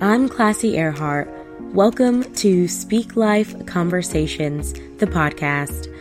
I'm 0.00 0.28
Classy 0.28 0.76
Earhart. 0.78 1.28
Welcome 1.74 2.22
to 2.34 2.68
Speak 2.68 3.16
Life 3.16 3.66
Conversations, 3.66 4.72
the 4.98 5.08
podcast. 5.08 5.92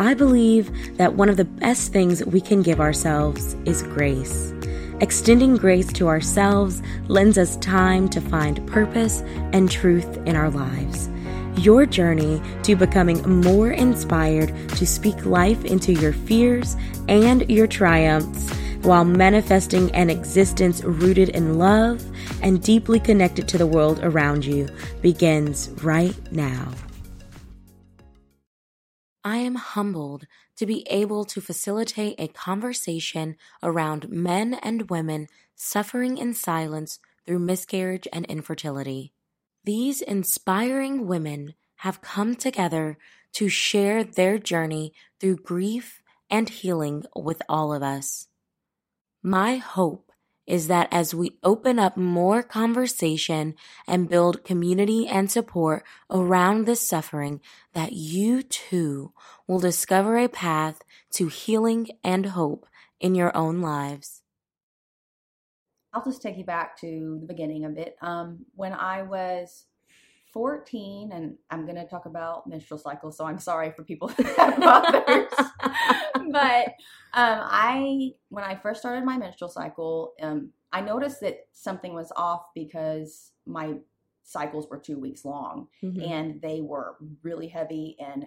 I 0.00 0.12
believe 0.12 0.96
that 0.96 1.14
one 1.14 1.28
of 1.28 1.36
the 1.36 1.44
best 1.44 1.92
things 1.92 2.24
we 2.24 2.40
can 2.40 2.62
give 2.62 2.80
ourselves 2.80 3.54
is 3.64 3.84
grace. 3.84 4.52
Extending 5.00 5.54
grace 5.54 5.92
to 5.92 6.08
ourselves 6.08 6.82
lends 7.06 7.38
us 7.38 7.56
time 7.58 8.08
to 8.08 8.20
find 8.20 8.66
purpose 8.66 9.20
and 9.52 9.70
truth 9.70 10.16
in 10.26 10.34
our 10.34 10.50
lives. 10.50 11.08
Your 11.56 11.86
journey 11.86 12.42
to 12.64 12.74
becoming 12.74 13.22
more 13.40 13.70
inspired 13.70 14.52
to 14.70 14.84
speak 14.84 15.24
life 15.24 15.64
into 15.64 15.92
your 15.92 16.12
fears 16.12 16.74
and 17.06 17.48
your 17.48 17.68
triumphs 17.68 18.52
while 18.84 19.04
manifesting 19.04 19.90
an 19.92 20.10
existence 20.10 20.82
rooted 20.84 21.30
in 21.30 21.58
love 21.58 22.04
and 22.42 22.62
deeply 22.62 23.00
connected 23.00 23.48
to 23.48 23.58
the 23.58 23.66
world 23.66 23.98
around 24.02 24.44
you 24.44 24.68
begins 25.00 25.70
right 25.82 26.14
now. 26.30 26.70
I 29.24 29.38
am 29.38 29.54
humbled 29.54 30.26
to 30.56 30.66
be 30.66 30.86
able 30.90 31.24
to 31.24 31.40
facilitate 31.40 32.16
a 32.18 32.28
conversation 32.28 33.36
around 33.62 34.10
men 34.10 34.54
and 34.54 34.90
women 34.90 35.28
suffering 35.56 36.18
in 36.18 36.34
silence 36.34 36.98
through 37.26 37.38
miscarriage 37.38 38.06
and 38.12 38.26
infertility. 38.26 39.14
These 39.64 40.02
inspiring 40.02 41.06
women 41.06 41.54
have 41.76 42.02
come 42.02 42.34
together 42.34 42.98
to 43.32 43.48
share 43.48 44.04
their 44.04 44.38
journey 44.38 44.92
through 45.18 45.36
grief 45.36 46.02
and 46.30 46.48
healing 46.50 47.04
with 47.16 47.40
all 47.48 47.72
of 47.72 47.82
us. 47.82 48.28
My 49.26 49.56
hope 49.56 50.12
is 50.46 50.66
that 50.66 50.86
as 50.92 51.14
we 51.14 51.38
open 51.42 51.78
up 51.78 51.96
more 51.96 52.42
conversation 52.42 53.54
and 53.86 54.06
build 54.06 54.44
community 54.44 55.08
and 55.08 55.30
support 55.30 55.82
around 56.10 56.66
this 56.66 56.86
suffering, 56.86 57.40
that 57.72 57.94
you 57.94 58.42
too 58.42 59.14
will 59.46 59.60
discover 59.60 60.18
a 60.18 60.28
path 60.28 60.82
to 61.12 61.28
healing 61.28 61.88
and 62.04 62.26
hope 62.26 62.66
in 63.00 63.14
your 63.14 63.34
own 63.34 63.62
lives. 63.62 64.20
I'll 65.94 66.04
just 66.04 66.20
take 66.20 66.36
you 66.36 66.44
back 66.44 66.78
to 66.82 67.16
the 67.22 67.26
beginning 67.26 67.64
of 67.64 67.78
it. 67.78 67.96
Um, 68.02 68.44
when 68.54 68.74
I 68.74 69.04
was 69.04 69.64
14, 70.34 71.12
and 71.12 71.36
I'm 71.50 71.64
going 71.64 71.76
to 71.76 71.86
talk 71.86 72.06
about 72.06 72.46
menstrual 72.46 72.78
cycles, 72.78 73.16
so 73.16 73.24
I'm 73.24 73.38
sorry 73.38 73.70
for 73.70 73.84
people 73.84 74.08
that 74.18 74.36
have 74.36 74.58
mothers. 74.58 75.32
but 76.32 76.66
um, 77.14 77.40
I, 77.44 78.10
when 78.28 78.44
I 78.44 78.56
first 78.56 78.80
started 78.80 79.04
my 79.04 79.16
menstrual 79.16 79.48
cycle, 79.48 80.12
um, 80.20 80.50
I 80.72 80.80
noticed 80.80 81.20
that 81.20 81.46
something 81.52 81.94
was 81.94 82.12
off 82.16 82.46
because 82.52 83.30
my 83.46 83.74
cycles 84.24 84.68
were 84.68 84.78
two 84.78 84.98
weeks 84.98 85.24
long 85.24 85.68
mm-hmm. 85.82 86.00
and 86.00 86.42
they 86.42 86.60
were 86.62 86.96
really 87.22 87.46
heavy 87.46 87.94
and 88.00 88.26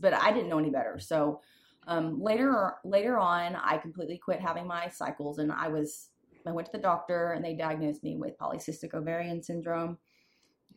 but 0.00 0.12
I 0.12 0.32
didn't 0.32 0.48
know 0.48 0.58
any 0.58 0.70
better. 0.70 0.98
So 0.98 1.40
um, 1.86 2.20
later 2.20 2.74
later 2.84 3.16
on, 3.16 3.56
I 3.56 3.78
completely 3.78 4.18
quit 4.18 4.40
having 4.40 4.66
my 4.66 4.88
cycles, 4.88 5.38
and 5.38 5.52
I 5.52 5.68
was 5.68 6.08
I 6.46 6.50
went 6.50 6.66
to 6.66 6.72
the 6.72 6.82
doctor 6.82 7.32
and 7.32 7.44
they 7.44 7.54
diagnosed 7.54 8.02
me 8.02 8.16
with 8.16 8.38
polycystic 8.38 8.94
ovarian 8.94 9.42
syndrome 9.42 9.98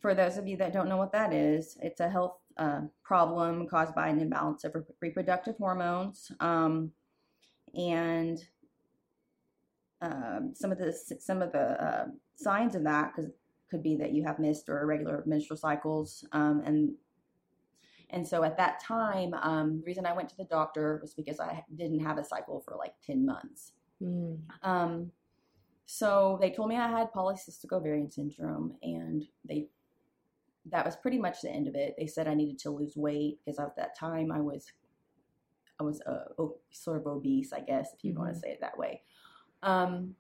for 0.02 0.16
those 0.16 0.38
of 0.38 0.48
you 0.48 0.58
that 0.58 0.74
don't 0.74 0.90
know 0.90 0.98
what 0.98 1.12
that 1.14 1.32
is, 1.32 1.78
it's 1.82 2.00
a 2.00 2.10
health 2.10 2.38
uh, 2.58 2.82
problem 3.04 3.68
caused 3.68 3.96
by 3.96 4.10
an 4.10 4.20
imbalance 4.20 4.64
of 4.64 4.76
re- 4.76 4.82
reproductive 5.00 5.56
hormones. 5.58 6.32
Um, 6.40 6.92
and 7.76 8.44
um, 10.02 10.54
some 10.56 10.72
of 10.72 10.80
the 10.80 10.92
some 11.20 11.42
of 11.42 11.52
the 11.52 11.84
uh, 11.84 12.06
signs 12.36 12.76
of 12.76 12.84
that 12.84 13.16
cause, 13.16 13.28
could 13.70 13.84
be 13.84 13.96
that 13.96 14.12
you 14.12 14.24
have 14.24 14.40
missed 14.40 14.68
or 14.68 14.82
irregular 14.82 15.24
menstrual 15.26 15.58
cycles, 15.58 16.26
um, 16.32 16.62
and 16.66 16.94
and 18.10 18.28
so 18.28 18.44
at 18.44 18.58
that 18.58 18.84
time, 18.84 19.34
um, 19.36 19.80
the 19.80 19.86
reason 19.86 20.06
I 20.06 20.14
went 20.14 20.28
to 20.30 20.38
the 20.38 20.44
doctor 20.46 21.00
was 21.02 21.14
because 21.14 21.40
I 21.40 21.64
didn't 21.76 22.02
have 22.02 22.18
a 22.18 22.26
cycle 22.26 22.62
for 22.66 22.76
like 22.76 22.96
ten 23.06 23.26
months. 23.26 23.74
Mm. 24.02 24.40
Um, 24.64 25.12
so 25.86 26.38
they 26.42 26.50
told 26.50 26.70
me 26.70 26.78
I 26.78 26.90
had 26.90 27.14
polycystic 27.14 27.72
ovarian 27.72 28.10
syndrome, 28.10 28.76
and 28.82 29.24
they 29.48 29.68
that 30.70 30.86
was 30.86 30.96
pretty 30.96 31.18
much 31.18 31.42
the 31.42 31.50
end 31.50 31.68
of 31.68 31.76
it. 31.76 31.96
They 31.98 32.08
said 32.08 32.28
I 32.28 32.34
needed 32.34 32.60
to 32.60 32.70
lose 32.70 32.96
weight 32.96 33.40
because 33.44 33.60
at 33.60 33.76
that 33.78 33.98
time 33.98 34.32
I 34.32 34.40
was 34.40 34.66
I 35.80 35.84
was 35.84 36.02
uh, 36.02 36.46
sort 36.70 36.98
of 36.98 37.08
obese, 37.08 37.54
I 37.54 37.62
guess, 37.62 37.90
if 37.94 38.04
you 38.04 38.12
mm-hmm. 38.12 38.22
want 38.22 38.34
to 38.36 38.40
say 38.40 38.50
it 38.50 38.60
that 38.62 38.78
way. 38.78 39.02
Um, 39.64 40.16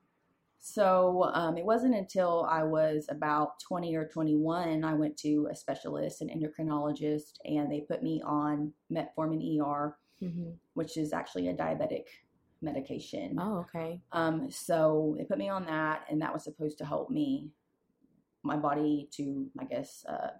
so 0.59 1.31
um, 1.33 1.57
it 1.57 1.65
wasn't 1.65 1.95
until 1.95 2.47
I 2.49 2.63
was 2.63 3.07
about 3.09 3.59
20 3.61 3.95
or 3.95 4.07
21 4.07 4.83
I 4.83 4.93
went 4.93 5.17
to 5.17 5.47
a 5.51 5.55
specialist, 5.55 6.21
an 6.21 6.29
endocrinologist, 6.29 7.33
and 7.45 7.71
they 7.71 7.81
put 7.81 8.03
me 8.03 8.21
on 8.25 8.71
metformin 8.91 9.59
ER, 9.59 9.97
mm-hmm. 10.21 10.51
which 10.75 10.97
is 10.97 11.13
actually 11.13 11.47
a 11.47 11.53
diabetic 11.53 12.05
medication. 12.61 13.37
Oh, 13.39 13.65
okay. 13.75 14.01
Um, 14.11 14.49
so 14.51 15.15
they 15.17 15.25
put 15.25 15.39
me 15.39 15.49
on 15.49 15.65
that, 15.65 16.05
and 16.09 16.21
that 16.21 16.33
was 16.33 16.43
supposed 16.43 16.77
to 16.77 16.85
help 16.85 17.09
me 17.09 17.49
my 18.43 18.57
body 18.57 19.09
to, 19.13 19.49
I 19.59 19.65
guess, 19.65 20.05
uh, 20.07 20.31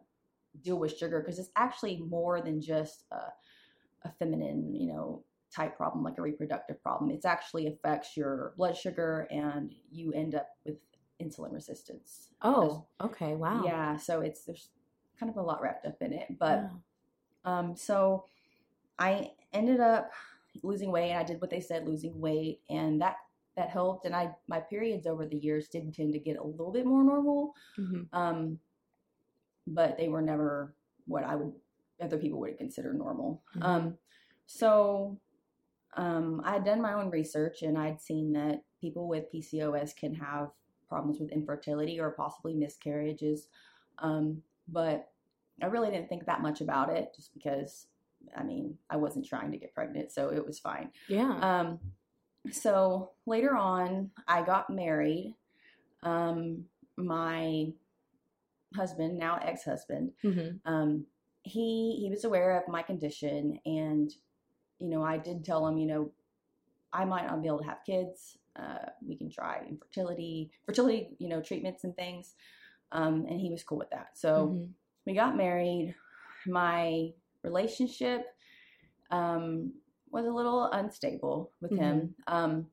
deal 0.64 0.78
with 0.78 0.98
sugar 0.98 1.20
because 1.20 1.40
it's 1.40 1.52
actually 1.56 1.98
more 2.10 2.42
than 2.42 2.62
just 2.62 3.06
a, 3.12 4.08
a 4.08 4.12
feminine, 4.20 4.76
you 4.76 4.88
know, 4.88 5.24
type 5.54 5.76
problem 5.76 6.04
like 6.04 6.18
a 6.18 6.22
reproductive 6.22 6.82
problem. 6.82 7.12
It 7.12 7.26
actually 7.26 7.68
affects 7.68 8.16
your 8.16 8.54
blood 8.58 8.76
sugar 8.76 9.28
and 9.30 9.74
you 9.92 10.14
end 10.14 10.36
up 10.36 10.50
with 10.66 10.78
insulin 11.22 11.54
resistance. 11.54 12.30
Oh, 12.42 12.86
okay, 13.02 13.36
wow. 13.36 13.64
Yeah, 13.66 13.98
so 13.98 14.22
it's 14.22 14.46
there's 14.46 14.70
kind 15.20 15.30
of 15.30 15.38
a 15.38 15.42
lot 15.42 15.62
wrapped 15.62 15.86
up 15.86 16.02
in 16.02 16.14
it, 16.14 16.40
but 16.40 16.70
yeah. 17.46 17.60
um, 17.60 17.76
so 17.76 18.26
I 18.98 19.32
ended 19.54 19.80
up 19.80 20.12
losing 20.64 20.92
weight. 20.92 21.12
and 21.12 21.20
I 21.20 21.24
did 21.24 21.42
what 21.42 21.50
they 21.50 21.60
said, 21.60 21.88
losing 21.88 22.20
weight, 22.20 22.62
and 22.70 23.02
that 23.02 23.18
that 23.56 23.70
helped. 23.70 24.06
And 24.06 24.16
I 24.16 24.32
my 24.48 24.60
periods 24.60 25.08
over 25.08 25.26
the 25.26 25.38
years 25.38 25.68
did 25.68 25.94
tend 25.94 26.14
to 26.14 26.20
get 26.20 26.38
a 26.38 26.44
little 26.44 26.72
bit 26.72 26.86
more 26.86 27.04
normal, 27.04 27.54
mm-hmm. 27.78 28.04
um, 28.18 28.60
but 29.68 29.98
they 29.98 30.08
were 30.08 30.22
never 30.22 30.76
what 31.06 31.24
I 31.24 31.36
would 31.36 31.54
other 32.02 32.18
people 32.18 32.40
would 32.40 32.58
consider 32.58 32.94
normal. 32.94 33.44
Mm-hmm. 33.56 33.64
Um, 33.64 33.98
so 34.48 35.20
um, 35.96 36.42
I 36.44 36.54
had 36.54 36.66
done 36.66 36.82
my 36.82 36.94
own 36.94 37.10
research 37.10 37.62
and 37.62 37.78
I'd 37.78 38.02
seen 38.02 38.34
that 38.34 38.64
people 38.80 39.08
with 39.08 39.32
PCOS 39.32 39.96
can 39.96 40.16
have 40.16 40.50
problems 40.90 41.20
with 41.20 41.32
infertility 41.32 42.00
or 42.00 42.12
possibly 42.12 42.54
miscarriages, 42.54 43.48
um, 44.00 44.42
but 44.68 45.10
I 45.62 45.68
really 45.68 45.92
didn't 45.92 46.10
think 46.10 46.26
that 46.26 46.42
much 46.42 46.62
about 46.62 46.90
it 46.90 47.14
just 47.16 47.34
because 47.34 47.88
I 48.36 48.44
mean, 48.44 48.78
I 48.90 48.98
wasn't 48.98 49.26
trying 49.26 49.52
to 49.52 49.58
get 49.58 49.74
pregnant, 49.74 50.12
so 50.12 50.30
it 50.30 50.46
was 50.46 50.60
fine. 50.60 50.92
Yeah. 51.08 51.38
So 52.50 53.12
later 53.26 53.56
on, 53.56 54.12
I 54.28 54.42
got 54.42 54.70
married. 54.70 55.36
Um, 56.04 56.66
my 56.98 57.68
husband, 58.76 59.20
now 59.20 59.40
ex-husband, 59.42 60.12
mm-hmm. 60.24 60.72
um, 60.72 61.06
he 61.44 61.98
he 62.02 62.10
was 62.10 62.24
aware 62.24 62.58
of 62.58 62.68
my 62.68 62.82
condition, 62.82 63.60
and 63.66 64.12
you 64.80 64.90
know, 64.90 65.04
I 65.04 65.18
did 65.18 65.46
tell 65.46 65.68
him, 65.68 65.78
you 65.78 65.86
know, 65.86 66.12
I 66.92 67.06
might 67.06 67.28
not 67.28 67.42
be 67.42 67.48
able 67.48 67.60
to 67.60 67.66
have 67.66 67.86
kids. 67.86 68.38
Uh, 68.56 68.90
we 69.06 69.16
can 69.16 69.30
try 69.30 69.62
infertility, 69.70 70.52
fertility, 70.66 71.10
you 71.20 71.30
know, 71.30 71.42
treatments 71.42 71.84
and 71.84 71.96
things. 71.96 72.34
Um, 72.92 73.26
and 73.30 73.40
he 73.40 73.50
was 73.50 73.64
cool 73.64 73.78
with 73.78 73.92
that. 73.92 74.10
So 74.16 74.48
mm-hmm. 74.48 74.66
we 75.06 75.14
got 75.14 75.38
married. 75.38 75.96
My 76.46 77.12
relationship 77.44 78.26
um, 79.12 79.74
was 80.12 80.26
a 80.26 80.32
little 80.32 80.66
unstable 80.72 81.52
with 81.62 81.72
mm-hmm. 81.72 81.84
him, 81.84 82.16
um, 82.28 82.68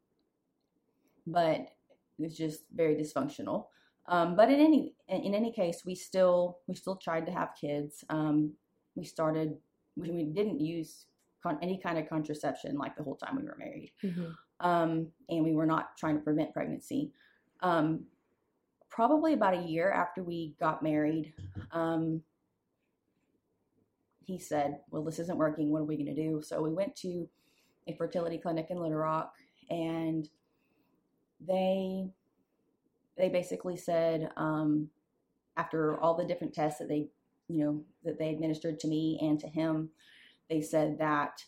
but 1.26 1.60
it 1.60 1.70
was 2.18 2.36
just 2.36 2.64
very 2.74 2.96
dysfunctional. 2.96 3.66
Um, 4.06 4.36
but 4.36 4.50
in 4.50 4.58
any 4.58 4.94
in 5.08 5.34
any 5.34 5.52
case, 5.52 5.82
we 5.84 5.94
still 5.94 6.58
we 6.66 6.74
still 6.74 6.96
tried 6.96 7.26
to 7.26 7.32
have 7.32 7.50
kids. 7.60 8.04
Um, 8.08 8.52
we 8.94 9.04
started 9.04 9.56
we, 9.96 10.10
we 10.10 10.24
didn't 10.24 10.60
use 10.60 11.06
con- 11.42 11.58
any 11.62 11.78
kind 11.78 11.98
of 11.98 12.08
contraception 12.08 12.76
like 12.76 12.96
the 12.96 13.02
whole 13.02 13.16
time 13.16 13.36
we 13.36 13.44
were 13.44 13.56
married, 13.58 13.92
mm-hmm. 14.02 14.30
Um, 14.60 15.08
and 15.28 15.44
we 15.44 15.52
were 15.52 15.66
not 15.66 15.96
trying 15.96 16.16
to 16.16 16.24
prevent 16.24 16.52
pregnancy. 16.52 17.12
Um, 17.60 18.04
probably 18.90 19.34
about 19.34 19.54
a 19.54 19.62
year 19.62 19.92
after 19.92 20.22
we 20.24 20.54
got 20.58 20.82
married, 20.82 21.32
he 24.28 24.38
said, 24.38 24.80
Well, 24.90 25.02
this 25.02 25.18
isn't 25.18 25.38
working. 25.38 25.70
What 25.70 25.80
are 25.80 25.84
we 25.84 25.96
going 25.96 26.14
to 26.14 26.22
do? 26.22 26.42
So 26.42 26.60
we 26.60 26.74
went 26.74 26.94
to 26.96 27.26
a 27.86 27.94
fertility 27.94 28.36
clinic 28.36 28.66
in 28.68 28.78
Little 28.78 28.98
Rock 28.98 29.32
and 29.70 30.28
they 31.40 32.10
they 33.16 33.28
basically 33.28 33.76
said 33.76 34.30
um, 34.36 34.90
after 35.56 35.98
all 35.98 36.14
the 36.14 36.26
different 36.26 36.54
tests 36.54 36.78
that 36.78 36.88
they 36.88 37.08
you 37.48 37.64
know 37.64 37.82
that 38.04 38.18
they 38.18 38.28
administered 38.28 38.78
to 38.80 38.88
me 38.88 39.18
and 39.22 39.40
to 39.40 39.48
him 39.48 39.88
they 40.50 40.60
said 40.60 40.98
that 40.98 41.42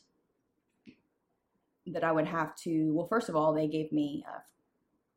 that 1.86 2.04
i 2.04 2.12
would 2.12 2.26
have 2.26 2.54
to 2.54 2.92
well 2.94 3.06
first 3.06 3.28
of 3.28 3.36
all 3.36 3.52
they 3.52 3.66
gave 3.66 3.90
me 3.92 4.24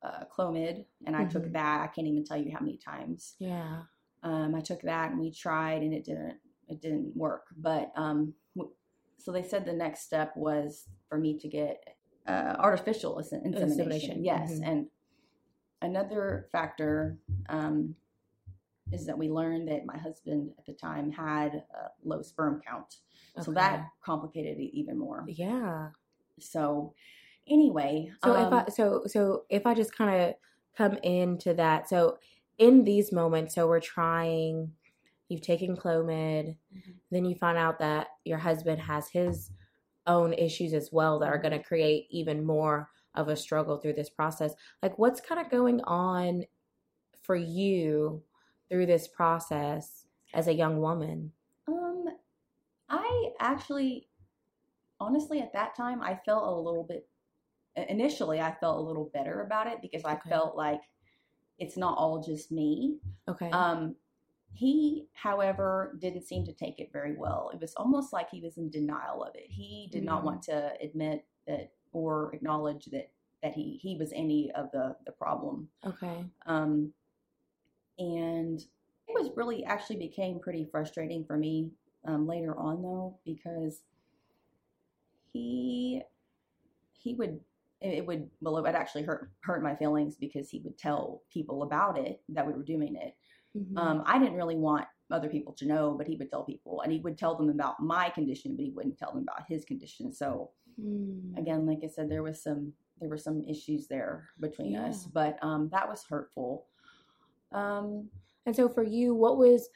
uh, 0.03 0.25
Clomid, 0.35 0.85
and 1.05 1.15
I 1.15 1.21
mm-hmm. 1.21 1.29
took 1.29 1.53
that. 1.53 1.81
I 1.81 1.87
can't 1.87 2.07
even 2.07 2.25
tell 2.25 2.37
you 2.37 2.51
how 2.51 2.59
many 2.59 2.77
times. 2.77 3.35
Yeah. 3.39 3.83
Um, 4.21 4.53
I 4.55 4.61
took 4.61 4.81
that, 4.81 5.11
and 5.11 5.19
we 5.19 5.31
tried, 5.31 5.81
and 5.81 5.93
it 5.93 6.05
didn't. 6.05 6.37
It 6.67 6.81
didn't 6.81 7.15
work. 7.15 7.45
But 7.57 7.91
um, 7.95 8.33
so 9.23 9.31
they 9.31 9.43
said 9.43 9.65
the 9.65 9.73
next 9.73 10.01
step 10.01 10.33
was 10.35 10.87
for 11.07 11.17
me 11.17 11.37
to 11.39 11.47
get 11.47 11.95
uh, 12.27 12.55
artificial 12.59 13.19
insemination. 13.19 13.63
insemination. 13.63 14.25
Yes, 14.25 14.51
mm-hmm. 14.51 14.63
and 14.63 14.87
another 15.81 16.47
factor 16.51 17.17
um, 17.47 17.95
is 18.91 19.05
that 19.05 19.17
we 19.17 19.29
learned 19.29 19.67
that 19.69 19.85
my 19.85 19.97
husband 19.97 20.51
at 20.57 20.65
the 20.65 20.73
time 20.73 21.11
had 21.11 21.55
a 21.55 21.87
low 22.03 22.21
sperm 22.21 22.61
count, 22.67 22.97
okay. 23.37 23.45
so 23.45 23.51
that 23.53 23.87
complicated 24.03 24.57
it 24.57 24.77
even 24.77 24.97
more. 24.97 25.23
Yeah. 25.27 25.89
So 26.39 26.93
anyway, 27.47 28.11
so 28.23 28.35
um, 28.35 28.47
if 28.47 28.53
I 28.53 28.71
so 28.71 29.03
so 29.07 29.43
if 29.49 29.65
I 29.65 29.73
just 29.73 29.95
kind 29.95 30.21
of 30.21 30.35
come 30.77 30.97
into 31.03 31.53
that, 31.53 31.87
so 31.87 32.17
in 32.57 32.83
these 32.83 33.11
moments, 33.11 33.55
so 33.55 33.67
we're 33.67 33.79
trying. 33.79 34.73
You've 35.33 35.41
taken 35.41 35.75
Clomid, 35.75 36.55
mm-hmm. 36.71 36.91
then 37.09 37.25
you 37.25 37.33
find 37.33 37.57
out 37.57 37.79
that 37.79 38.09
your 38.23 38.37
husband 38.37 38.79
has 38.79 39.09
his 39.09 39.49
own 40.05 40.31
issues 40.33 40.75
as 40.75 40.89
well 40.91 41.17
that 41.17 41.29
are 41.29 41.39
going 41.39 41.57
to 41.57 41.63
create 41.63 42.05
even 42.11 42.45
more 42.45 42.87
of 43.15 43.29
a 43.29 43.35
struggle 43.35 43.77
through 43.77 43.93
this 43.93 44.11
process. 44.11 44.53
Like, 44.83 44.99
what's 44.99 45.19
kind 45.19 45.41
of 45.41 45.49
going 45.49 45.81
on 45.85 46.43
for 47.23 47.35
you 47.35 48.21
through 48.69 48.85
this 48.85 49.07
process 49.07 50.05
as 50.35 50.47
a 50.47 50.53
young 50.53 50.79
woman? 50.79 51.31
Um, 51.67 52.05
I 52.87 53.29
actually, 53.39 54.09
honestly, 54.99 55.39
at 55.39 55.53
that 55.53 55.75
time, 55.75 56.03
I 56.03 56.19
felt 56.27 56.43
a 56.43 56.61
little 56.61 56.83
bit. 56.83 57.07
Initially, 57.89 58.39
I 58.39 58.53
felt 58.59 58.77
a 58.77 58.81
little 58.81 59.09
better 59.15 59.41
about 59.41 59.65
it 59.65 59.81
because 59.81 60.05
I 60.05 60.13
okay. 60.13 60.29
felt 60.29 60.55
like 60.55 60.81
it's 61.57 61.75
not 61.75 61.97
all 61.97 62.21
just 62.21 62.51
me. 62.51 62.99
Okay. 63.27 63.49
Um, 63.49 63.95
he, 64.53 65.07
however, 65.13 65.97
didn't 65.99 66.27
seem 66.27 66.45
to 66.45 66.53
take 66.53 66.79
it 66.79 66.91
very 66.93 67.15
well. 67.15 67.49
It 67.53 67.59
was 67.59 67.73
almost 67.75 68.13
like 68.13 68.29
he 68.29 68.39
was 68.39 68.57
in 68.57 68.69
denial 68.69 69.23
of 69.23 69.35
it. 69.35 69.47
He 69.49 69.89
did 69.91 70.03
mm 70.03 70.05
not 70.05 70.23
want 70.23 70.43
to 70.43 70.73
admit 70.81 71.25
that 71.47 71.71
or 71.91 72.33
acknowledge 72.33 72.85
that 72.85 73.09
that 73.41 73.53
he 73.53 73.79
he 73.81 73.97
was 73.97 74.11
any 74.13 74.51
of 74.55 74.71
the 74.71 74.95
the 75.05 75.11
problem. 75.11 75.67
Okay. 75.85 76.23
Um, 76.45 76.93
and 77.97 78.59
it 78.59 79.13
was 79.13 79.31
really 79.35 79.65
actually 79.65 79.97
became 79.97 80.39
pretty 80.39 80.67
frustrating 80.71 81.25
for 81.25 81.37
me 81.37 81.71
um, 82.05 82.27
later 82.27 82.57
on 82.57 82.81
though 82.81 83.17
because 83.25 83.81
he 85.31 86.01
he 86.93 87.15
would 87.15 87.39
it 87.81 88.05
would 88.05 88.29
well 88.39 88.57
it 88.57 88.61
would 88.61 88.75
actually 88.75 89.03
hurt 89.03 89.31
hurt 89.41 89.63
my 89.63 89.75
feelings 89.75 90.15
because 90.15 90.49
he 90.49 90.59
would 90.59 90.77
tell 90.77 91.21
people 91.31 91.63
about 91.63 91.97
it 91.97 92.21
that 92.29 92.45
we 92.47 92.53
were 92.53 92.63
doing 92.63 92.95
it 92.95 93.15
mm-hmm. 93.57 93.77
um, 93.77 94.03
i 94.05 94.17
didn't 94.19 94.35
really 94.35 94.55
want 94.55 94.85
other 95.11 95.29
people 95.29 95.53
to 95.53 95.65
know 95.65 95.95
but 95.97 96.07
he 96.07 96.15
would 96.15 96.29
tell 96.29 96.43
people 96.43 96.81
and 96.81 96.91
he 96.91 96.99
would 96.99 97.17
tell 97.17 97.35
them 97.35 97.49
about 97.49 97.79
my 97.79 98.09
condition 98.09 98.55
but 98.55 98.65
he 98.65 98.71
wouldn't 98.71 98.97
tell 98.97 99.11
them 99.11 99.21
about 99.21 99.45
his 99.47 99.63
condition 99.63 100.11
so 100.11 100.49
mm. 100.81 101.37
again 101.37 101.65
like 101.65 101.79
i 101.83 101.87
said 101.87 102.09
there 102.09 102.23
was 102.23 102.41
some 102.41 102.73
there 102.99 103.09
were 103.09 103.17
some 103.17 103.43
issues 103.43 103.87
there 103.87 104.29
between 104.39 104.73
yeah. 104.73 104.85
us 104.85 105.05
but 105.05 105.37
um, 105.41 105.69
that 105.71 105.87
was 105.87 106.05
hurtful 106.09 106.65
um, 107.51 108.07
and 108.45 108.55
so 108.55 108.67
for 108.67 108.83
you 108.83 109.13
what 109.13 109.37
was 109.37 109.69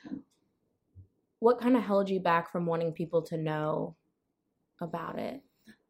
what 1.39 1.59
kind 1.59 1.77
of 1.77 1.83
held 1.83 2.09
you 2.09 2.19
back 2.19 2.51
from 2.51 2.65
wanting 2.65 2.91
people 2.91 3.21
to 3.21 3.37
know 3.37 3.95
about 4.81 5.19
it 5.19 5.41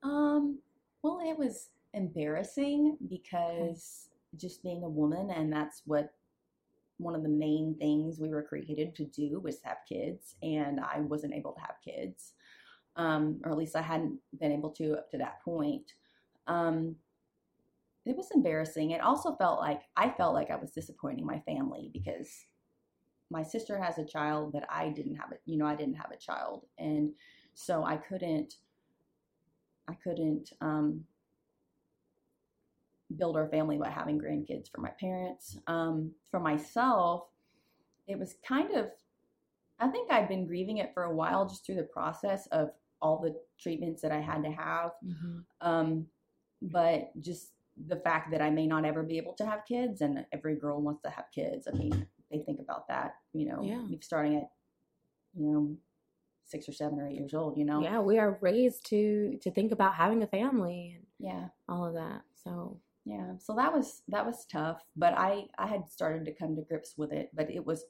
um 0.03 0.59
well 1.03 1.19
it 1.23 1.37
was 1.37 1.69
embarrassing 1.93 2.97
because 3.07 4.09
just 4.35 4.61
being 4.63 4.83
a 4.83 4.89
woman 4.89 5.31
and 5.31 5.51
that's 5.51 5.81
what 5.85 6.13
one 6.97 7.15
of 7.15 7.23
the 7.23 7.29
main 7.29 7.75
things 7.79 8.19
we 8.19 8.29
were 8.29 8.43
created 8.43 8.95
to 8.95 9.05
do 9.05 9.39
was 9.39 9.59
have 9.63 9.77
kids 9.87 10.35
and 10.41 10.79
i 10.79 10.99
wasn't 10.99 11.33
able 11.33 11.53
to 11.53 11.61
have 11.61 11.75
kids 11.83 12.33
um, 12.97 13.39
or 13.43 13.51
at 13.51 13.57
least 13.57 13.75
i 13.75 13.81
hadn't 13.81 14.19
been 14.39 14.51
able 14.51 14.71
to 14.71 14.93
up 14.93 15.09
to 15.11 15.17
that 15.19 15.41
point. 15.43 15.93
Um, 16.47 16.95
it 18.05 18.15
was 18.15 18.31
embarrassing. 18.33 18.91
It 18.91 19.01
also 19.01 19.35
felt 19.35 19.59
like 19.59 19.81
i 19.95 20.09
felt 20.09 20.33
like 20.33 20.49
i 20.49 20.55
was 20.55 20.71
disappointing 20.71 21.25
my 21.25 21.39
family 21.41 21.89
because 21.93 22.29
my 23.29 23.43
sister 23.43 23.77
has 23.81 23.97
a 23.97 24.05
child 24.05 24.53
but 24.53 24.63
i 24.69 24.89
didn't 24.89 25.15
have 25.15 25.31
it 25.33 25.41
you 25.45 25.57
know 25.57 25.65
i 25.65 25.75
didn't 25.75 25.95
have 25.95 26.11
a 26.11 26.17
child. 26.17 26.65
And 26.77 27.11
so 27.53 27.83
i 27.83 27.97
couldn't 27.97 28.55
i 29.87 29.93
couldn't 29.93 30.51
um, 30.61 31.03
build 33.15 33.37
our 33.37 33.47
family 33.47 33.77
by 33.77 33.89
having 33.89 34.19
grandkids 34.19 34.69
for 34.69 34.81
my 34.81 34.91
parents. 34.99 35.57
Um, 35.67 36.11
for 36.29 36.39
myself, 36.39 37.23
it 38.07 38.19
was 38.19 38.35
kind 38.45 38.71
of, 38.75 38.87
I 39.79 39.87
think 39.87 40.11
I'd 40.11 40.27
been 40.27 40.47
grieving 40.47 40.77
it 40.77 40.91
for 40.93 41.03
a 41.03 41.15
while 41.15 41.47
just 41.47 41.65
through 41.65 41.75
the 41.75 41.83
process 41.83 42.47
of 42.47 42.71
all 43.01 43.19
the 43.21 43.35
treatments 43.59 44.01
that 44.01 44.11
I 44.11 44.19
had 44.19 44.43
to 44.43 44.51
have. 44.51 44.91
Mm-hmm. 45.05 45.39
Um, 45.61 46.07
but 46.61 47.11
just 47.21 47.51
the 47.87 47.97
fact 47.97 48.31
that 48.31 48.41
I 48.41 48.49
may 48.49 48.65
not 48.65 48.85
ever 48.85 49.03
be 49.03 49.17
able 49.17 49.33
to 49.35 49.45
have 49.45 49.59
kids, 49.67 50.01
and 50.01 50.25
every 50.31 50.55
girl 50.55 50.81
wants 50.81 51.03
to 51.03 51.11
have 51.11 51.25
kids. 51.33 51.67
I 51.71 51.77
mean, 51.77 52.07
they 52.31 52.39
think 52.39 52.59
about 52.59 52.87
that, 52.87 53.15
you 53.33 53.47
know, 53.47 53.61
yeah. 53.63 53.83
starting 54.01 54.37
at, 54.37 54.49
you 55.35 55.45
know, 55.45 55.77
six 56.43 56.67
or 56.67 56.73
seven 56.73 56.99
or 56.99 57.07
eight 57.07 57.17
years 57.17 57.33
old, 57.33 57.57
you 57.57 57.65
know? 57.65 57.81
Yeah, 57.81 57.99
we 57.99 58.17
are 58.17 58.39
raised 58.41 58.87
to 58.87 59.37
to 59.41 59.51
think 59.51 59.71
about 59.71 59.93
having 59.93 60.23
a 60.23 60.27
family 60.27 60.95
and 60.95 61.05
yeah, 61.19 61.47
all 61.69 61.85
of 61.85 61.93
that. 61.93 62.21
So 62.43 62.79
yeah 63.07 63.31
so 63.39 63.55
that 63.55 63.73
was 63.73 64.01
that 64.07 64.25
was 64.25 64.45
tough 64.45 64.81
but 64.95 65.13
i 65.17 65.45
i 65.57 65.65
had 65.65 65.89
started 65.89 66.25
to 66.25 66.33
come 66.33 66.55
to 66.55 66.61
grips 66.63 66.95
with 66.97 67.11
it 67.11 67.29
but 67.33 67.49
it 67.49 67.65
was 67.65 67.85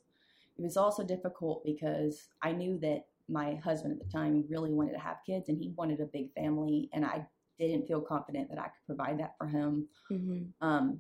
it 0.57 0.61
was 0.61 0.77
also 0.77 1.03
difficult 1.03 1.63
because 1.65 2.27
i 2.41 2.51
knew 2.51 2.77
that 2.77 3.05
my 3.29 3.55
husband 3.55 3.93
at 3.93 3.99
the 3.99 4.11
time 4.11 4.45
really 4.49 4.71
wanted 4.71 4.93
to 4.93 4.99
have 4.99 5.17
kids 5.25 5.49
and 5.49 5.57
he 5.57 5.73
wanted 5.75 5.99
a 5.99 6.05
big 6.05 6.31
family 6.33 6.89
and 6.93 7.03
i 7.03 7.25
didn't 7.59 7.87
feel 7.87 8.01
confident 8.01 8.47
that 8.49 8.59
i 8.59 8.65
could 8.65 8.85
provide 8.85 9.19
that 9.19 9.33
for 9.37 9.47
him 9.47 9.87
mm-hmm. 10.11 10.43
um, 10.65 10.99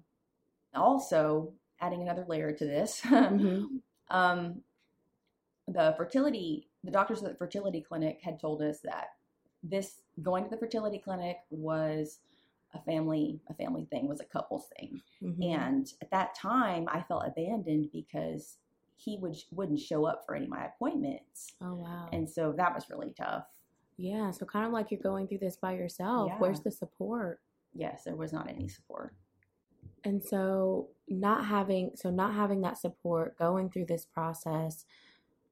also 0.73 1.53
adding 1.79 2.01
another 2.01 2.25
layer 2.27 2.51
to 2.51 2.65
this 2.65 3.01
mm-hmm. 3.05 3.65
um, 4.09 4.61
the 5.67 5.93
fertility 5.95 6.67
the 6.83 6.91
doctors 6.91 7.21
at 7.21 7.29
the 7.29 7.37
fertility 7.37 7.81
clinic 7.81 8.19
had 8.23 8.39
told 8.39 8.61
us 8.61 8.79
that 8.83 9.09
this 9.63 10.01
going 10.21 10.43
to 10.43 10.49
the 10.49 10.57
fertility 10.57 10.97
clinic 10.97 11.37
was 11.49 12.19
a 12.77 12.83
family 12.83 13.41
a 13.49 13.53
family 13.53 13.87
thing 13.91 14.07
was 14.07 14.21
a 14.21 14.25
couples 14.25 14.67
thing. 14.77 15.01
Mm-hmm. 15.23 15.43
and 15.43 15.93
at 16.01 16.11
that 16.11 16.35
time 16.35 16.87
i 16.91 17.01
felt 17.01 17.23
abandoned 17.25 17.89
because 17.91 18.57
he 18.97 19.17
would 19.21 19.35
wouldn't 19.51 19.79
show 19.79 20.05
up 20.05 20.23
for 20.25 20.35
any 20.35 20.45
of 20.45 20.51
my 20.51 20.65
appointments. 20.65 21.53
Oh 21.61 21.75
wow. 21.75 22.09
And 22.11 22.29
so 22.29 22.53
that 22.57 22.73
was 22.73 22.89
really 22.89 23.13
tough. 23.15 23.45
Yeah 23.97 24.31
so 24.31 24.45
kind 24.45 24.65
of 24.65 24.73
like 24.73 24.91
you're 24.91 24.99
going 24.99 25.27
through 25.27 25.39
this 25.39 25.55
by 25.55 25.73
yourself. 25.73 26.29
Yeah. 26.31 26.39
where's 26.39 26.61
the 26.61 26.71
support? 26.71 27.39
Yes 27.73 28.03
there 28.03 28.15
was 28.15 28.33
not 28.33 28.49
any 28.49 28.67
support. 28.67 29.15
And 30.03 30.23
so 30.23 30.89
not 31.07 31.45
having 31.45 31.91
so 31.95 32.09
not 32.09 32.33
having 32.33 32.61
that 32.61 32.77
support 32.77 33.37
going 33.37 33.69
through 33.69 33.85
this 33.85 34.05
process 34.05 34.85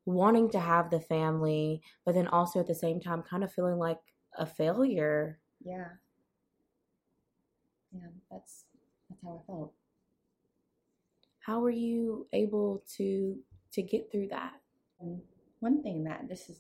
wanting 0.06 0.50
to 0.52 0.60
have 0.60 0.90
the 0.90 1.00
family 1.00 1.82
but 2.06 2.14
then 2.14 2.28
also 2.28 2.60
at 2.60 2.68
the 2.68 2.76
same 2.76 3.00
time 3.00 3.24
kind 3.24 3.44
of 3.44 3.54
feeling 3.54 3.78
like 3.78 4.00
a 4.38 4.46
failure. 4.46 5.40
Yeah 5.64 5.90
yeah, 7.96 8.10
that's 8.32 8.66
that's 9.10 9.22
how 9.22 9.42
I 9.42 9.46
felt. 9.46 9.74
How 11.40 11.60
were 11.60 11.70
you 11.70 12.28
able 12.34 12.84
to 12.98 13.38
to 13.74 13.82
get 13.82 14.12
through 14.12 14.30
that? 14.30 14.54
Um, 15.02 15.22
one 15.60 15.82
thing 15.84 16.04
that 16.06 16.28
this 16.28 16.50
is 16.50 16.60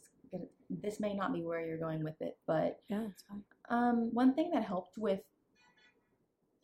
this 0.70 1.00
may 1.00 1.13
not 1.13 1.34
be 1.34 1.44
where 1.44 1.65
you're 1.65 1.77
going 1.77 2.04
with 2.04 2.22
it, 2.22 2.38
but 2.48 2.80
yeah, 2.89 3.08
it's 3.12 3.24
fine. 3.24 3.44
Um, 3.70 4.10
one 4.13 4.34
thing 4.34 4.51
that 4.54 4.63
helped 4.63 4.98
with 4.98 5.22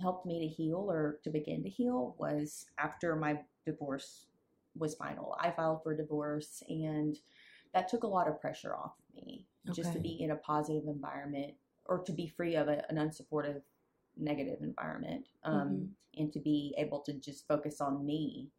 helped 0.01 0.25
me 0.25 0.39
to 0.39 0.47
heal 0.47 0.87
or 0.89 1.19
to 1.23 1.29
begin 1.29 1.63
to 1.63 1.69
heal 1.69 2.15
was 2.17 2.65
after 2.77 3.15
my 3.15 3.39
divorce 3.65 4.25
was 4.75 4.95
final. 4.95 5.35
I 5.39 5.51
filed 5.51 5.83
for 5.83 5.95
divorce 5.95 6.63
and 6.67 7.15
that 7.73 7.87
took 7.87 8.03
a 8.03 8.07
lot 8.07 8.27
of 8.27 8.41
pressure 8.41 8.75
off 8.75 8.93
of 8.97 9.15
me 9.15 9.45
okay. 9.69 9.81
just 9.81 9.93
to 9.93 9.99
be 9.99 10.21
in 10.21 10.31
a 10.31 10.35
positive 10.35 10.87
environment 10.87 11.53
or 11.85 11.99
to 11.99 12.11
be 12.11 12.27
free 12.27 12.55
of 12.55 12.67
a, 12.67 12.83
an 12.89 12.97
unsupportive 12.97 13.61
negative 14.17 14.59
environment 14.61 15.25
um, 15.43 15.53
mm-hmm. 15.53 16.21
and 16.21 16.33
to 16.33 16.39
be 16.39 16.73
able 16.77 16.99
to 16.99 17.13
just 17.13 17.47
focus 17.47 17.81
on 17.81 18.05
me 18.05 18.49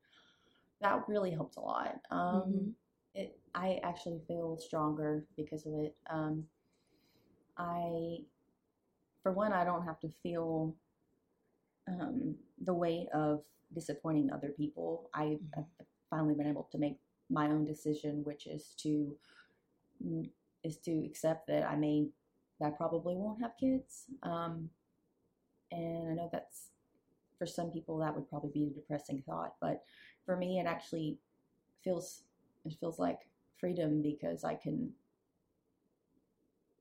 that 0.80 1.02
really 1.09 1.30
helped 1.30 1.56
a 1.56 1.61
lot 1.61 2.00
um, 2.11 2.18
mm-hmm. 2.18 2.68
it, 3.14 3.38
i 3.54 3.78
actually 3.82 4.21
feel 4.26 4.59
stronger 4.59 5.25
because 5.37 5.66
of 5.66 5.73
it 5.75 5.97
um, 6.11 6.44
i 7.59 8.18
for 9.23 9.32
one 9.32 9.52
i 9.52 9.64
don't 9.64 9.85
have 9.85 10.00
to 10.00 10.09
feel 10.23 10.75
um, 11.88 12.35
the 12.64 12.75
weight 12.75 13.09
of 13.14 13.42
disappointing 13.75 14.30
other 14.32 14.52
people 14.56 15.11
I, 15.14 15.25
mm-hmm. 15.25 15.61
i've 15.61 15.87
finally 16.11 16.35
been 16.35 16.49
able 16.49 16.68
to 16.73 16.78
make 16.78 16.99
my 17.30 17.47
own 17.47 17.64
decision 17.64 18.23
which 18.25 18.47
is 18.47 18.75
to 18.78 19.16
is 20.64 20.76
to 20.78 21.04
accept 21.06 21.47
that 21.47 21.64
i 21.64 21.76
may 21.76 22.09
I 22.62 22.71
probably 22.71 23.16
won't 23.16 23.42
have 23.42 23.56
kids. 23.59 24.04
Um, 24.23 24.71
and 25.73 26.11
I 26.11 26.14
know 26.14 26.29
that's 26.33 26.69
for 27.38 27.47
some 27.47 27.71
people 27.71 27.99
that 27.99 28.14
would 28.14 28.29
probably 28.29 28.50
be 28.50 28.64
a 28.67 28.71
depressing 28.71 29.23
thought, 29.26 29.55
but 29.61 29.85
for 30.26 30.37
me, 30.37 30.61
it 30.61 30.67
actually 30.67 31.19
feels 31.83 32.23
it 32.64 32.75
feels 32.81 32.99
like 32.99 33.21
freedom 33.59 34.02
because 34.02 34.45
I 34.45 34.55
can. 34.55 34.93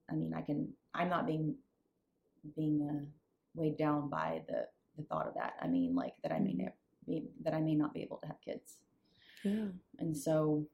I 0.09 0.15
mean, 0.15 0.33
I 0.33 0.41
can. 0.41 0.73
I'm 0.93 1.09
not 1.09 1.25
being 1.25 1.55
being 2.55 2.81
uh, 2.89 3.05
weighed 3.55 3.77
down 3.77 4.09
by 4.09 4.43
the 4.47 4.67
the 4.97 5.03
thought 5.03 5.27
of 5.27 5.35
that. 5.35 5.53
I 5.61 5.67
mean, 5.67 5.95
like 5.95 6.15
that 6.23 6.31
I 6.31 6.39
may 6.39 6.53
Mhm. 6.53 6.63
not 6.65 6.73
be 7.07 7.23
that 7.43 7.53
I 7.53 7.61
may 7.61 7.75
not 7.75 7.93
be 7.93 8.01
able 8.03 8.17
to 8.17 8.27
have 8.27 8.41
kids, 8.41 8.77
Yeah. 9.43 9.69
and 9.99 10.15
so 10.15 10.67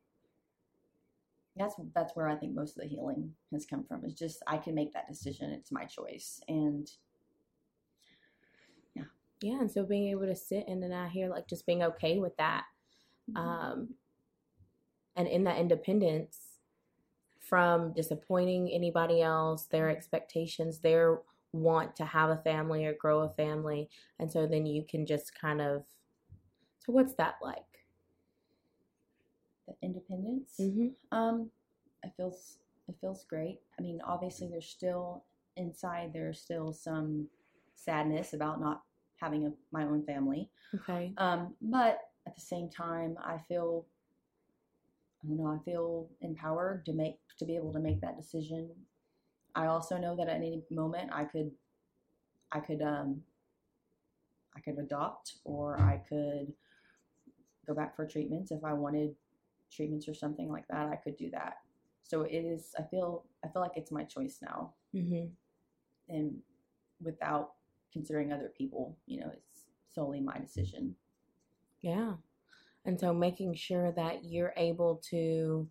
that's 1.56 1.76
that's 1.96 2.16
where 2.16 2.28
I 2.28 2.36
think 2.36 2.54
most 2.54 2.78
of 2.78 2.84
the 2.84 2.90
healing 2.90 3.36
has 3.52 3.66
come 3.66 3.84
from. 3.84 4.06
Is 4.06 4.14
just 4.14 4.44
I 4.48 4.58
can 4.58 4.76
make 4.76 4.94
that 4.94 5.08
decision. 5.08 5.52
It's 5.52 5.72
my 5.72 5.86
choice, 5.86 6.42
and 6.48 6.90
Yeah. 9.42 9.60
And 9.60 9.72
so 9.72 9.84
being 9.84 10.10
able 10.10 10.26
to 10.26 10.36
sit 10.36 10.66
and 10.68 10.82
then 10.82 10.92
I 10.92 11.08
hear 11.08 11.30
like 11.30 11.48
just 11.48 11.66
being 11.66 11.84
okay 11.84 12.18
with 12.18 12.36
that. 12.38 12.66
Mm-hmm. 13.30 13.38
Um, 13.38 13.90
and 15.16 15.28
in 15.28 15.44
that 15.46 15.58
independence 15.58 16.38
from 17.40 17.94
disappointing 17.94 18.70
anybody 18.72 19.22
else, 19.22 19.66
their 19.66 19.90
expectations, 19.90 20.80
their 20.80 21.20
want 21.54 21.96
to 21.96 22.06
have 22.06 22.30
a 22.30 22.38
family 22.38 22.86
or 22.86 22.94
grow 22.94 23.22
a 23.22 23.30
family. 23.30 23.90
And 24.20 24.32
so 24.32 24.48
then 24.48 24.66
you 24.66 24.84
can 24.88 25.06
just 25.06 25.40
kind 25.40 25.62
of, 25.62 25.86
so 26.80 26.92
what's 26.92 27.14
that 27.16 27.36
like? 27.42 27.64
the 29.68 29.76
independence. 29.82 30.54
Mm-hmm. 30.60 31.18
Um, 31.18 31.52
it 32.04 32.12
feels 32.18 32.58
it 32.88 32.96
feels 33.02 33.26
great. 33.26 33.60
I 33.78 33.82
mean, 33.82 34.00
obviously, 34.06 34.48
there's 34.48 34.70
still 34.70 35.24
inside 35.58 36.12
there's 36.14 36.40
still 36.40 36.72
some 36.72 37.28
sadness 37.76 38.34
about 38.34 38.62
not 38.62 38.82
having 39.18 39.46
a, 39.48 39.52
my 39.72 39.84
own 39.84 40.04
family. 40.04 40.50
Okay. 40.76 41.14
Um, 41.18 41.54
but 41.62 42.00
at 42.26 42.36
the 42.36 42.42
same 42.42 42.70
time, 42.70 43.18
I 43.24 43.38
feel 43.48 43.86
I 45.24 45.28
don't 45.28 45.38
know. 45.38 45.48
I 45.48 45.64
feel 45.64 46.10
empowered 46.22 46.86
to 46.86 46.94
make 46.94 47.18
to 47.40 47.46
be 47.46 47.56
able 47.56 47.74
to 47.74 47.80
make 47.80 48.02
that 48.02 48.18
decision. 48.18 48.70
I 49.56 49.66
also 49.66 49.98
know 49.98 50.16
that 50.16 50.28
at 50.30 50.36
any 50.36 50.62
moment 50.70 51.10
I 51.12 51.24
could 51.24 51.52
I 52.52 52.60
could 52.60 52.82
um 52.82 53.24
I 54.56 54.60
could 54.60 54.78
adopt 54.78 55.36
or 55.44 55.80
I 55.80 55.98
could 56.10 56.54
go 57.66 57.74
back 57.74 57.96
for 57.96 58.06
treatments 58.08 58.52
if 58.52 58.64
I 58.64 58.74
wanted 58.74 59.16
treatments 59.72 60.08
or 60.08 60.14
something 60.14 60.50
like 60.50 60.68
that. 60.70 60.88
I 60.88 60.96
could 60.96 61.18
do 61.18 61.30
that. 61.32 61.58
So 62.04 62.22
it 62.22 62.38
is. 62.38 62.74
I 62.80 62.84
feel. 62.84 63.26
I 63.44 63.50
feel 63.50 63.62
like 63.62 63.74
it's 63.76 63.92
my 63.92 64.04
choice 64.04 64.38
now, 64.42 64.74
Mm-hmm. 64.96 65.28
and 66.10 66.38
without 67.02 67.54
considering 67.98 68.32
other 68.32 68.52
people. 68.56 68.98
You 69.06 69.22
know, 69.22 69.32
it's 69.34 69.66
solely 69.94 70.22
my 70.22 70.38
decision. 70.38 70.96
Yeah. 71.82 72.14
And 72.86 73.00
so 73.00 73.14
making 73.14 73.56
sure 73.56 73.92
that 73.92 74.24
you're 74.24 74.54
able 74.56 75.02
to 75.10 75.68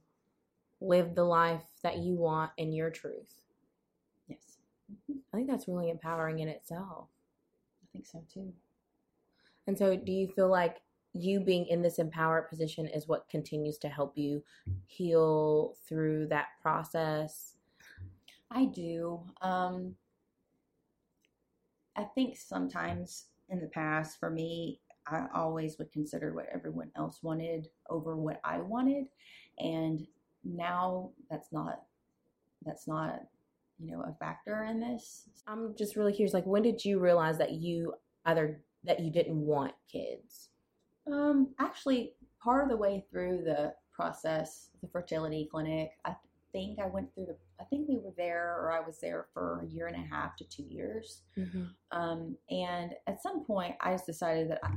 live 0.80 1.14
the 1.14 1.24
life 1.24 1.62
that 1.82 1.98
you 1.98 2.16
want 2.16 2.50
in 2.56 2.72
your 2.72 2.90
truth. 2.90 3.42
Yes. 4.28 4.58
I 5.32 5.36
think 5.36 5.48
that's 5.48 5.68
really 5.68 5.90
empowering 5.90 6.40
in 6.40 6.48
itself. 6.48 7.08
I 7.82 7.86
think 7.92 8.06
so 8.06 8.22
too. 8.32 8.52
And 9.66 9.76
so, 9.76 9.96
do 9.96 10.12
you 10.12 10.28
feel 10.28 10.48
like 10.48 10.76
you 11.12 11.40
being 11.40 11.66
in 11.66 11.82
this 11.82 11.98
empowered 11.98 12.48
position 12.48 12.86
is 12.86 13.08
what 13.08 13.28
continues 13.28 13.78
to 13.78 13.88
help 13.88 14.16
you 14.16 14.44
heal 14.86 15.74
through 15.88 16.28
that 16.28 16.46
process? 16.62 17.54
I 18.50 18.66
do. 18.66 19.20
Um, 19.40 19.96
I 21.96 22.04
think 22.14 22.36
sometimes 22.36 23.26
in 23.48 23.60
the 23.60 23.68
past, 23.68 24.18
for 24.18 24.30
me, 24.30 24.80
I 25.06 25.26
always 25.34 25.78
would 25.78 25.92
consider 25.92 26.34
what 26.34 26.46
everyone 26.52 26.90
else 26.96 27.22
wanted 27.22 27.68
over 27.88 28.16
what 28.16 28.40
I 28.44 28.58
wanted, 28.58 29.06
and 29.58 30.06
now 30.44 31.10
that's 31.30 31.52
not 31.52 31.82
that's 32.64 32.88
not 32.88 33.20
you 33.78 33.92
know 33.92 34.02
a 34.02 34.14
factor 34.18 34.64
in 34.64 34.80
this. 34.80 35.28
I'm 35.46 35.74
just 35.76 35.96
really 35.96 36.12
curious. 36.12 36.34
Like, 36.34 36.46
when 36.46 36.62
did 36.62 36.84
you 36.84 36.98
realize 36.98 37.38
that 37.38 37.52
you 37.52 37.94
either 38.24 38.60
that 38.84 39.00
you 39.00 39.10
didn't 39.10 39.38
want 39.38 39.74
kids? 39.90 40.50
Um, 41.10 41.54
actually, 41.60 42.14
part 42.42 42.64
of 42.64 42.70
the 42.70 42.76
way 42.76 43.04
through 43.10 43.42
the 43.44 43.74
process, 43.92 44.70
the 44.82 44.88
fertility 44.88 45.48
clinic, 45.50 45.92
I 46.04 46.16
think 46.56 46.78
I 46.78 46.86
went 46.86 47.14
through 47.14 47.26
the. 47.26 47.36
I 47.60 47.64
think 47.64 47.86
we 47.86 47.98
were 47.98 48.14
there, 48.16 48.56
or 48.58 48.72
I 48.72 48.80
was 48.80 48.98
there 49.00 49.26
for 49.34 49.60
a 49.62 49.66
year 49.66 49.88
and 49.88 49.96
a 49.96 50.14
half 50.14 50.36
to 50.36 50.44
two 50.44 50.62
years. 50.62 51.22
Mm-hmm. 51.36 51.64
Um, 51.92 52.36
and 52.50 52.92
at 53.06 53.22
some 53.22 53.44
point, 53.44 53.74
I 53.80 53.92
just 53.92 54.06
decided 54.06 54.50
that 54.50 54.60
I, 54.64 54.70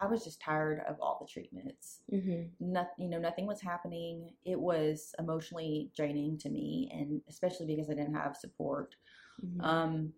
I 0.00 0.06
was 0.06 0.24
just 0.24 0.40
tired 0.40 0.80
of 0.88 0.96
all 1.00 1.18
the 1.20 1.30
treatments. 1.30 2.00
Mm-hmm. 2.12 2.72
Nothing, 2.72 2.94
you 2.98 3.08
know, 3.10 3.18
nothing 3.18 3.46
was 3.46 3.60
happening. 3.60 4.30
It 4.46 4.58
was 4.58 5.14
emotionally 5.18 5.90
draining 5.94 6.38
to 6.38 6.48
me, 6.48 6.90
and 6.92 7.20
especially 7.28 7.66
because 7.66 7.90
I 7.90 7.94
didn't 7.94 8.14
have 8.14 8.36
support. 8.36 8.94
Mm-hmm. 9.44 9.60
Um, 9.60 10.12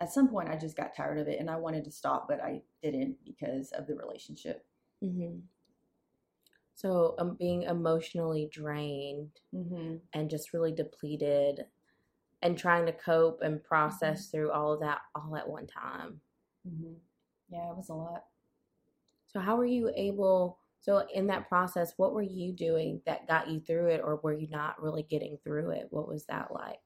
at 0.00 0.12
some 0.12 0.28
point, 0.28 0.48
I 0.48 0.56
just 0.56 0.76
got 0.76 0.96
tired 0.96 1.18
of 1.18 1.28
it, 1.28 1.38
and 1.38 1.50
I 1.50 1.56
wanted 1.56 1.84
to 1.84 1.90
stop, 1.90 2.28
but 2.28 2.42
I 2.42 2.62
didn't 2.82 3.16
because 3.26 3.72
of 3.72 3.86
the 3.86 3.94
relationship. 3.94 4.64
mm-hmm. 5.02 5.40
So, 6.74 7.14
um, 7.18 7.36
being 7.38 7.62
emotionally 7.62 8.48
drained 8.52 9.30
Mm-hmm. 9.54 9.96
and 10.12 10.28
just 10.30 10.52
really 10.52 10.72
depleted, 10.72 11.66
and 12.42 12.58
trying 12.58 12.84
to 12.86 12.92
cope 12.92 13.40
and 13.42 13.62
process 13.62 14.28
through 14.28 14.50
all 14.50 14.72
of 14.72 14.80
that 14.80 15.00
all 15.14 15.36
at 15.36 15.48
one 15.48 15.66
time. 15.66 16.20
Mm-hmm. 16.68 16.94
Yeah, 17.48 17.70
it 17.70 17.76
was 17.76 17.88
a 17.88 17.94
lot. 17.94 18.24
So, 19.26 19.40
how 19.40 19.56
were 19.56 19.64
you 19.64 19.92
able? 19.96 20.58
So, 20.80 21.06
in 21.14 21.26
that 21.28 21.48
process, 21.48 21.94
what 21.96 22.12
were 22.12 22.22
you 22.22 22.52
doing 22.52 23.00
that 23.06 23.26
got 23.28 23.48
you 23.48 23.60
through 23.60 23.88
it, 23.88 24.00
or 24.04 24.16
were 24.16 24.34
you 24.34 24.48
not 24.50 24.82
really 24.82 25.04
getting 25.04 25.38
through 25.42 25.70
it? 25.70 25.86
What 25.90 26.08
was 26.08 26.24
that 26.26 26.52
like? 26.52 26.80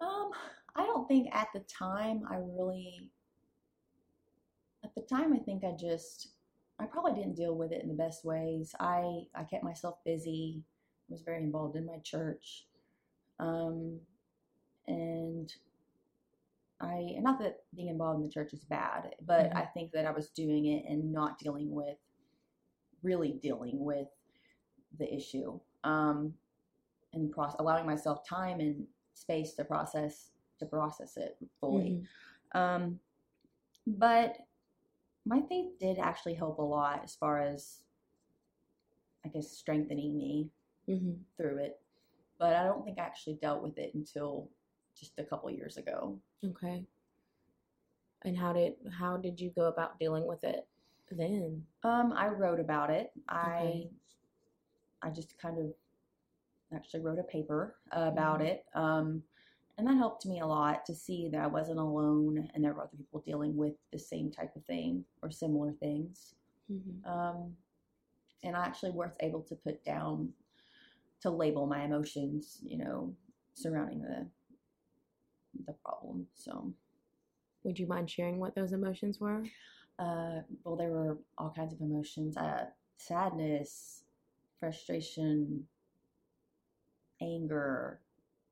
Um, 0.00 0.30
I 0.76 0.84
don't 0.84 1.08
think 1.08 1.34
at 1.34 1.48
the 1.54 1.60
time 1.60 2.22
I 2.30 2.36
really. 2.36 3.10
At 4.84 4.94
the 4.94 5.00
time, 5.02 5.32
I 5.32 5.38
think 5.38 5.64
I 5.64 5.72
just, 5.72 6.28
I 6.78 6.86
probably 6.86 7.14
didn't 7.14 7.36
deal 7.36 7.54
with 7.56 7.72
it 7.72 7.82
in 7.82 7.88
the 7.88 7.94
best 7.94 8.24
ways. 8.24 8.74
I 8.78 9.26
I 9.34 9.44
kept 9.44 9.64
myself 9.64 9.96
busy. 10.04 10.62
Was 11.08 11.22
very 11.22 11.42
involved 11.42 11.76
in 11.76 11.86
my 11.86 11.98
church, 11.98 12.66
um, 13.38 14.00
and 14.88 15.54
I 16.80 16.94
and 17.14 17.22
not 17.22 17.38
that 17.38 17.64
being 17.74 17.88
involved 17.88 18.18
in 18.20 18.26
the 18.26 18.32
church 18.32 18.52
is 18.52 18.64
bad, 18.64 19.14
but 19.20 19.50
Mhm. 19.50 19.56
I 19.56 19.66
think 19.66 19.92
that 19.92 20.04
I 20.04 20.10
was 20.10 20.30
doing 20.30 20.66
it 20.66 20.84
and 20.84 21.12
not 21.12 21.38
dealing 21.38 21.70
with, 21.72 21.98
really 23.02 23.34
dealing 23.34 23.84
with, 23.84 24.08
the 24.98 25.12
issue, 25.14 25.60
um, 25.84 26.36
and 27.12 27.30
process, 27.30 27.60
allowing 27.60 27.86
myself 27.86 28.24
time 28.24 28.58
and 28.60 28.86
space 29.14 29.54
to 29.54 29.64
process 29.64 30.32
to 30.58 30.66
process 30.66 31.16
it 31.16 31.38
fully. 31.60 32.04
Mhm. 32.52 32.58
Um, 32.58 33.00
but 33.86 34.45
my 35.26 35.42
faith 35.48 35.78
did 35.80 35.98
actually 35.98 36.34
help 36.34 36.58
a 36.58 36.62
lot 36.62 37.02
as 37.04 37.16
far 37.16 37.40
as, 37.40 37.82
I 39.24 39.28
guess, 39.28 39.50
strengthening 39.50 40.16
me 40.16 40.50
Mhm. 40.88 41.24
through 41.36 41.58
it. 41.58 41.80
But 42.38 42.54
I 42.54 42.62
don't 42.64 42.84
think 42.84 42.98
I 42.98 43.02
actually 43.02 43.34
dealt 43.34 43.62
with 43.62 43.76
it 43.76 43.92
until 43.94 44.48
just 44.94 45.18
a 45.18 45.24
couple 45.24 45.50
years 45.50 45.76
ago. 45.76 46.20
Okay. 46.44 46.86
And 48.22 48.36
how 48.36 48.52
did 48.52 48.76
how 48.90 49.16
did 49.16 49.40
you 49.40 49.50
go 49.50 49.66
about 49.66 49.98
dealing 49.98 50.26
with 50.26 50.44
it 50.44 50.66
then? 51.10 51.66
Um, 51.82 52.12
I 52.12 52.28
wrote 52.28 52.60
about 52.60 52.90
it. 52.90 53.12
I 53.28 53.48
Okay. 53.48 53.90
I 55.02 55.10
just 55.10 55.36
kind 55.38 55.58
of 55.58 55.74
actually 56.72 57.00
wrote 57.00 57.18
a 57.18 57.24
paper 57.24 57.76
about 57.92 58.40
Mhm. 58.40 58.46
it. 58.46 58.66
Um, 58.74 59.22
and 59.78 59.86
that 59.86 59.96
helped 59.96 60.26
me 60.26 60.40
a 60.40 60.46
lot 60.46 60.84
to 60.86 60.94
see 60.94 61.28
that 61.30 61.40
I 61.40 61.46
wasn't 61.46 61.78
alone 61.78 62.48
and 62.54 62.64
there 62.64 62.72
were 62.72 62.82
other 62.82 62.96
people 62.96 63.20
dealing 63.20 63.56
with 63.56 63.74
the 63.92 63.98
same 63.98 64.30
type 64.30 64.54
of 64.56 64.64
thing 64.64 65.04
or 65.22 65.30
similar 65.30 65.72
things. 65.72 66.34
Mhm. 66.70 67.04
Um, 67.04 67.56
and 68.42 68.56
I 68.56 68.64
actually 68.66 68.92
was 68.92 69.16
able 69.20 69.42
to 69.42 69.56
put 69.56 69.84
down 69.84 70.32
to 71.20 71.30
label 71.30 71.66
my 71.66 71.84
emotions, 71.84 72.60
you 72.62 72.78
know, 72.78 73.14
surrounding 73.54 74.02
the 74.02 74.26
the 75.66 75.72
problem. 75.84 76.26
So, 76.34 76.72
Would 77.64 77.78
you 77.78 77.86
mind 77.86 78.10
sharing 78.10 78.38
what 78.38 78.54
those 78.54 78.72
emotions 78.72 79.20
were? 79.20 79.44
uh, 79.98 80.42
well, 80.64 80.76
there 80.76 80.90
were 80.90 81.18
all 81.38 81.50
kinds 81.50 81.72
of 81.72 81.80
emotions: 81.80 82.36
uh, 82.36 82.66
sadness, 82.98 84.04
frustration, 84.60 85.66
anger. 87.20 88.00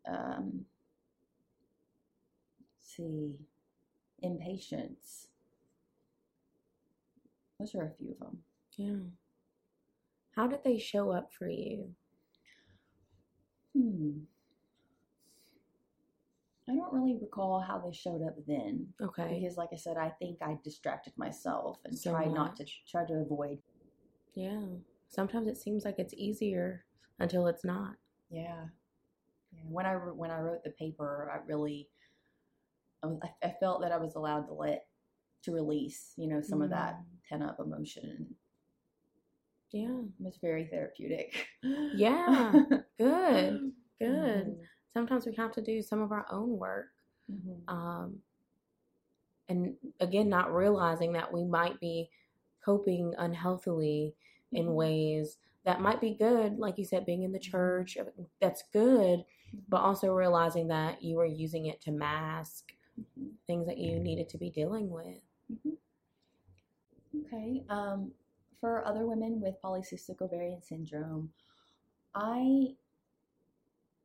Um, 0.07 0.67
see, 2.97 3.39
impatience. 4.23 5.29
Those 7.59 7.75
are 7.75 7.87
a 7.87 7.95
few 7.97 8.13
of 8.13 8.19
them. 8.19 8.39
Yeah. 8.77 9.11
How 10.35 10.49
did 10.49 10.65
they 10.65 10.79
show 10.79 11.11
up 11.11 11.31
for 11.33 11.49
you? 11.49 11.95
Hmm. 13.77 14.11
I 16.69 16.75
don't 16.75 16.93
really 16.93 17.19
recall 17.21 17.61
how 17.61 17.79
they 17.79 17.93
showed 17.93 18.23
up 18.27 18.37
then. 18.47 18.89
Okay. 19.01 19.39
Because, 19.41 19.57
like 19.57 19.69
I 19.73 19.77
said, 19.77 19.97
I 19.97 20.11
think 20.19 20.39
I 20.41 20.57
distracted 20.65 21.13
myself 21.17 21.79
and 21.85 21.97
so 21.97 22.13
tried 22.13 22.29
much. 22.29 22.35
not 22.35 22.57
to 22.57 22.65
try 22.91 23.05
to 23.05 23.15
avoid. 23.15 23.59
Yeah. 24.35 24.63
Sometimes 25.09 25.47
it 25.49 25.59
seems 25.59 25.85
like 25.85 25.99
it's 25.99 26.15
easier 26.15 26.85
until 27.19 27.47
it's 27.47 27.65
not. 27.65 27.97
Yeah. 28.31 28.65
yeah. 29.53 29.61
When 29.69 29.85
I 29.87 29.93
when 29.93 30.31
I 30.31 30.41
wrote 30.41 30.65
the 30.65 30.71
paper, 30.71 31.31
I 31.33 31.47
really 31.47 31.89
I, 33.05 33.07
was, 33.07 33.21
I 33.43 33.55
felt 33.61 33.83
that 33.83 33.93
I 33.93 33.99
was 33.99 34.15
allowed 34.15 34.47
to 34.47 34.55
let 34.55 34.87
to 35.45 35.53
release, 35.53 36.13
you 36.17 36.29
know, 36.29 36.41
some 36.41 36.61
mm. 36.61 36.65
of 36.65 36.71
that 36.71 36.95
mm. 36.95 37.05
pent 37.29 37.43
up 37.43 37.61
emotion. 37.61 38.35
Yeah. 39.73 39.89
It 39.89 40.25
was 40.25 40.39
very 40.41 40.67
therapeutic. 40.67 41.47
Yeah. 41.63 42.53
Good. 42.99 43.73
Good. 43.99 44.47
Mm 44.47 44.57
sometimes 44.95 45.27
we 45.27 45.35
have 45.35 45.53
to 45.53 45.61
do 45.61 45.83
some 45.83 46.01
of 46.01 46.13
our 46.13 46.25
own 46.31 46.57
work. 46.59 46.87
Mm-hmm. 47.31 47.69
Um, 47.69 48.17
and 49.49 49.75
again, 50.01 50.29
not 50.29 50.55
realizing 50.55 51.13
that 51.15 51.33
we 51.33 51.45
might 51.45 51.79
be 51.81 52.09
coping 52.65 53.13
unhealthily 53.19 54.15
mm-hmm. 54.55 54.69
in 54.69 54.75
ways 54.75 55.37
that 55.67 55.81
might 55.81 56.01
be 56.01 56.17
good, 56.19 56.59
like 56.59 56.79
you 56.79 56.85
said, 56.85 57.07
being 57.07 57.25
in 57.25 57.33
the 57.33 57.39
mm-hmm. 57.39 57.51
church, 57.51 57.99
that's 58.41 58.65
good, 58.73 59.25
but 59.69 59.79
mm-hmm. 59.79 59.87
also 59.87 60.13
realizing 60.13 60.69
that 60.69 61.03
you 61.03 61.19
are 61.19 61.27
using 61.27 61.67
it 61.67 61.81
to 61.83 61.91
mask 61.91 62.73
mm-hmm. 63.01 63.29
things 63.47 63.67
that 63.67 63.79
you 63.79 63.99
needed 63.99 64.29
to 64.31 64.39
be 64.39 64.51
dealing 64.51 64.91
with. 64.91 65.21
Mm-hmm. 65.53 67.25
Okay. 67.27 67.63
Um, 67.69 68.13
for 68.61 68.87
other 68.87 69.07
women 69.07 69.41
with 69.41 69.55
polycystic 69.63 70.21
ovarian 70.21 70.63
syndrome, 70.63 71.31
I 72.15 72.75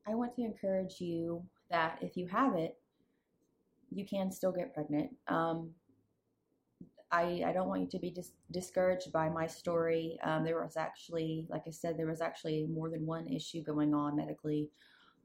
I 0.08 0.16
want 0.16 0.36
to 0.36 0.44
encourage 0.44 1.00
you 1.00 1.44
that 1.70 2.00
if 2.02 2.18
you 2.18 2.28
have 2.28 2.56
it, 2.56 2.76
you 3.92 4.06
can 4.06 4.32
still 4.32 4.52
get 4.52 4.74
pregnant. 4.74 5.12
Um, 5.28 5.72
I, 7.12 7.44
I 7.46 7.54
don't 7.54 7.68
want 7.68 7.82
you 7.82 7.90
to 7.90 8.00
be 8.00 8.12
dis- 8.12 8.34
discouraged 8.52 9.12
by 9.12 9.30
my 9.30 9.48
story. 9.48 10.20
Um, 10.24 10.44
there 10.44 10.62
was 10.62 10.78
actually, 10.78 11.48
like 11.50 11.64
I 11.68 11.72
said, 11.72 11.98
there 11.98 12.08
was 12.08 12.22
actually 12.22 12.68
more 12.68 12.90
than 12.90 13.06
one 13.06 13.28
issue 13.28 13.64
going 13.64 13.94
on 13.94 14.16
medically. 14.16 14.70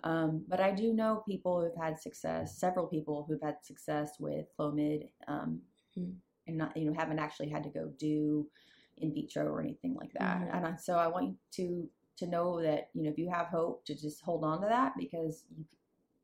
Um, 0.05 0.45
but 0.47 0.61
I 0.61 0.71
do 0.71 0.93
know 0.93 1.23
people 1.27 1.61
who've 1.61 1.83
had 1.83 1.99
success, 1.99 2.59
several 2.59 2.87
people 2.87 3.25
who've 3.27 3.43
had 3.43 3.57
success 3.63 4.13
with 4.21 4.47
Clomid, 4.59 5.09
um, 5.27 5.61
mm-hmm. 5.99 6.11
and 6.47 6.59
not, 6.59 6.77
you 6.77 6.85
know, 6.85 6.95
haven't 6.97 7.19
actually 7.19 7.49
had 7.49 7.65
to 7.65 7.71
go 7.71 7.91
do 7.99 8.47
in 8.99 9.13
vitro 9.13 9.47
or 9.47 9.61
anything 9.61 9.95
like 9.95 10.13
that. 10.13 10.41
Mm-hmm. 10.41 10.57
And 10.57 10.67
I, 10.67 10.77
so 10.77 10.97
I 10.97 11.09
want 11.09 11.29
you 11.29 11.37
to 11.53 11.89
to 12.17 12.27
know 12.27 12.63
that 12.63 12.91
you 12.95 13.03
know 13.03 13.11
if 13.11 13.19
you 13.19 13.29
have 13.29 13.47
hope 13.47 13.85
to 13.85 13.95
just 13.95 14.23
hold 14.23 14.45
on 14.45 14.61
to 14.61 14.69
that 14.69 14.93
because 14.97 15.45
you 15.57 15.65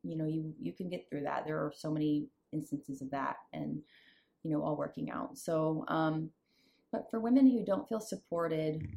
you 0.03 0.17
know 0.17 0.27
you 0.27 0.55
you 0.61 0.73
can 0.73 0.89
get 0.89 1.09
through 1.09 1.23
that 1.23 1.45
there 1.45 1.59
are 1.59 1.73
so 1.77 1.91
many 1.91 2.27
instances 2.53 3.03
of 3.03 3.11
that 3.11 3.37
and 3.53 3.81
you 4.43 4.51
know 4.51 4.63
all 4.63 4.77
working 4.77 5.11
out 5.11 5.37
so 5.37 5.85
um 5.89 6.31
but 6.93 7.11
for 7.11 7.21
women 7.21 7.49
who 7.49 7.65
don't 7.65 7.89
feel 7.89 8.01
supported 8.01 8.89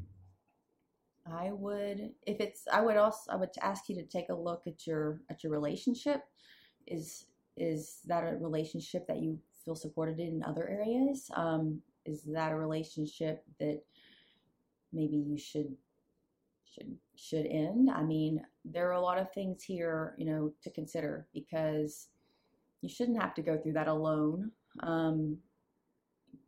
i 1.32 1.52
would 1.52 2.12
if 2.28 2.40
it's 2.40 2.64
i 2.72 2.82
would 2.82 2.98
also 2.98 3.32
i 3.32 3.36
would 3.36 3.50
ask 3.62 3.88
you 3.88 3.96
to 3.96 4.04
take 4.04 4.30
a 4.30 4.36
look 4.36 4.64
at 4.68 4.86
your 4.86 5.22
at 5.30 5.44
your 5.44 5.52
relationship 5.52 6.24
is 6.88 7.26
is 7.56 8.00
that 8.06 8.24
a 8.24 8.38
relationship 8.38 9.08
that 9.08 9.22
you 9.22 9.40
feel 9.64 9.76
supported 9.76 10.20
in 10.20 10.44
other 10.44 10.68
areas 10.68 11.30
um 11.36 11.82
is 12.06 12.24
that 12.24 12.52
a 12.52 12.56
relationship 12.56 13.44
that 13.60 13.82
maybe 14.92 15.18
you 15.18 15.38
should 15.38 15.76
should 16.74 16.98
should 17.16 17.46
end. 17.46 17.90
I 17.90 18.04
mean, 18.04 18.44
there 18.66 18.90
are 18.90 18.94
a 18.94 19.02
lot 19.02 19.20
of 19.20 19.32
things 19.32 19.64
here, 19.64 20.16
you 20.18 20.26
know, 20.26 20.54
to 20.64 20.70
consider 20.72 21.28
because 21.34 22.08
you 22.82 22.90
shouldn't 22.90 23.22
have 23.22 23.34
to 23.36 23.42
go 23.42 23.58
through 23.58 23.74
that 23.74 23.88
alone. 23.88 24.52
Um, 24.82 25.38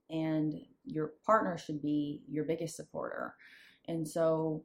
and 0.09 0.53
your 0.85 1.13
partner 1.25 1.57
should 1.57 1.81
be 1.81 2.23
your 2.29 2.45
biggest 2.45 2.75
supporter. 2.75 3.35
And 3.87 4.07
so 4.07 4.63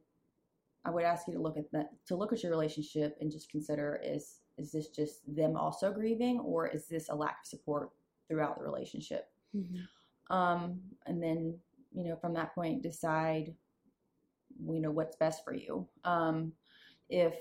I 0.85 0.89
would 0.89 1.03
ask 1.03 1.27
you 1.27 1.33
to 1.33 1.41
look 1.41 1.57
at 1.57 1.71
that 1.71 1.91
to 2.07 2.15
look 2.15 2.33
at 2.33 2.43
your 2.43 2.51
relationship 2.51 3.17
and 3.21 3.31
just 3.31 3.49
consider 3.49 4.01
is 4.03 4.39
is 4.57 4.71
this 4.71 4.87
just 4.89 5.21
them 5.35 5.55
also 5.55 5.91
grieving 5.91 6.39
or 6.39 6.67
is 6.67 6.87
this 6.87 7.09
a 7.09 7.15
lack 7.15 7.39
of 7.41 7.47
support 7.47 7.89
throughout 8.27 8.57
the 8.57 8.63
relationship? 8.63 9.29
Mm-hmm. 9.55 10.35
Um, 10.35 10.79
and 11.05 11.21
then, 11.21 11.57
you 11.93 12.05
know, 12.05 12.15
from 12.15 12.33
that 12.33 12.55
point 12.55 12.81
decide 12.81 13.53
you 14.69 14.79
know 14.79 14.91
what's 14.91 15.15
best 15.15 15.43
for 15.43 15.53
you. 15.53 15.87
Um, 16.03 16.53
if 17.09 17.35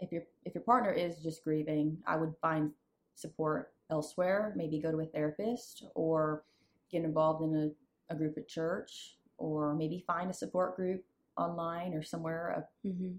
if 0.00 0.12
your 0.12 0.22
if 0.44 0.54
your 0.54 0.64
partner 0.64 0.92
is 0.92 1.22
just 1.22 1.44
grieving, 1.44 1.98
I 2.06 2.16
would 2.16 2.34
find 2.40 2.70
support 3.14 3.72
elsewhere. 3.90 4.52
Maybe 4.56 4.80
go 4.80 4.90
to 4.90 5.00
a 5.00 5.06
therapist 5.06 5.84
or 5.94 6.44
get 6.90 7.04
involved 7.04 7.42
in 7.42 7.72
a, 8.10 8.14
a 8.14 8.16
group 8.16 8.36
at 8.38 8.48
church, 8.48 9.16
or 9.38 9.74
maybe 9.74 10.04
find 10.06 10.30
a 10.30 10.34
support 10.34 10.76
group 10.76 11.04
online 11.36 11.94
or 11.94 12.02
somewhere 12.02 12.54
uh, 12.58 12.88
mm-hmm. 12.88 13.14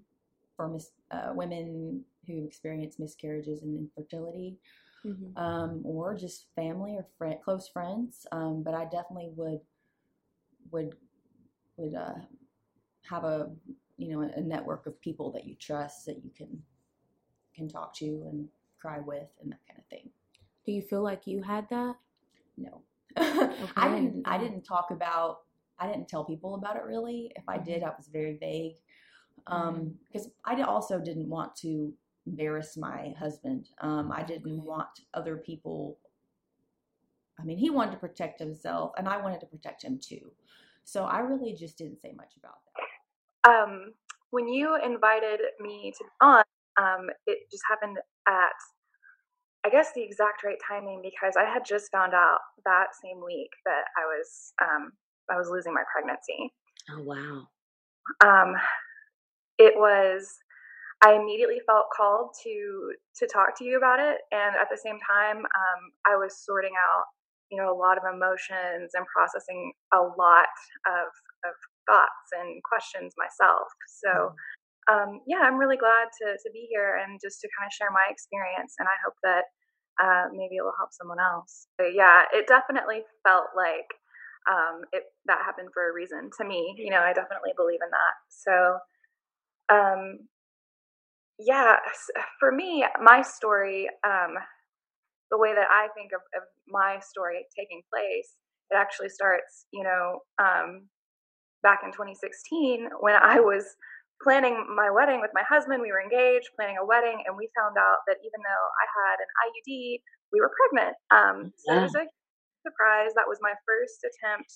for 0.55 0.67
mis- 0.67 0.91
uh, 1.11 1.31
women 1.33 2.03
who 2.27 2.45
experience 2.45 2.99
miscarriages 2.99 3.61
and 3.61 3.77
infertility. 3.77 4.57
Mm-hmm. 5.05 5.37
Um, 5.37 5.81
or 5.83 6.17
just 6.17 6.47
family 6.55 6.95
or 6.95 7.05
friend, 7.15 7.35
close 7.43 7.67
friends. 7.67 8.25
Um, 8.31 8.63
but 8.63 8.73
I 8.73 8.85
definitely 8.85 9.29
would 9.35 9.59
would 10.71 10.95
would 11.77 11.93
uh, 11.93 12.15
have 13.07 13.23
a 13.23 13.51
you 13.97 14.11
know 14.11 14.21
a 14.21 14.41
network 14.41 14.87
of 14.87 14.99
people 15.01 15.31
that 15.33 15.45
you 15.45 15.55
trust 15.55 16.07
that 16.07 16.23
you 16.23 16.31
can 16.35 16.61
can 17.55 17.69
talk 17.69 17.95
to 17.97 18.05
and 18.05 18.47
cry 18.79 18.99
with 18.99 19.27
and 19.41 19.51
that 19.51 19.59
kind 19.67 19.79
of 19.79 19.85
thing. 19.87 20.09
Do 20.65 20.71
you 20.71 20.81
feel 20.81 21.03
like 21.03 21.27
you 21.27 21.43
had 21.43 21.69
that? 21.69 21.95
No. 22.57 22.81
okay. 23.17 23.67
I 23.77 23.89
didn't 23.89 24.23
I 24.25 24.37
didn't 24.37 24.63
talk 24.63 24.89
about 24.91 25.41
I 25.79 25.87
didn't 25.87 26.07
tell 26.07 26.23
people 26.23 26.55
about 26.55 26.75
it 26.75 26.83
really. 26.83 27.31
If 27.35 27.43
I 27.47 27.57
did, 27.57 27.81
mm-hmm. 27.81 27.89
I 27.91 27.95
was 27.97 28.07
very 28.11 28.37
vague. 28.37 28.75
Um, 29.47 29.95
because 30.07 30.27
mm-hmm. 30.27 30.61
I 30.61 30.63
also 30.63 30.99
didn't 30.99 31.29
want 31.29 31.55
to 31.57 31.93
embarrass 32.25 32.77
my 32.77 33.13
husband. 33.19 33.69
Um, 33.81 34.11
I 34.11 34.23
didn't 34.23 34.63
want 34.63 34.87
other 35.13 35.37
people 35.37 35.99
I 37.39 37.43
mean, 37.43 37.57
he 37.57 37.69
wanted 37.69 37.91
to 37.91 37.97
protect 37.97 38.39
himself 38.39 38.91
and 38.97 39.07
I 39.07 39.17
wanted 39.17 39.39
to 39.41 39.45
protect 39.45 39.83
him 39.83 39.99
too. 40.01 40.31
So 40.83 41.03
I 41.03 41.19
really 41.19 41.53
just 41.53 41.77
didn't 41.77 41.99
say 41.99 42.13
much 42.15 42.33
about 42.37 42.57
that. 43.43 43.49
Um, 43.49 43.93
when 44.31 44.47
you 44.47 44.75
invited 44.83 45.39
me 45.59 45.93
to 45.97 46.03
be 46.03 46.09
on, 46.21 46.43
um, 46.77 47.09
it 47.27 47.39
just 47.51 47.63
happened 47.69 47.97
at, 48.27 48.53
I 49.65 49.69
guess, 49.69 49.91
the 49.93 50.03
exact 50.03 50.43
right 50.43 50.57
timing 50.67 51.01
because 51.01 51.35
I 51.37 51.45
had 51.45 51.65
just 51.65 51.91
found 51.91 52.13
out 52.13 52.39
that 52.65 52.87
same 53.01 53.23
week 53.23 53.49
that 53.65 53.85
I 53.97 54.05
was 54.05 54.53
um, 54.61 54.91
I 55.29 55.37
was 55.37 55.49
losing 55.49 55.73
my 55.73 55.83
pregnancy. 55.91 56.53
Oh 56.91 57.01
wow! 57.01 57.47
Um, 58.23 58.55
it 59.57 59.73
was. 59.75 60.27
I 61.03 61.13
immediately 61.13 61.59
felt 61.67 61.85
called 61.95 62.31
to 62.43 62.93
to 63.19 63.27
talk 63.27 63.57
to 63.59 63.65
you 63.65 63.77
about 63.77 63.99
it, 63.99 64.21
and 64.31 64.55
at 64.55 64.69
the 64.71 64.77
same 64.77 64.97
time, 65.05 65.37
um, 65.37 65.81
I 66.07 66.15
was 66.15 66.37
sorting 66.45 66.73
out, 66.79 67.05
you 67.51 67.57
know, 67.61 67.69
a 67.69 67.77
lot 67.77 67.97
of 67.97 68.03
emotions 68.07 68.91
and 68.95 69.05
processing 69.13 69.73
a 69.93 70.01
lot 70.01 70.49
of 70.87 71.07
of 71.45 71.53
thoughts 71.85 72.33
and 72.33 72.61
questions 72.63 73.13
myself. 73.17 73.69
So, 74.01 74.33
mm-hmm. 74.33 74.93
um, 74.93 75.09
yeah, 75.27 75.45
I'm 75.45 75.57
really 75.57 75.77
glad 75.77 76.09
to, 76.21 76.37
to 76.37 76.49
be 76.51 76.67
here 76.69 76.97
and 76.97 77.19
just 77.21 77.39
to 77.41 77.49
kind 77.57 77.69
of 77.69 77.73
share 77.73 77.91
my 77.91 78.09
experience. 78.09 78.75
And 78.79 78.89
I 78.89 78.97
hope 79.05 79.17
that 79.23 79.45
uh, 80.01 80.25
maybe 80.33 80.57
it 80.57 80.65
will 80.65 80.75
help 80.77 80.91
someone 80.91 81.19
else. 81.19 81.67
But 81.77 81.93
yeah, 81.93 82.25
it 82.33 82.47
definitely 82.47 83.05
felt 83.23 83.53
like 83.55 83.87
um, 84.49 84.81
it 84.91 85.03
that 85.25 85.39
happened 85.45 85.69
for 85.73 85.89
a 85.89 85.93
reason 85.93 86.29
to 86.37 86.45
me. 86.45 86.75
You 86.77 86.91
know, 86.91 86.99
I 86.99 87.13
definitely 87.13 87.51
believe 87.55 87.79
in 87.83 87.91
that. 87.91 88.15
So, 88.29 88.77
um, 89.69 90.19
yeah, 91.39 91.77
for 92.39 92.51
me, 92.51 92.85
my 93.01 93.21
story, 93.21 93.87
um, 94.05 94.35
the 95.31 95.37
way 95.37 95.53
that 95.53 95.67
I 95.69 95.87
think 95.95 96.11
of, 96.13 96.21
of, 96.35 96.47
my 96.67 96.99
story 97.01 97.45
taking 97.57 97.81
place, 97.93 98.33
it 98.71 98.75
actually 98.75 99.09
starts, 99.09 99.65
you 99.71 99.83
know, 99.83 100.19
um, 100.41 100.87
back 101.61 101.81
in 101.83 101.91
2016 101.91 102.89
when 103.01 103.15
I 103.15 103.39
was 103.39 103.65
planning 104.21 104.65
my 104.73 104.89
wedding 104.89 105.19
with 105.21 105.31
my 105.33 105.43
husband. 105.43 105.81
We 105.81 105.91
were 105.91 106.01
engaged, 106.01 106.49
planning 106.55 106.77
a 106.81 106.85
wedding, 106.85 107.21
and 107.25 107.35
we 107.35 107.49
found 107.57 107.77
out 107.77 108.05
that 108.07 108.17
even 108.21 108.41
though 108.41 108.65
I 108.81 108.85
had 108.97 109.17
an 109.19 109.29
IUD, 109.45 109.99
we 110.31 110.39
were 110.39 110.51
pregnant. 110.53 110.95
Um, 111.11 111.51
so 111.57 111.73
yeah. 111.73 111.79
it 111.79 111.83
was 111.83 111.95
a 111.95 112.05
surprise. 112.65 113.13
That 113.13 113.29
was 113.29 113.37
my 113.45 113.53
first 113.69 114.01
attempt. 114.01 114.49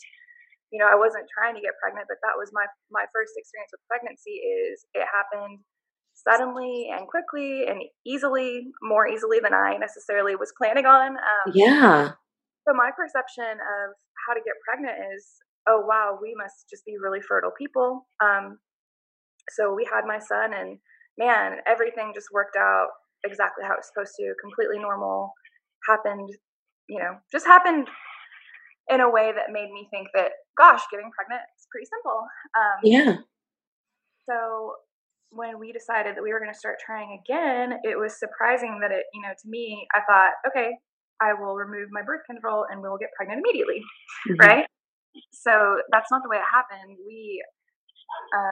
You 0.74 0.82
know, 0.82 0.90
I 0.90 0.98
wasn't 0.98 1.30
trying 1.30 1.54
to 1.54 1.62
get 1.62 1.78
pregnant, 1.78 2.10
but 2.10 2.18
that 2.26 2.34
was 2.34 2.50
my 2.50 2.66
my 2.90 3.06
first 3.14 3.38
experience 3.38 3.70
with 3.70 3.86
pregnancy. 3.86 4.42
Is 4.42 4.90
it 4.98 5.06
happened 5.06 5.62
suddenly 6.18 6.90
and 6.92 7.08
quickly 7.08 7.64
and 7.70 7.80
easily, 8.06 8.68
more 8.82 9.08
easily 9.08 9.40
than 9.40 9.54
I 9.54 9.78
necessarily 9.78 10.36
was 10.36 10.52
planning 10.58 10.86
on. 10.86 11.16
Um, 11.16 11.48
yeah. 11.54 12.20
So 12.68 12.76
my 12.76 12.92
perception 12.92 13.56
of 13.56 13.96
how 14.28 14.36
to 14.36 14.44
get 14.44 14.60
pregnant 14.68 15.00
is 15.16 15.40
oh 15.68 15.84
wow, 15.86 16.18
we 16.22 16.34
must 16.36 16.70
just 16.70 16.86
be 16.86 16.98
really 17.02 17.22
fertile 17.22 17.54
people. 17.58 18.08
Um, 18.24 18.60
so 19.50 19.74
we 19.74 19.86
had 19.86 20.06
my 20.06 20.20
son, 20.20 20.54
and 20.54 20.78
man, 21.18 21.58
everything 21.68 22.12
just 22.14 22.28
worked 22.34 22.56
out 22.58 22.88
exactly 23.26 23.64
how 23.66 23.76
it's 23.78 23.90
supposed 23.94 24.14
to, 24.20 24.34
completely 24.42 24.80
normal, 24.80 25.34
happened, 25.88 26.30
you 26.90 27.00
know, 27.00 27.18
just 27.32 27.46
happened 27.46 27.88
in 28.90 29.02
a 29.02 29.10
way 29.10 29.32
that 29.32 29.54
made 29.54 29.72
me 29.72 29.88
think 29.92 30.08
that, 30.14 30.32
gosh, 30.58 30.82
getting 30.92 31.12
pregnant 31.16 31.46
is 31.58 31.68
pretty 31.72 31.86
simple. 31.86 32.26
Um, 32.58 32.80
yeah. 32.84 33.16
So 34.28 34.74
when 35.30 35.60
we 35.60 35.72
decided 35.72 36.18
that 36.18 36.24
we 36.24 36.34
were 36.34 36.40
going 36.40 36.52
to 36.52 36.58
start 36.58 36.78
trying 36.84 37.22
again, 37.22 37.78
it 37.84 37.98
was 37.98 38.18
surprising 38.18 38.80
that 38.82 38.92
it, 38.92 39.06
you 39.14 39.22
know, 39.22 39.30
to 39.30 39.48
me, 39.48 39.86
I 39.94 40.02
thought, 40.10 40.34
okay, 40.50 40.72
I 41.22 41.34
will 41.34 41.56
remove 41.56 41.90
my 41.92 42.02
birth 42.02 42.26
control 42.26 42.66
and 42.70 42.82
we'll 42.82 42.98
get 42.98 43.10
pregnant 43.16 43.46
immediately, 43.46 43.82
mm-hmm. 44.28 44.42
right? 44.42 44.66
So 45.32 45.82
that's 45.92 46.10
not 46.12 46.24
the 46.24 46.30
way 46.30 46.38
it 46.38 46.50
happened. 46.50 46.98
We 47.06 47.44
uh, 48.34 48.52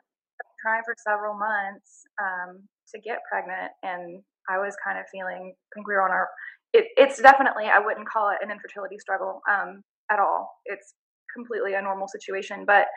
trying 0.61 0.81
for 0.85 0.95
several 0.97 1.33
months 1.33 2.05
um, 2.21 2.67
to 2.93 3.01
get 3.01 3.19
pregnant, 3.29 3.71
and 3.83 4.21
I 4.49 4.57
was 4.57 4.75
kind 4.83 4.99
of 4.99 5.05
feeling. 5.11 5.53
I 5.53 5.69
think 5.73 5.87
we 5.87 5.93
were 5.93 6.03
on 6.03 6.11
our. 6.11 6.27
It, 6.73 6.85
it's 6.97 7.21
definitely. 7.21 7.65
I 7.65 7.79
wouldn't 7.79 8.07
call 8.07 8.29
it 8.29 8.37
an 8.41 8.51
infertility 8.51 8.97
struggle 8.99 9.41
um, 9.49 9.81
at 10.11 10.19
all. 10.19 10.49
It's 10.65 10.93
completely 11.33 11.73
a 11.73 11.81
normal 11.81 12.07
situation, 12.07 12.65
but 12.65 12.87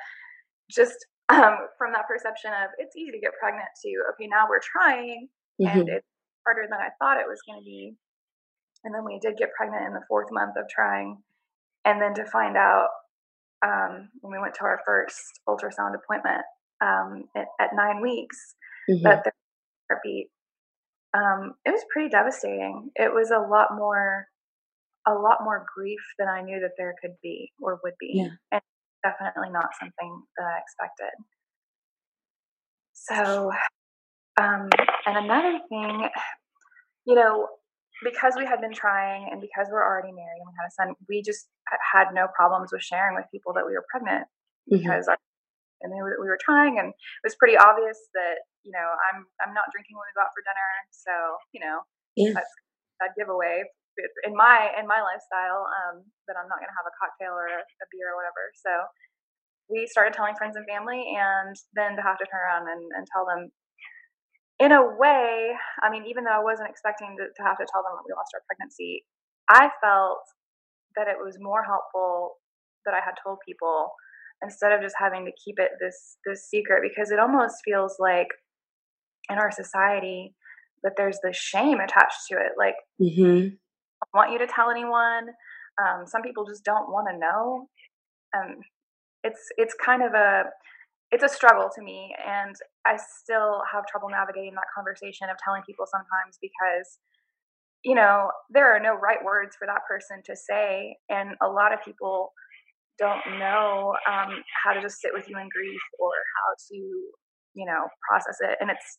just 0.70 0.96
um, 1.28 1.68
from 1.78 1.92
that 1.92 2.08
perception 2.08 2.50
of 2.50 2.70
it's 2.78 2.96
easy 2.96 3.12
to 3.12 3.20
get 3.20 3.32
pregnant 3.40 3.68
to 3.82 3.90
okay, 4.14 4.26
now 4.26 4.46
we're 4.48 4.60
trying, 4.60 5.28
mm-hmm. 5.60 5.78
and 5.78 5.88
it's 5.88 6.06
harder 6.46 6.66
than 6.70 6.80
I 6.80 6.90
thought 6.98 7.20
it 7.20 7.28
was 7.28 7.40
going 7.46 7.60
to 7.60 7.64
be. 7.64 7.94
And 8.82 8.94
then 8.94 9.04
we 9.04 9.18
did 9.20 9.36
get 9.36 9.50
pregnant 9.56 9.86
in 9.86 9.92
the 9.92 10.06
fourth 10.08 10.28
month 10.32 10.56
of 10.56 10.64
trying, 10.68 11.18
and 11.84 12.00
then 12.00 12.14
to 12.14 12.24
find 12.30 12.56
out 12.56 12.88
um, 13.64 14.08
when 14.20 14.32
we 14.32 14.40
went 14.40 14.54
to 14.54 14.64
our 14.64 14.80
first 14.86 15.40
ultrasound 15.48 15.94
appointment 15.94 16.42
um, 16.82 17.24
at, 17.36 17.46
at, 17.60 17.70
nine 17.74 18.00
weeks 18.00 18.54
mm-hmm. 18.88 19.02
that 19.04 19.22
the 19.24 19.32
heartbeat. 19.90 20.28
Um, 21.12 21.54
it 21.64 21.70
was 21.70 21.84
pretty 21.92 22.08
devastating. 22.08 22.90
It 22.94 23.12
was 23.12 23.30
a 23.30 23.38
lot 23.38 23.68
more, 23.76 24.26
a 25.06 25.12
lot 25.12 25.38
more 25.42 25.66
grief 25.74 26.00
than 26.18 26.28
I 26.28 26.42
knew 26.42 26.60
that 26.60 26.72
there 26.78 26.94
could 27.00 27.16
be 27.22 27.50
or 27.60 27.80
would 27.82 27.94
be, 27.98 28.12
yeah. 28.14 28.28
and 28.52 28.62
definitely 29.02 29.50
not 29.50 29.70
something 29.78 30.22
that 30.36 30.44
I 30.44 30.58
expected. 30.60 31.14
So, 32.92 33.50
um, 34.40 34.68
and 35.06 35.16
another 35.16 35.58
thing, 35.68 36.08
you 37.06 37.14
know, 37.14 37.48
because 38.04 38.34
we 38.36 38.46
had 38.46 38.60
been 38.60 38.72
trying 38.72 39.28
and 39.30 39.40
because 39.40 39.68
we're 39.70 39.84
already 39.84 40.12
married 40.12 40.38
and 40.38 40.46
we 40.46 40.54
had 40.58 40.68
a 40.68 40.70
son, 40.70 40.94
we 41.08 41.22
just 41.22 41.48
had 41.92 42.12
no 42.14 42.26
problems 42.36 42.70
with 42.72 42.82
sharing 42.82 43.16
with 43.16 43.24
people 43.32 43.52
that 43.54 43.66
we 43.66 43.72
were 43.72 43.84
pregnant 43.90 44.26
mm-hmm. 44.70 44.78
because 44.78 45.08
our, 45.08 45.18
and 45.82 45.92
we 45.92 46.00
were, 46.00 46.16
we 46.20 46.28
were 46.28 46.40
trying 46.40 46.78
and 46.78 46.92
it 46.92 47.26
was 47.26 47.36
pretty 47.40 47.56
obvious 47.56 47.98
that 48.12 48.44
you 48.64 48.72
know 48.72 48.86
I'm 49.10 49.24
I'm 49.40 49.54
not 49.56 49.72
drinking 49.72 49.96
when 49.96 50.06
we 50.08 50.16
go 50.16 50.24
out 50.24 50.34
for 50.36 50.44
dinner, 50.44 50.70
so 50.92 51.14
you 51.52 51.60
know 51.60 51.84
yeah. 52.16 52.36
that's 52.36 52.52
that 53.00 53.16
giveaway 53.16 53.64
in 54.24 54.32
my 54.36 54.72
in 54.78 54.86
my 54.86 55.00
lifestyle 55.02 55.66
um, 55.66 56.04
that 56.28 56.36
I'm 56.38 56.48
not 56.48 56.62
going 56.62 56.70
to 56.70 56.78
have 56.78 56.88
a 56.88 56.94
cocktail 56.96 57.34
or 57.36 57.48
a, 57.48 57.60
a 57.60 57.86
beer 57.92 58.12
or 58.12 58.16
whatever. 58.16 58.48
So 58.56 58.72
we 59.68 59.86
started 59.86 60.14
telling 60.14 60.34
friends 60.34 60.56
and 60.56 60.66
family, 60.66 61.14
and 61.14 61.54
then 61.74 61.94
to 61.94 62.02
have 62.02 62.18
to 62.18 62.26
turn 62.26 62.42
around 62.42 62.66
and, 62.66 62.82
and 62.96 63.06
tell 63.06 63.22
them 63.22 63.54
in 64.60 64.72
a 64.76 64.84
way, 64.84 65.56
I 65.80 65.88
mean, 65.88 66.04
even 66.04 66.24
though 66.24 66.36
I 66.36 66.44
wasn't 66.44 66.68
expecting 66.68 67.16
to, 67.16 67.32
to 67.32 67.42
have 67.46 67.56
to 67.56 67.66
tell 67.70 67.80
them 67.80 67.96
that 67.96 68.04
we 68.04 68.12
lost 68.12 68.36
our 68.36 68.44
pregnancy, 68.44 69.08
I 69.48 69.72
felt 69.80 70.20
that 71.00 71.08
it 71.08 71.16
was 71.16 71.40
more 71.40 71.64
helpful 71.64 72.36
that 72.84 72.92
I 72.92 73.00
had 73.00 73.16
told 73.22 73.38
people 73.46 73.94
instead 74.42 74.72
of 74.72 74.80
just 74.80 74.94
having 74.98 75.24
to 75.24 75.32
keep 75.42 75.56
it 75.58 75.70
this 75.80 76.16
this 76.26 76.48
secret 76.48 76.82
because 76.82 77.10
it 77.10 77.18
almost 77.18 77.56
feels 77.64 77.96
like 77.98 78.28
in 79.30 79.38
our 79.38 79.50
society 79.50 80.34
that 80.82 80.92
there's 80.96 81.18
this 81.22 81.36
shame 81.36 81.78
attached 81.78 82.26
to 82.28 82.36
it 82.36 82.52
like 82.58 82.76
mm-hmm. 83.00 83.48
I 84.02 84.18
want 84.18 84.32
you 84.32 84.38
to 84.38 84.46
tell 84.46 84.70
anyone 84.70 85.28
um, 85.80 86.06
some 86.06 86.22
people 86.22 86.46
just 86.46 86.64
don't 86.64 86.90
want 86.90 87.08
to 87.10 87.18
know 87.18 87.68
um, 88.36 88.56
it's 89.24 89.40
it's 89.56 89.74
kind 89.84 90.02
of 90.02 90.14
a 90.14 90.44
it's 91.10 91.24
a 91.24 91.28
struggle 91.28 91.68
to 91.74 91.82
me 91.82 92.14
and 92.26 92.54
i 92.86 92.96
still 92.96 93.62
have 93.70 93.84
trouble 93.86 94.08
navigating 94.08 94.54
that 94.54 94.70
conversation 94.74 95.28
of 95.30 95.36
telling 95.44 95.62
people 95.66 95.84
sometimes 95.90 96.38
because 96.40 96.98
you 97.84 97.94
know 97.94 98.30
there 98.50 98.74
are 98.74 98.80
no 98.80 98.94
right 98.94 99.22
words 99.24 99.56
for 99.58 99.66
that 99.66 99.82
person 99.88 100.22
to 100.24 100.36
say 100.36 100.96
and 101.08 101.30
a 101.42 101.48
lot 101.48 101.72
of 101.72 101.82
people 101.84 102.32
don't 103.00 103.40
know 103.40 103.96
um, 104.06 104.44
how 104.62 104.72
to 104.72 104.80
just 104.80 105.00
sit 105.00 105.10
with 105.12 105.28
you 105.28 105.36
in 105.38 105.48
grief 105.48 105.80
or 105.98 106.12
how 106.12 106.54
to 106.70 106.76
you 107.54 107.66
know 107.66 107.88
process 108.06 108.36
it. 108.40 108.58
And 108.60 108.70
it's 108.70 108.98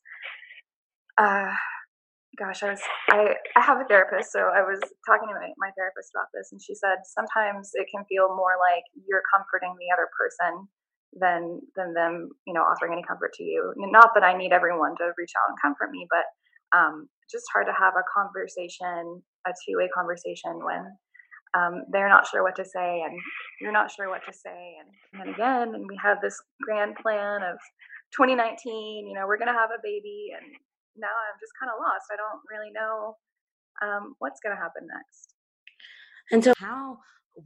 uh 1.17 1.53
gosh 2.39 2.63
i 2.63 2.71
was 2.71 2.79
i 3.11 3.35
i 3.59 3.61
have 3.61 3.79
a 3.83 3.87
therapist 3.91 4.31
so 4.31 4.39
i 4.55 4.63
was 4.63 4.79
talking 5.03 5.27
to 5.27 5.35
my, 5.35 5.51
my 5.59 5.71
therapist 5.75 6.15
about 6.15 6.31
this 6.31 6.47
and 6.51 6.63
she 6.63 6.71
said 6.71 7.03
sometimes 7.03 7.71
it 7.75 7.87
can 7.91 8.07
feel 8.07 8.31
more 8.31 8.55
like 8.55 8.87
you're 9.03 9.23
comforting 9.35 9.75
the 9.75 9.91
other 9.91 10.07
person 10.15 10.67
than 11.19 11.59
than 11.75 11.93
them 11.93 12.31
you 12.47 12.53
know 12.53 12.63
offering 12.63 12.93
any 12.93 13.03
comfort 13.03 13.33
to 13.35 13.43
you. 13.43 13.73
Not 13.75 14.15
that 14.15 14.23
i 14.23 14.31
need 14.31 14.53
everyone 14.55 14.95
to 15.03 15.11
reach 15.19 15.35
out 15.35 15.51
and 15.51 15.59
comfort 15.59 15.91
me 15.91 16.07
but 16.07 16.23
um, 16.71 17.09
just 17.29 17.43
hard 17.51 17.67
to 17.67 17.75
have 17.75 17.99
a 17.99 18.07
conversation 18.07 19.19
a 19.43 19.51
two-way 19.67 19.89
conversation 19.91 20.63
when 20.63 20.87
um, 21.53 21.83
they're 21.91 22.09
not 22.09 22.27
sure 22.27 22.43
what 22.43 22.55
to 22.55 22.65
say 22.65 23.03
and 23.05 23.19
you're 23.59 23.71
not 23.71 23.91
sure 23.91 24.09
what 24.09 24.21
to 24.25 24.33
say 24.33 24.75
and, 24.79 25.21
and 25.21 25.35
again 25.35 25.75
and 25.75 25.85
we 25.87 25.97
have 26.01 26.17
this 26.21 26.39
grand 26.61 26.95
plan 26.95 27.43
of 27.43 27.57
2019 28.15 29.07
you 29.07 29.13
know 29.13 29.27
we're 29.27 29.37
going 29.37 29.51
to 29.51 29.57
have 29.57 29.71
a 29.71 29.81
baby 29.83 30.31
and 30.35 30.45
now 30.95 31.11
i'm 31.11 31.39
just 31.39 31.53
kind 31.59 31.71
of 31.71 31.79
lost 31.79 32.07
i 32.11 32.15
don't 32.15 32.41
really 32.51 32.71
know 32.71 33.15
um, 33.81 34.15
what's 34.19 34.39
going 34.43 34.55
to 34.55 34.61
happen 34.61 34.87
next 34.87 35.33
and 36.31 36.43
so 36.43 36.53
how 36.57 36.97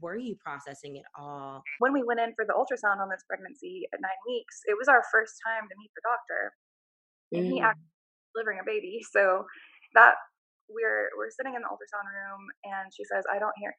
were 0.01 0.17
you 0.17 0.35
processing 0.43 0.97
it 0.97 1.05
all? 1.17 1.63
When 1.79 1.93
we 1.93 2.03
went 2.03 2.19
in 2.19 2.33
for 2.35 2.45
the 2.45 2.53
ultrasound 2.53 3.01
on 3.01 3.09
this 3.09 3.23
pregnancy 3.27 3.87
at 3.93 4.01
nine 4.01 4.21
weeks, 4.27 4.61
it 4.65 4.77
was 4.77 4.87
our 4.87 5.03
first 5.11 5.33
time 5.45 5.67
to 5.69 5.75
meet 5.77 5.91
the 5.95 6.05
doctor, 6.05 6.41
and 7.33 7.45
mm. 7.45 7.51
he 7.53 7.61
actually 7.61 7.93
delivering 8.33 8.59
a 8.61 8.65
baby. 8.65 9.01
So 9.11 9.45
that 9.93 10.15
we're 10.69 11.09
we're 11.17 11.31
sitting 11.31 11.55
in 11.55 11.61
the 11.61 11.69
ultrasound 11.69 12.07
room, 12.07 12.41
and 12.63 12.91
she 12.93 13.03
says, 13.05 13.23
"I 13.31 13.39
don't 13.39 13.55
hear." 13.57 13.75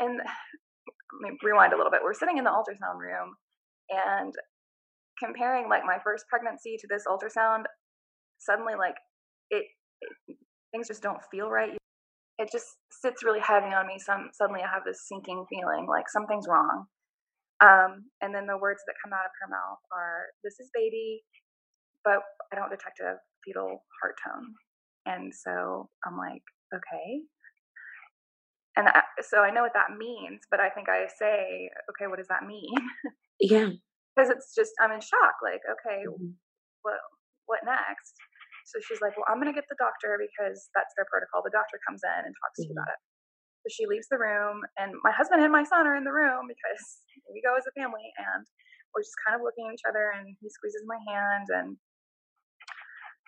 And 0.00 0.18
let 1.22 1.32
me 1.32 1.38
rewind 1.42 1.72
a 1.72 1.76
little 1.76 1.92
bit. 1.92 2.00
We're 2.02 2.14
sitting 2.18 2.38
in 2.38 2.44
the 2.44 2.50
ultrasound 2.54 2.98
room, 2.98 3.36
and 3.90 4.32
comparing 5.22 5.68
like 5.68 5.84
my 5.84 5.98
first 6.02 6.24
pregnancy 6.28 6.76
to 6.80 6.86
this 6.90 7.04
ultrasound, 7.06 7.64
suddenly 8.38 8.74
like 8.78 8.96
it, 9.50 9.64
it 10.28 10.36
things 10.72 10.88
just 10.88 11.02
don't 11.02 11.20
feel 11.30 11.50
right 11.50 11.76
it 12.38 12.50
just 12.50 12.76
sits 12.90 13.22
really 13.24 13.40
heavy 13.40 13.72
on 13.74 13.86
me. 13.86 13.98
Some 13.98 14.30
suddenly 14.32 14.62
I 14.62 14.68
have 14.68 14.84
this 14.84 15.06
sinking 15.08 15.46
feeling 15.48 15.86
like 15.88 16.08
something's 16.08 16.48
wrong. 16.48 16.86
Um, 17.62 18.10
and 18.20 18.34
then 18.34 18.46
the 18.46 18.58
words 18.58 18.82
that 18.86 18.98
come 19.04 19.12
out 19.14 19.26
of 19.26 19.32
her 19.40 19.48
mouth 19.48 19.78
are, 19.94 20.26
"This 20.42 20.58
is 20.58 20.70
baby," 20.74 21.24
but 22.04 22.22
I 22.52 22.56
don't 22.56 22.70
detect 22.70 23.00
a 23.00 23.20
fetal 23.44 23.84
heart 24.00 24.16
tone. 24.26 24.54
And 25.06 25.32
so 25.34 25.88
I'm 26.06 26.16
like, 26.16 26.42
okay. 26.74 27.22
And 28.76 28.88
I, 28.88 29.02
so 29.20 29.44
I 29.44 29.52
know 29.52 29.62
what 29.62 29.76
that 29.76 29.96
means, 29.98 30.48
but 30.50 30.60
I 30.60 30.70
think 30.70 30.88
I 30.88 31.04
say, 31.06 31.68
okay, 31.92 32.08
what 32.08 32.16
does 32.16 32.28
that 32.28 32.46
mean? 32.46 32.74
Yeah. 33.40 33.70
Because 34.12 34.28
it's 34.28 34.52
just 34.52 34.76
I'm 34.76 34.92
in 34.92 35.00
shock. 35.00 35.40
Like, 35.40 35.64
okay, 35.64 36.04
mm-hmm. 36.04 36.36
what 36.84 37.00
what 37.48 37.64
next? 37.64 38.12
So 38.68 38.76
she's 38.84 39.00
like, 39.00 39.16
Well, 39.16 39.24
I'm 39.24 39.40
going 39.40 39.48
to 39.48 39.56
get 39.56 39.68
the 39.72 39.80
doctor 39.80 40.20
because 40.20 40.68
that's 40.76 40.92
their 40.94 41.08
protocol. 41.08 41.40
The 41.40 41.48
doctor 41.48 41.80
comes 41.80 42.04
in 42.04 42.20
and 42.28 42.32
talks 42.36 42.60
mm-hmm. 42.60 42.68
to 42.68 42.68
you 42.68 42.76
mm-hmm. 42.76 42.84
about 42.84 42.92
it. 42.92 43.00
So 43.64 43.66
she 43.70 43.84
leaves 43.86 44.10
the 44.10 44.18
room, 44.18 44.60
and 44.74 44.90
my 45.06 45.14
husband 45.14 45.40
and 45.40 45.54
my 45.54 45.62
son 45.62 45.86
are 45.86 45.94
in 45.94 46.02
the 46.02 46.12
room 46.12 46.50
because 46.50 46.82
we 47.32 47.40
go 47.40 47.54
as 47.54 47.64
a 47.64 47.74
family, 47.78 48.04
and 48.18 48.42
we're 48.90 49.06
just 49.06 49.16
kind 49.22 49.38
of 49.38 49.46
looking 49.46 49.70
at 49.70 49.74
each 49.78 49.86
other, 49.86 50.10
and 50.12 50.34
he 50.42 50.50
squeezes 50.50 50.82
my 50.84 50.98
hand, 51.06 51.46
and 51.48 51.78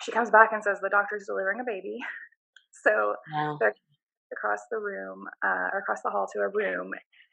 she 0.03 0.13
comes 0.13 0.31
back 0.31 0.51
and 0.53 0.63
says, 0.63 0.79
The 0.81 0.91
doctor's 0.91 1.27
delivering 1.27 1.61
a 1.61 1.65
baby. 1.65 1.99
So 2.83 3.15
wow. 3.33 3.57
they're 3.61 3.73
across 4.33 4.59
the 4.69 4.77
room, 4.77 5.25
uh, 5.47 5.71
or 5.73 5.79
across 5.79 6.03
the 6.03 6.11
hall 6.11 6.27
to 6.35 6.41
a 6.41 6.51
room, 6.51 6.91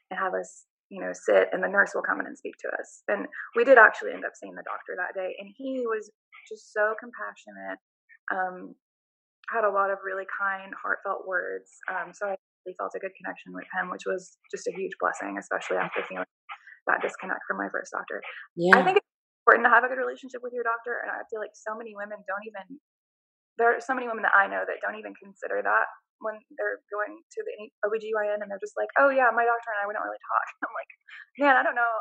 and 0.08 0.18
have 0.18 0.32
us 0.32 0.64
you 0.88 1.00
know, 1.00 1.10
sit 1.12 1.48
and 1.52 1.64
the 1.64 1.68
nurse 1.68 1.92
will 1.94 2.06
come 2.06 2.20
in 2.20 2.26
and 2.26 2.38
speak 2.38 2.54
to 2.60 2.68
us. 2.78 3.02
And 3.08 3.26
we 3.56 3.64
did 3.64 3.76
actually 3.76 4.12
end 4.12 4.24
up 4.24 4.32
seeing 4.38 4.54
the 4.54 4.62
doctor 4.62 4.94
that 4.96 5.18
day, 5.18 5.34
and 5.40 5.50
he 5.58 5.82
was 5.84 6.12
just 6.48 6.72
so 6.72 6.94
compassionate 7.00 7.80
um, 8.30 8.74
had 9.50 9.64
a 9.64 9.72
lot 9.72 9.90
of 9.90 9.98
really 10.04 10.24
kind, 10.28 10.72
heartfelt 10.76 11.26
words. 11.26 11.70
Um, 11.90 12.12
so 12.14 12.26
I 12.26 12.36
really 12.64 12.76
felt 12.78 12.92
a 12.94 13.00
good 13.00 13.12
connection 13.18 13.52
with 13.52 13.66
him, 13.74 13.90
which 13.90 14.06
was 14.06 14.38
just 14.52 14.68
a 14.68 14.72
huge 14.76 14.92
blessing, 15.00 15.36
especially 15.38 15.76
after 15.76 16.04
feeling 16.06 16.28
that 16.86 17.02
disconnect 17.02 17.40
from 17.48 17.58
my 17.58 17.68
first 17.72 17.92
doctor. 17.92 18.22
Yeah. 18.56 18.78
I 18.78 18.84
think 18.84 18.98
it's 18.98 19.11
important 19.42 19.66
to 19.66 19.74
have 19.74 19.82
a 19.82 19.90
good 19.90 19.98
relationship 19.98 20.38
with 20.38 20.54
your 20.54 20.62
doctor, 20.62 21.02
and 21.02 21.10
I 21.10 21.26
feel 21.26 21.42
like 21.42 21.58
so 21.58 21.74
many 21.74 21.98
women 21.98 22.22
don't 22.30 22.46
even. 22.46 22.78
There 23.60 23.68
are 23.68 23.82
so 23.82 23.92
many 23.92 24.08
women 24.08 24.24
that 24.24 24.32
I 24.32 24.48
know 24.48 24.64
that 24.64 24.80
don't 24.80 24.96
even 24.96 25.12
consider 25.18 25.60
that 25.60 25.86
when 26.22 26.38
they're 26.56 26.80
going 26.88 27.18
to 27.18 27.40
the 27.44 27.54
OBGYN 27.84 28.40
and 28.40 28.48
they're 28.48 28.62
just 28.62 28.78
like, 28.78 28.88
oh 28.96 29.10
yeah, 29.10 29.28
my 29.34 29.44
doctor 29.44 29.74
and 29.74 29.82
I, 29.82 29.84
we 29.84 29.92
don't 29.92 30.06
really 30.06 30.24
talk. 30.24 30.46
I'm 30.64 30.72
like, 30.72 30.92
man, 31.36 31.54
I 31.58 31.62
don't 31.66 31.76
know. 31.76 31.94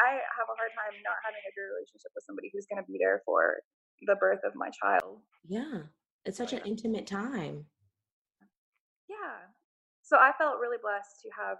I 0.00 0.18
have 0.18 0.48
a 0.48 0.58
hard 0.58 0.72
time 0.74 0.96
not 1.04 1.20
having 1.22 1.44
a 1.44 1.52
good 1.54 1.68
relationship 1.70 2.10
with 2.16 2.26
somebody 2.26 2.50
who's 2.50 2.66
going 2.66 2.82
to 2.82 2.88
be 2.88 2.98
there 2.98 3.22
for 3.22 3.62
the 4.08 4.16
birth 4.18 4.42
of 4.42 4.56
my 4.56 4.72
child. 4.74 5.22
Yeah. 5.46 5.90
it's 6.24 6.38
such 6.38 6.56
an 6.56 6.64
intimate 6.64 7.06
time. 7.06 7.66
Yeah. 9.06 9.52
So 10.02 10.16
I 10.16 10.32
felt 10.38 10.62
really 10.62 10.80
blessed 10.80 11.20
to 11.22 11.28
have 11.36 11.58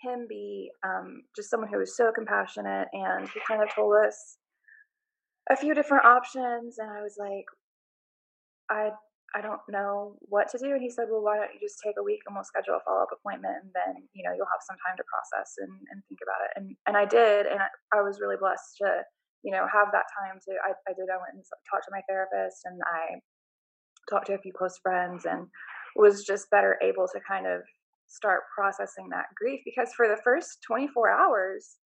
him 0.00 0.26
be 0.28 0.70
um, 0.84 1.22
just 1.34 1.50
someone 1.50 1.68
who 1.68 1.78
was 1.78 1.96
so 1.96 2.12
compassionate, 2.14 2.88
and 2.92 3.28
he 3.28 3.40
kind 3.46 3.62
of 3.62 3.72
told 3.74 3.96
us 3.96 4.38
a 5.50 5.56
few 5.56 5.74
different 5.74 6.04
options, 6.04 6.78
and 6.78 6.90
I 6.90 7.02
was 7.02 7.16
like, 7.18 7.46
I 8.70 8.90
I 9.36 9.44
don't 9.44 9.60
know 9.68 10.16
what 10.32 10.48
to 10.48 10.58
do. 10.58 10.72
And 10.72 10.80
he 10.80 10.88
said, 10.88 11.12
Well, 11.12 11.20
why 11.20 11.36
don't 11.36 11.52
you 11.52 11.60
just 11.60 11.82
take 11.84 12.00
a 12.00 12.02
week 12.02 12.24
and 12.24 12.32
we'll 12.32 12.48
schedule 12.48 12.78
a 12.78 12.82
follow 12.88 13.02
up 13.04 13.12
appointment 13.12 13.68
and 13.68 13.72
then, 13.76 14.08
you 14.16 14.24
know, 14.24 14.32
you'll 14.32 14.48
have 14.48 14.64
some 14.64 14.80
time 14.80 14.96
to 14.96 15.04
process 15.12 15.60
and, 15.60 15.72
and 15.92 16.00
think 16.08 16.24
about 16.24 16.40
it. 16.46 16.52
And 16.56 16.66
and 16.88 16.96
I 16.96 17.04
did 17.04 17.44
and 17.44 17.60
I, 17.60 17.68
I 17.92 18.00
was 18.00 18.16
really 18.16 18.40
blessed 18.40 18.80
to, 18.80 19.04
you 19.44 19.52
know, 19.52 19.68
have 19.68 19.92
that 19.92 20.08
time 20.14 20.40
to 20.40 20.52
I, 20.64 20.72
I 20.88 20.92
did, 20.96 21.12
I 21.12 21.20
went 21.20 21.36
and 21.36 21.44
talked 21.68 21.84
to 21.84 21.92
my 21.92 22.00
therapist 22.08 22.64
and 22.64 22.80
I 22.86 23.20
talked 24.08 24.32
to 24.32 24.38
a 24.38 24.44
few 24.44 24.56
close 24.56 24.78
friends 24.80 25.26
and 25.26 25.50
was 26.00 26.24
just 26.24 26.48
better 26.48 26.80
able 26.80 27.04
to 27.10 27.20
kind 27.26 27.44
of 27.44 27.60
start 28.08 28.48
processing 28.56 29.10
that 29.10 29.28
grief 29.36 29.60
because 29.68 29.92
for 29.92 30.08
the 30.08 30.20
first 30.22 30.64
24 30.64 31.10
hours, 31.10 31.76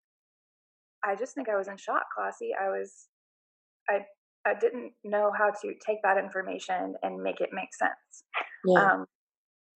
I 1.03 1.17
just 1.17 1.35
think 1.35 1.49
I 1.49 1.57
was 1.57 1.67
in 1.67 1.79
shock, 1.79 2.05
Classy. 2.15 2.53
I 2.55 2.69
was 2.69 3.09
I 3.91 4.07
I 4.47 4.55
didn't 4.59 4.93
know 5.05 5.31
how 5.37 5.51
to 5.51 5.69
take 5.85 6.01
that 6.03 6.17
information 6.17 6.95
and 7.03 7.23
make 7.23 7.41
it 7.41 7.51
make 7.53 7.75
sense. 7.77 8.25
Yeah. 8.65 8.81
Um, 8.81 9.07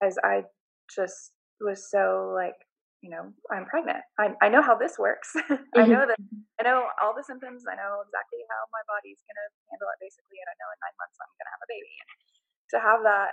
as 0.02 0.16
I 0.24 0.42
just 0.88 1.32
was 1.60 1.90
so 1.90 2.32
like, 2.34 2.56
you 3.04 3.10
know, 3.12 3.28
I'm 3.52 3.68
pregnant. 3.68 4.00
I, 4.18 4.32
I 4.40 4.48
know 4.48 4.62
how 4.62 4.76
this 4.76 4.96
works. 4.98 5.34
Mm-hmm. 5.74 5.90
I 5.90 5.90
know 5.90 6.06
that 6.06 6.20
I 6.54 6.62
know 6.62 6.86
all 7.02 7.18
the 7.18 7.26
symptoms. 7.26 7.66
I 7.66 7.74
know 7.74 7.98
exactly 8.06 8.38
how 8.46 8.62
my 8.70 8.78
body's 8.86 9.18
going 9.26 9.34
to 9.34 9.48
handle 9.74 9.90
it 9.90 9.98
basically. 9.98 10.38
And 10.38 10.46
I 10.46 10.54
know 10.54 10.70
in 10.70 10.78
nine 10.78 10.96
months 11.02 11.18
I'm 11.18 11.34
going 11.34 11.50
to 11.50 11.54
have 11.58 11.66
a 11.66 11.70
baby. 11.74 11.94
And 11.98 12.10
to 12.70 12.76
have 12.78 13.00
that 13.02 13.32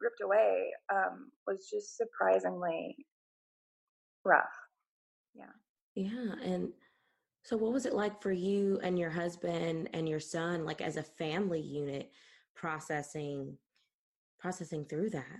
ripped 0.00 0.24
away 0.24 0.72
um, 0.88 1.28
was 1.44 1.68
just 1.68 2.00
surprisingly 2.00 2.96
rough. 4.24 4.56
Yeah. 5.36 5.52
Yeah. 5.92 6.40
And 6.40 6.72
so, 7.44 7.58
what 7.58 7.72
was 7.74 7.84
it 7.84 7.92
like 7.92 8.22
for 8.22 8.32
you 8.32 8.80
and 8.82 8.98
your 8.98 9.10
husband 9.10 9.90
and 9.92 10.08
your 10.08 10.20
son, 10.20 10.64
like 10.64 10.80
as 10.80 10.96
a 10.96 11.02
family 11.02 11.60
unit, 11.60 12.10
processing 12.54 13.58
processing 14.38 14.86
through 14.86 15.10
that? 15.10 15.38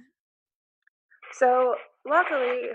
So, 1.33 1.75
luckily, 2.07 2.69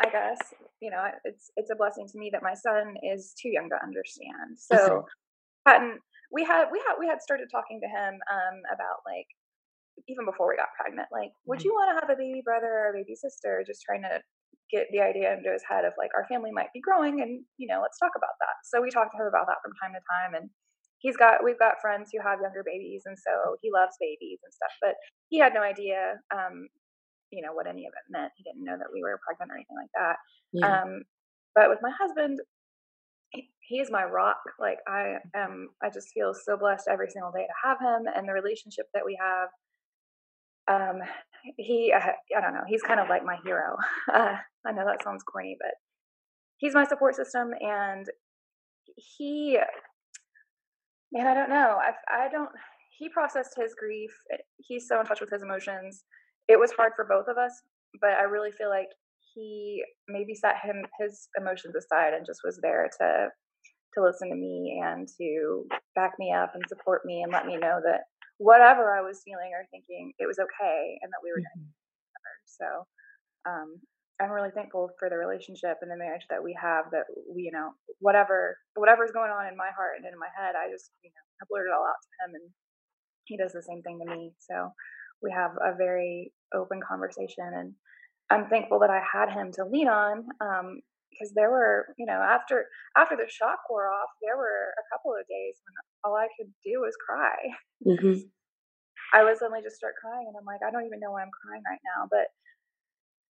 I 0.00 0.08
guess 0.10 0.38
you 0.80 0.90
know 0.90 1.04
it's 1.24 1.50
it's 1.56 1.70
a 1.70 1.76
blessing 1.76 2.08
to 2.08 2.18
me 2.18 2.30
that 2.32 2.42
my 2.42 2.54
son 2.54 2.94
is 3.02 3.34
too 3.40 3.50
young 3.50 3.68
to 3.68 3.82
understand. 3.82 4.56
So, 4.56 5.04
hadn't 5.66 6.00
we 6.32 6.42
had 6.42 6.68
we 6.72 6.78
had 6.78 6.94
we 6.98 7.06
had 7.06 7.20
started 7.20 7.48
talking 7.52 7.78
to 7.82 7.86
him 7.86 8.14
um, 8.32 8.62
about 8.72 9.04
like 9.06 9.26
even 10.08 10.24
before 10.24 10.48
we 10.48 10.56
got 10.56 10.68
pregnant, 10.80 11.08
like, 11.12 11.32
would 11.44 11.58
mm-hmm. 11.58 11.66
you 11.66 11.74
want 11.74 11.90
to 11.90 12.00
have 12.00 12.08
a 12.08 12.18
baby 12.18 12.40
brother 12.42 12.66
or 12.66 12.90
a 12.90 12.92
baby 12.94 13.14
sister? 13.14 13.62
Just 13.66 13.82
trying 13.82 14.02
to 14.02 14.22
get 14.72 14.86
the 14.92 15.00
idea 15.00 15.34
into 15.34 15.50
his 15.50 15.62
head 15.68 15.84
of 15.84 15.92
like 15.98 16.10
our 16.14 16.26
family 16.30 16.50
might 16.52 16.72
be 16.72 16.80
growing 16.80 17.20
and 17.20 17.42
you 17.58 17.66
know 17.66 17.80
let's 17.82 17.98
talk 17.98 18.12
about 18.16 18.36
that. 18.40 18.56
So 18.64 18.80
we 18.80 18.90
talked 18.90 19.12
to 19.12 19.18
him 19.20 19.28
about 19.28 19.46
that 19.46 19.60
from 19.62 19.74
time 19.82 19.92
to 19.94 20.02
time 20.06 20.34
and 20.34 20.50
he's 20.98 21.16
got 21.16 21.42
we've 21.44 21.58
got 21.58 21.80
friends 21.80 22.10
who 22.12 22.20
have 22.22 22.40
younger 22.40 22.62
babies 22.64 23.02
and 23.06 23.16
so 23.18 23.56
he 23.62 23.70
loves 23.72 23.96
babies 24.00 24.38
and 24.44 24.52
stuff 24.52 24.72
but 24.80 24.94
he 25.28 25.38
had 25.38 25.54
no 25.54 25.62
idea 25.62 26.20
um 26.30 26.68
you 27.30 27.42
know 27.42 27.52
what 27.54 27.66
any 27.66 27.86
of 27.86 27.94
it 27.94 28.10
meant. 28.10 28.32
He 28.36 28.42
didn't 28.42 28.64
know 28.64 28.76
that 28.76 28.90
we 28.92 29.02
were 29.02 29.20
pregnant 29.22 29.50
or 29.50 29.56
anything 29.56 29.78
like 29.78 29.94
that. 29.94 30.16
Yeah. 30.52 30.82
um 30.82 31.02
but 31.54 31.70
with 31.70 31.78
my 31.82 31.90
husband 31.90 32.40
he 33.32 33.78
is 33.78 33.90
my 33.90 34.04
rock. 34.04 34.42
Like 34.58 34.78
i 34.88 35.16
am 35.34 35.70
i 35.82 35.88
just 35.88 36.10
feel 36.12 36.32
so 36.34 36.56
blessed 36.56 36.88
every 36.90 37.08
single 37.10 37.32
day 37.32 37.46
to 37.46 37.58
have 37.64 37.78
him 37.80 38.06
and 38.14 38.28
the 38.28 38.32
relationship 38.32 38.86
that 38.94 39.04
we 39.04 39.16
have 39.20 39.48
um 40.70 41.00
he 41.56 41.92
uh, 41.94 42.12
i 42.36 42.40
don't 42.40 42.54
know 42.54 42.64
he's 42.66 42.82
kind 42.82 43.00
of 43.00 43.08
like 43.08 43.24
my 43.24 43.36
hero. 43.44 43.76
Uh, 44.12 44.36
i 44.66 44.72
know 44.72 44.84
that 44.84 45.02
sounds 45.02 45.22
corny 45.22 45.56
but 45.60 45.72
he's 46.58 46.74
my 46.74 46.84
support 46.84 47.14
system 47.14 47.50
and 47.60 48.06
he 48.96 49.58
man 51.12 51.26
i 51.26 51.34
don't 51.34 51.50
know 51.50 51.78
i 51.80 51.92
i 52.24 52.28
don't 52.28 52.50
he 52.98 53.08
processed 53.08 53.54
his 53.56 53.74
grief 53.78 54.10
he's 54.58 54.86
so 54.86 55.00
in 55.00 55.06
touch 55.06 55.20
with 55.22 55.30
his 55.30 55.42
emotions. 55.42 56.04
It 56.48 56.58
was 56.58 56.72
hard 56.72 56.92
for 56.96 57.06
both 57.08 57.26
of 57.28 57.38
us 57.38 57.52
but 58.00 58.10
i 58.10 58.22
really 58.22 58.50
feel 58.52 58.68
like 58.68 58.88
he 59.34 59.82
maybe 60.08 60.34
set 60.34 60.56
him 60.62 60.84
his 61.00 61.28
emotions 61.38 61.74
aside 61.76 62.12
and 62.14 62.26
just 62.26 62.40
was 62.44 62.58
there 62.62 62.88
to 63.00 63.28
to 63.94 64.02
listen 64.04 64.28
to 64.28 64.36
me 64.36 64.80
and 64.84 65.08
to 65.18 65.64
back 65.94 66.12
me 66.18 66.32
up 66.32 66.52
and 66.54 66.62
support 66.68 67.02
me 67.04 67.22
and 67.22 67.32
let 67.32 67.46
me 67.46 67.56
know 67.56 67.80
that 67.84 68.02
whatever 68.40 68.96
I 68.96 69.04
was 69.04 69.20
feeling 69.20 69.52
or 69.52 69.68
thinking, 69.68 70.16
it 70.16 70.24
was 70.24 70.40
okay 70.40 70.96
and 71.04 71.12
that 71.12 71.20
we 71.20 71.28
were 71.28 71.44
mm-hmm. 71.44 71.60
together. 71.60 72.34
So 72.48 72.68
um, 73.44 73.68
I'm 74.16 74.32
really 74.32 74.50
thankful 74.56 74.96
for 74.96 75.12
the 75.12 75.20
relationship 75.20 75.84
and 75.84 75.92
the 75.92 76.00
marriage 76.00 76.24
that 76.32 76.40
we 76.40 76.56
have. 76.56 76.88
That 76.92 77.04
we, 77.28 77.48
you 77.48 77.52
know, 77.52 77.76
whatever 78.00 78.56
whatever's 78.74 79.12
going 79.12 79.30
on 79.30 79.44
in 79.44 79.56
my 79.60 79.68
heart 79.76 80.00
and 80.00 80.08
in 80.08 80.16
my 80.16 80.32
head, 80.32 80.56
I 80.56 80.72
just 80.72 80.88
you 81.04 81.12
know 81.12 81.24
I 81.40 81.44
blurt 81.48 81.68
it 81.68 81.76
all 81.76 81.84
out 81.84 82.00
to 82.00 82.10
him, 82.24 82.30
and 82.40 82.48
he 83.28 83.36
does 83.36 83.52
the 83.52 83.64
same 83.64 83.84
thing 83.84 84.00
to 84.00 84.08
me. 84.08 84.32
So 84.40 84.72
we 85.20 85.32
have 85.32 85.52
a 85.60 85.76
very 85.76 86.32
open 86.56 86.80
conversation, 86.80 87.44
and 87.44 87.72
I'm 88.28 88.48
thankful 88.48 88.80
that 88.80 88.92
I 88.92 89.00
had 89.00 89.32
him 89.32 89.52
to 89.56 89.64
lean 89.64 89.88
on. 89.88 90.24
Um, 90.40 90.80
because 91.20 91.36
there 91.36 91.52
were, 91.52 91.92
you 92.00 92.08
know, 92.08 92.16
after 92.16 92.64
after 92.96 93.12
the 93.12 93.28
shock 93.28 93.60
wore 93.68 93.92
off, 93.92 94.08
there 94.24 94.40
were 94.40 94.72
a 94.72 94.88
couple 94.88 95.12
of 95.12 95.28
days 95.28 95.60
when 95.60 95.76
all 96.00 96.16
I 96.16 96.32
could 96.32 96.48
do 96.64 96.80
was 96.80 96.96
cry. 96.96 97.36
Mm-hmm. 97.84 98.24
I 99.12 99.20
would 99.20 99.36
suddenly 99.36 99.60
just 99.60 99.76
start 99.76 100.00
crying, 100.00 100.24
and 100.24 100.36
I'm 100.38 100.48
like, 100.48 100.64
I 100.64 100.72
don't 100.72 100.88
even 100.88 101.02
know 101.04 101.12
why 101.12 101.20
I'm 101.20 101.34
crying 101.44 101.60
right 101.68 101.82
now. 101.92 102.08
But 102.08 102.32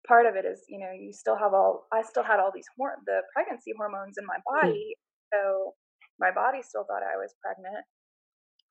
part 0.09 0.25
of 0.25 0.33
it 0.33 0.49
is, 0.49 0.65
you 0.65 0.81
know, 0.81 0.89
you 0.89 1.13
still 1.13 1.37
have 1.37 1.53
all. 1.53 1.85
I 1.93 2.01
still 2.01 2.25
had 2.25 2.41
all 2.41 2.49
these 2.49 2.67
hor- 2.73 2.97
the 3.05 3.21
pregnancy 3.37 3.77
hormones 3.77 4.17
in 4.17 4.25
my 4.25 4.41
mm. 4.41 4.49
body, 4.49 4.97
mm-hmm. 4.97 5.29
so 5.29 5.77
my 6.17 6.33
body 6.33 6.65
still 6.65 6.89
thought 6.89 7.05
I 7.05 7.21
was 7.21 7.37
pregnant. 7.37 7.85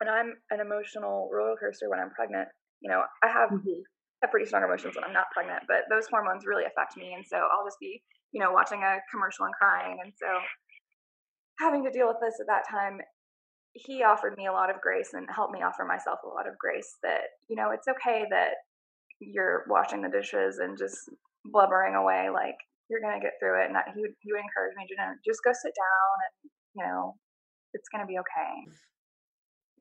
And 0.03 0.11
I'm 0.11 0.35
an 0.51 0.59
emotional 0.59 1.31
roller 1.31 1.55
coaster 1.55 1.87
when 1.87 2.03
I'm 2.03 2.11
pregnant. 2.11 2.51
You 2.83 2.91
know, 2.91 3.07
I 3.23 3.31
have 3.31 3.55
mm-hmm. 3.55 3.87
have 4.27 4.35
pretty 4.35 4.51
strong 4.51 4.67
emotions 4.67 4.99
when 4.99 5.07
I'm 5.07 5.15
not 5.15 5.31
pregnant, 5.31 5.71
but 5.71 5.87
those 5.87 6.11
hormones 6.11 6.43
really 6.49 6.67
affect 6.67 6.99
me, 6.99 7.15
and 7.15 7.23
so 7.23 7.39
I'll 7.39 7.65
just 7.65 7.79
be 7.79 8.03
you 8.35 8.43
know, 8.43 8.51
watching 8.51 8.83
a 8.83 8.99
commercial 9.15 9.47
and 9.47 9.55
crying. 9.55 9.97
And 10.03 10.13
so 10.19 10.27
having 11.63 11.85
to 11.85 11.95
deal 11.95 12.09
with 12.09 12.19
this 12.21 12.35
at 12.43 12.51
that 12.51 12.67
time, 12.69 12.99
he 13.73 14.03
offered 14.03 14.37
me 14.37 14.47
a 14.47 14.53
lot 14.53 14.75
of 14.75 14.83
grace 14.83 15.15
and 15.15 15.27
helped 15.31 15.55
me 15.55 15.63
offer 15.63 15.87
myself 15.87 16.19
a 16.27 16.29
lot 16.29 16.51
of 16.51 16.59
grace 16.59 16.99
that, 17.03 17.39
you 17.49 17.55
know, 17.55 17.71
it's 17.71 17.87
okay 17.87 18.27
that 18.31 18.59
you're 19.21 19.65
washing 19.71 20.03
the 20.03 20.11
dishes 20.11 20.59
and 20.59 20.77
just 20.77 20.99
blubbering 21.47 21.95
away 21.95 22.29
like 22.35 22.59
you're 22.91 23.01
going 23.01 23.15
to 23.15 23.25
get 23.25 23.39
through 23.39 23.63
it. 23.63 23.71
And 23.71 23.79
he 23.95 24.03
would, 24.03 24.15
he 24.21 24.33
would 24.35 24.43
encourage 24.43 24.75
me 24.77 24.87
to 24.91 24.95
know, 24.99 25.15
just 25.25 25.41
go 25.47 25.55
sit 25.55 25.73
down 25.79 26.17
and, 26.27 26.35
you 26.75 26.83
know, 26.85 27.15
it's 27.73 27.89
going 27.95 28.03
to 28.03 28.11
be 28.11 28.19
okay. 28.19 28.55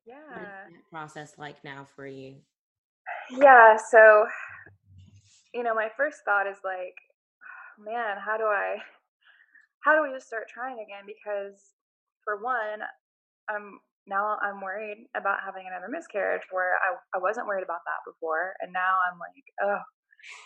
Yeah. 0.06 0.70
process 0.92 1.32
like 1.38 1.56
now 1.64 1.86
for 1.96 2.06
you? 2.06 2.36
Yeah. 3.30 3.76
So, 3.90 4.26
you 5.54 5.62
know, 5.62 5.74
my 5.74 5.88
first 5.96 6.18
thought 6.24 6.46
is 6.46 6.58
like, 6.64 6.94
man, 7.78 8.16
how 8.18 8.36
do 8.36 8.44
I 8.44 8.78
how 9.84 9.94
do 9.94 10.02
we 10.02 10.16
just 10.16 10.26
start 10.26 10.48
trying 10.48 10.80
again? 10.80 11.04
Because 11.04 11.76
for 12.24 12.40
one, 12.40 12.80
I'm 13.48 13.78
now 14.06 14.36
I'm 14.40 14.60
worried 14.60 15.08
about 15.16 15.44
having 15.44 15.64
another 15.68 15.88
miscarriage 15.88 16.44
where 16.50 16.76
I, 16.80 16.96
I 17.16 17.18
wasn't 17.20 17.46
worried 17.46 17.64
about 17.64 17.84
that 17.84 18.04
before. 18.04 18.56
And 18.60 18.72
now 18.72 18.96
I'm 19.04 19.20
like, 19.20 19.44
oh, 19.64 19.80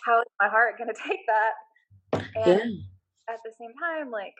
how 0.06 0.20
is 0.20 0.30
my 0.42 0.48
heart 0.50 0.78
gonna 0.78 0.94
take 1.06 1.22
that? 1.26 1.54
And 2.34 2.82
yeah. 2.82 3.34
at 3.34 3.40
the 3.46 3.54
same 3.58 3.74
time, 3.78 4.10
like 4.10 4.34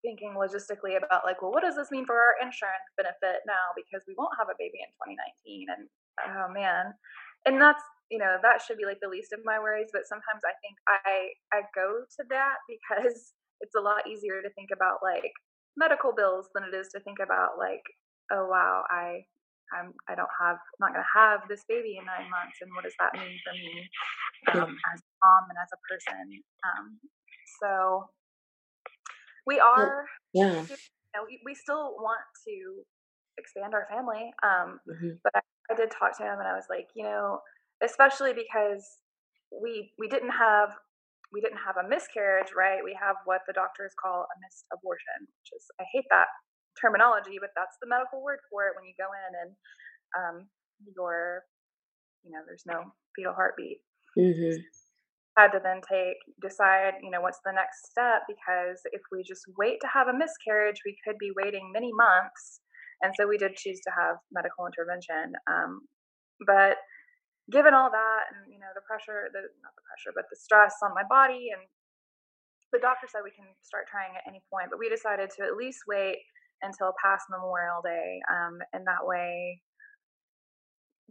thinking 0.00 0.34
logistically 0.34 0.96
about 0.96 1.24
like, 1.24 1.40
well, 1.40 1.52
what 1.52 1.62
does 1.62 1.76
this 1.76 1.92
mean 1.92 2.04
for 2.04 2.16
our 2.16 2.40
insurance 2.40 2.88
benefit 2.96 3.44
now? 3.46 3.72
Because 3.76 4.04
we 4.08 4.16
won't 4.18 4.36
have 4.36 4.48
a 4.48 4.58
baby 4.58 4.80
in 4.80 4.90
2019. 4.96 5.68
And 5.76 5.82
oh 6.32 6.48
man. 6.52 6.92
And 7.44 7.60
that's 7.60 7.82
you 8.12 8.20
know 8.20 8.36
that 8.44 8.60
should 8.60 8.76
be 8.76 8.84
like 8.84 9.00
the 9.00 9.08
least 9.08 9.32
of 9.32 9.40
my 9.42 9.56
worries 9.56 9.88
but 9.88 10.04
sometimes 10.04 10.44
i 10.44 10.52
think 10.60 10.76
i 10.84 11.32
i 11.56 11.64
go 11.72 12.04
to 12.12 12.22
that 12.28 12.60
because 12.68 13.32
it's 13.64 13.74
a 13.74 13.80
lot 13.80 14.04
easier 14.04 14.44
to 14.44 14.52
think 14.52 14.68
about 14.68 15.00
like 15.00 15.32
medical 15.80 16.12
bills 16.12 16.52
than 16.52 16.68
it 16.68 16.76
is 16.76 16.92
to 16.92 17.00
think 17.00 17.16
about 17.24 17.56
like 17.56 17.82
oh 18.30 18.44
wow 18.44 18.84
i 18.92 19.24
i'm 19.72 19.96
i 20.12 20.14
don't 20.14 20.36
have 20.36 20.60
i'm 20.60 20.80
not 20.84 20.92
going 20.92 21.00
to 21.00 21.16
have 21.16 21.40
this 21.48 21.64
baby 21.64 21.96
in 21.96 22.04
nine 22.04 22.28
months 22.28 22.60
and 22.60 22.68
what 22.76 22.84
does 22.84 22.92
that 23.00 23.16
mean 23.16 23.32
for 23.40 23.56
me 23.56 23.72
um, 24.52 24.76
as 24.92 25.00
a 25.00 25.12
mom 25.24 25.48
and 25.48 25.56
as 25.56 25.72
a 25.72 25.80
person 25.88 26.28
um, 26.68 27.00
so 27.64 28.04
we 29.46 29.56
are 29.56 30.04
yeah 30.34 30.60
you 30.68 31.16
know, 31.16 31.24
we, 31.24 31.40
we 31.46 31.54
still 31.54 31.96
want 31.96 32.20
to 32.44 32.84
expand 33.38 33.72
our 33.72 33.88
family 33.88 34.28
um, 34.44 34.76
mm-hmm. 34.84 35.16
but 35.24 35.32
I, 35.32 35.40
I 35.72 35.74
did 35.76 35.88
talk 35.88 36.18
to 36.18 36.24
him 36.24 36.36
and 36.36 36.48
i 36.48 36.52
was 36.52 36.68
like 36.68 36.88
you 36.94 37.04
know 37.04 37.40
especially 37.84 38.32
because 38.32 38.86
we 39.50 39.92
we 39.98 40.08
didn't 40.08 40.32
have 40.32 40.70
we 41.32 41.40
didn't 41.40 41.64
have 41.64 41.80
a 41.80 41.88
miscarriage, 41.88 42.52
right? 42.56 42.84
We 42.84 42.96
have 43.00 43.16
what 43.24 43.40
the 43.48 43.56
doctors 43.56 43.96
call 43.96 44.28
a 44.28 44.36
missed 44.44 44.68
abortion, 44.72 45.24
which 45.24 45.50
is 45.56 45.64
I 45.80 45.84
hate 45.92 46.04
that 46.10 46.28
terminology, 46.80 47.40
but 47.40 47.50
that's 47.56 47.76
the 47.80 47.88
medical 47.88 48.22
word 48.22 48.40
for 48.50 48.68
it 48.68 48.76
when 48.76 48.84
you 48.84 48.94
go 49.00 49.08
in 49.12 49.32
and 49.32 49.50
um, 50.12 50.36
your, 50.96 51.44
you 52.24 52.32
know, 52.32 52.44
there's 52.46 52.64
no 52.66 52.92
fetal 53.16 53.32
heartbeat. 53.32 53.80
Mm-hmm. 54.16 54.60
Had 55.36 55.56
to 55.56 55.60
then 55.64 55.80
take, 55.88 56.20
decide, 56.40 57.00
you 57.02 57.10
know, 57.10 57.20
what's 57.20 57.40
the 57.44 57.52
next 57.52 57.88
step 57.88 58.28
because 58.28 58.80
if 58.92 59.00
we 59.10 59.24
just 59.24 59.48
wait 59.56 59.80
to 59.80 59.88
have 59.88 60.08
a 60.08 60.16
miscarriage, 60.16 60.80
we 60.84 60.96
could 61.04 61.16
be 61.16 61.32
waiting 61.32 61.72
many 61.72 61.90
months. 61.96 62.60
And 63.00 63.12
so 63.16 63.26
we 63.26 63.38
did 63.38 63.56
choose 63.56 63.80
to 63.88 63.90
have 63.96 64.16
medical 64.30 64.68
intervention. 64.68 65.32
Um, 65.48 65.80
but 66.46 66.76
given 67.50 67.74
all 67.74 67.90
that 67.90 68.22
and, 68.30 68.52
you 68.52 68.60
know, 68.60 68.70
the 68.74 68.84
pressure, 68.86 69.26
the, 69.34 69.42
not 69.64 69.74
the 69.74 69.86
pressure, 69.88 70.14
but 70.14 70.30
the 70.30 70.38
stress 70.38 70.78
on 70.84 70.94
my 70.94 71.02
body 71.08 71.50
and 71.50 71.62
the 72.72 72.80
doctor 72.80 73.06
said 73.10 73.20
we 73.24 73.34
can 73.34 73.48
start 73.60 73.84
trying 73.90 74.16
at 74.16 74.24
any 74.26 74.40
point, 74.48 74.70
but 74.70 74.78
we 74.78 74.88
decided 74.88 75.28
to 75.36 75.44
at 75.44 75.58
least 75.58 75.84
wait 75.86 76.22
until 76.62 76.94
past 77.02 77.26
Memorial 77.28 77.82
Day. 77.84 78.22
Um, 78.30 78.62
and 78.72 78.86
that 78.86 79.04
way, 79.04 79.60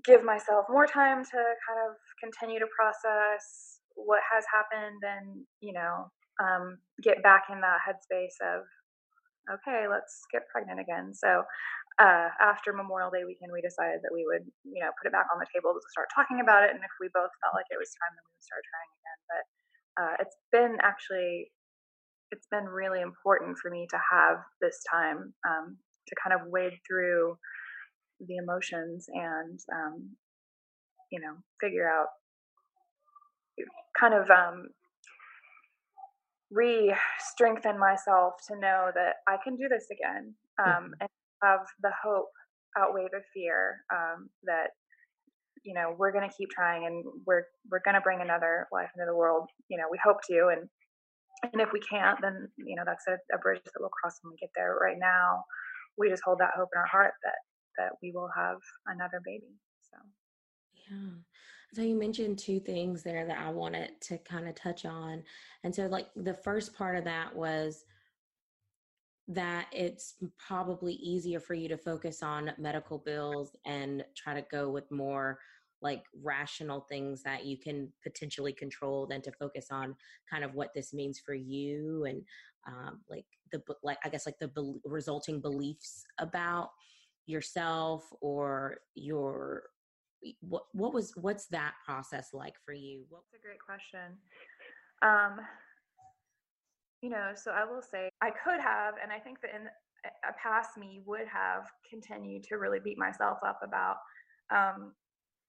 give 0.04 0.24
myself 0.24 0.66
more 0.70 0.88
time 0.88 1.24
to 1.24 1.40
kind 1.68 1.80
of 1.86 1.94
continue 2.18 2.60
to 2.60 2.66
process 2.74 3.78
what 3.94 4.22
has 4.26 4.46
happened 4.50 5.04
and, 5.06 5.46
you 5.60 5.74
know, 5.74 6.10
um, 6.42 6.80
get 7.04 7.22
back 7.22 7.46
in 7.52 7.62
that 7.62 7.86
headspace 7.86 8.40
of, 8.42 8.66
okay, 9.54 9.86
let's 9.86 10.26
get 10.32 10.48
pregnant 10.52 10.80
again. 10.80 11.14
So, 11.14 11.44
uh, 12.00 12.32
after 12.40 12.72
Memorial 12.72 13.12
Day 13.12 13.28
weekend, 13.28 13.52
we 13.52 13.60
decided 13.60 14.00
that 14.04 14.14
we 14.16 14.24
would, 14.24 14.48
you 14.64 14.80
know, 14.80 14.92
put 14.96 15.10
it 15.10 15.16
back 15.16 15.28
on 15.34 15.40
the 15.40 15.50
table 15.52 15.76
to 15.76 15.82
start 15.92 16.08
talking 16.16 16.40
about 16.40 16.64
it. 16.64 16.72
And 16.72 16.80
if 16.80 16.94
we 17.04 17.12
both 17.12 17.32
felt 17.44 17.58
like 17.58 17.68
it 17.68 17.80
was 17.82 17.92
time, 18.00 18.16
then 18.16 18.24
we 18.24 18.32
would 18.32 18.48
start 18.48 18.64
trying 18.64 18.92
again. 18.96 19.20
But 19.28 19.44
uh, 20.00 20.16
it's 20.24 20.38
been 20.52 20.80
actually 20.82 21.52
it's 22.32 22.48
been 22.48 22.64
really 22.64 23.02
important 23.02 23.58
for 23.58 23.70
me 23.70 23.88
to 23.92 24.00
have 24.00 24.38
this 24.62 24.80
time 24.90 25.34
um, 25.44 25.76
to 26.08 26.16
kind 26.16 26.34
of 26.34 26.48
wade 26.48 26.80
through 26.88 27.38
the 28.26 28.38
emotions 28.38 29.08
and 29.12 29.60
um, 29.74 30.16
you 31.12 31.20
know 31.20 31.36
figure 31.60 31.90
out 31.90 32.08
kind 34.00 34.14
of 34.14 34.30
um, 34.30 34.70
re-strengthen 36.50 37.78
myself 37.78 38.34
to 38.48 38.60
know 38.60 38.92
that 38.96 39.16
I 39.28 39.38
can 39.44 39.56
do 39.56 39.68
this 39.70 39.88
again 39.92 40.34
um, 40.60 40.66
mm-hmm. 40.68 40.94
and 41.02 41.10
have 41.44 41.62
the 41.82 41.92
hope 42.04 42.32
outweigh 42.78 43.08
the 43.12 43.22
fear 43.34 43.84
um, 43.94 44.30
that 44.44 44.70
you 45.64 45.74
know 45.74 45.96
we're 45.98 46.12
going 46.12 46.28
to 46.28 46.36
keep 46.36 46.50
trying 46.50 46.86
and 46.86 47.04
we're 47.26 47.46
we're 47.70 47.82
going 47.84 47.96
to 47.96 48.02
bring 48.02 48.22
another 48.22 48.68
life 48.72 48.90
into 48.96 49.06
the 49.06 49.16
world. 49.16 49.50
You 49.70 49.78
know 49.78 49.88
we 49.92 50.00
hope 50.04 50.18
to 50.30 50.50
and 50.52 50.70
and 51.52 51.62
if 51.62 51.70
we 51.74 51.80
can't 51.80 52.20
then 52.22 52.48
you 52.58 52.76
know 52.76 52.84
that's 52.86 53.06
a, 53.08 53.18
a 53.36 53.40
bridge 53.40 53.62
that 53.64 53.80
we'll 53.80 53.90
cross 53.90 54.18
when 54.22 54.32
we 54.32 54.38
get 54.38 54.52
there. 54.56 54.76
Right 54.82 54.98
now 55.00 55.44
we 55.98 56.10
just 56.10 56.24
hold 56.26 56.40
that 56.40 56.52
hope 56.56 56.70
in 56.74 56.80
our 56.80 56.88
heart 56.88 57.14
that 57.24 57.40
that 57.78 57.92
we 58.02 58.12
will 58.12 58.30
have 58.36 58.58
another 58.88 59.22
baby 59.26 59.54
so. 59.90 59.98
Yeah. 60.90 61.10
So 61.74 61.82
you 61.82 61.96
mentioned 61.96 62.38
two 62.38 62.60
things 62.60 63.02
there 63.02 63.26
that 63.26 63.40
i 63.40 63.50
wanted 63.50 63.92
to 64.02 64.18
kind 64.18 64.48
of 64.50 64.56
touch 64.56 64.86
on 64.86 65.24
and 65.64 65.74
so 65.74 65.86
like 65.88 66.08
the 66.18 66.34
first 66.34 66.76
part 66.76 66.98
of 66.98 67.06
that 67.06 67.34
was 67.34 67.86
that 69.28 69.68
it's 69.72 70.16
probably 70.38 70.94
easier 70.94 71.40
for 71.40 71.54
you 71.54 71.70
to 71.70 71.78
focus 71.78 72.22
on 72.24 72.52
medical 72.58 72.98
bills 72.98 73.56
and 73.66 74.04
try 74.16 74.34
to 74.34 74.46
go 74.52 74.70
with 74.70 74.90
more 74.92 75.40
like 75.82 76.04
rational 76.22 76.82
things 76.82 77.24
that 77.24 77.46
you 77.46 77.58
can 77.58 77.92
potentially 78.04 78.54
control 78.54 79.08
than 79.08 79.22
to 79.22 79.32
focus 79.32 79.68
on 79.72 79.96
kind 80.30 80.44
of 80.44 80.54
what 80.54 80.74
this 80.74 80.94
means 80.94 81.20
for 81.20 81.34
you 81.34 82.06
and 82.06 82.22
um, 82.68 83.02
like 83.10 83.26
the 83.52 83.62
like 83.82 83.98
i 84.06 84.10
guess 84.10 84.28
like 84.28 84.38
the 84.38 84.48
be- 84.50 84.80
resulting 84.86 85.42
beliefs 85.42 86.04
about 86.20 86.70
yourself 87.26 88.04
or 88.22 88.78
your 88.94 89.64
what 90.42 90.64
what 90.74 90.94
was 90.94 91.14
what's 91.16 91.48
that 91.48 91.74
process 91.86 92.30
like 92.34 92.56
for 92.64 92.74
you? 92.74 93.06
What's 93.10 93.34
a 93.34 93.42
great 93.42 93.60
question. 93.60 94.18
Um 95.02 95.46
you 97.02 97.10
know, 97.10 97.32
so 97.36 97.52
I 97.52 97.66
will 97.66 97.82
say 97.82 98.10
I 98.22 98.30
could 98.30 98.62
have, 98.62 98.96
and 99.02 99.12
I 99.12 99.20
think 99.20 99.42
that 99.42 99.52
in 99.56 99.68
a 100.06 100.34
past 100.42 100.78
me 100.78 101.02
would 101.06 101.28
have 101.28 101.66
continued 101.90 102.44
to 102.46 102.56
really 102.56 102.80
beat 102.80 102.98
myself 102.98 103.38
up 103.46 103.60
about, 103.64 103.98
um, 104.54 104.94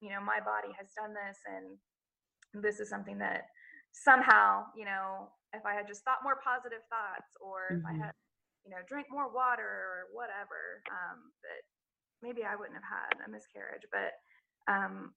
you 0.00 0.10
know, 0.10 0.20
my 0.20 0.40
body 0.40 0.72
has 0.76 0.88
done 0.96 1.12
this, 1.12 1.38
and 1.48 2.62
this 2.64 2.80
is 2.80 2.88
something 2.88 3.18
that 3.18 3.48
somehow, 3.92 4.64
you 4.76 4.84
know, 4.84 5.28
if 5.52 5.64
I 5.64 5.74
had 5.74 5.86
just 5.86 6.04
thought 6.04 6.24
more 6.24 6.40
positive 6.40 6.84
thoughts, 6.88 7.28
or 7.40 7.68
mm-hmm. 7.68 7.80
if 7.80 7.84
I 7.84 7.92
mm-hmm. 7.92 8.02
had, 8.08 8.16
you 8.64 8.70
know, 8.72 8.80
drink 8.88 9.08
more 9.10 9.28
water 9.28 9.64
or 9.64 9.96
whatever, 10.12 10.80
um, 10.88 11.32
that 11.44 11.60
maybe 12.24 12.44
I 12.44 12.56
wouldn't 12.56 12.78
have 12.80 12.88
had 12.88 13.14
a 13.20 13.28
miscarriage. 13.28 13.84
But 13.92 14.16
um, 14.70 15.12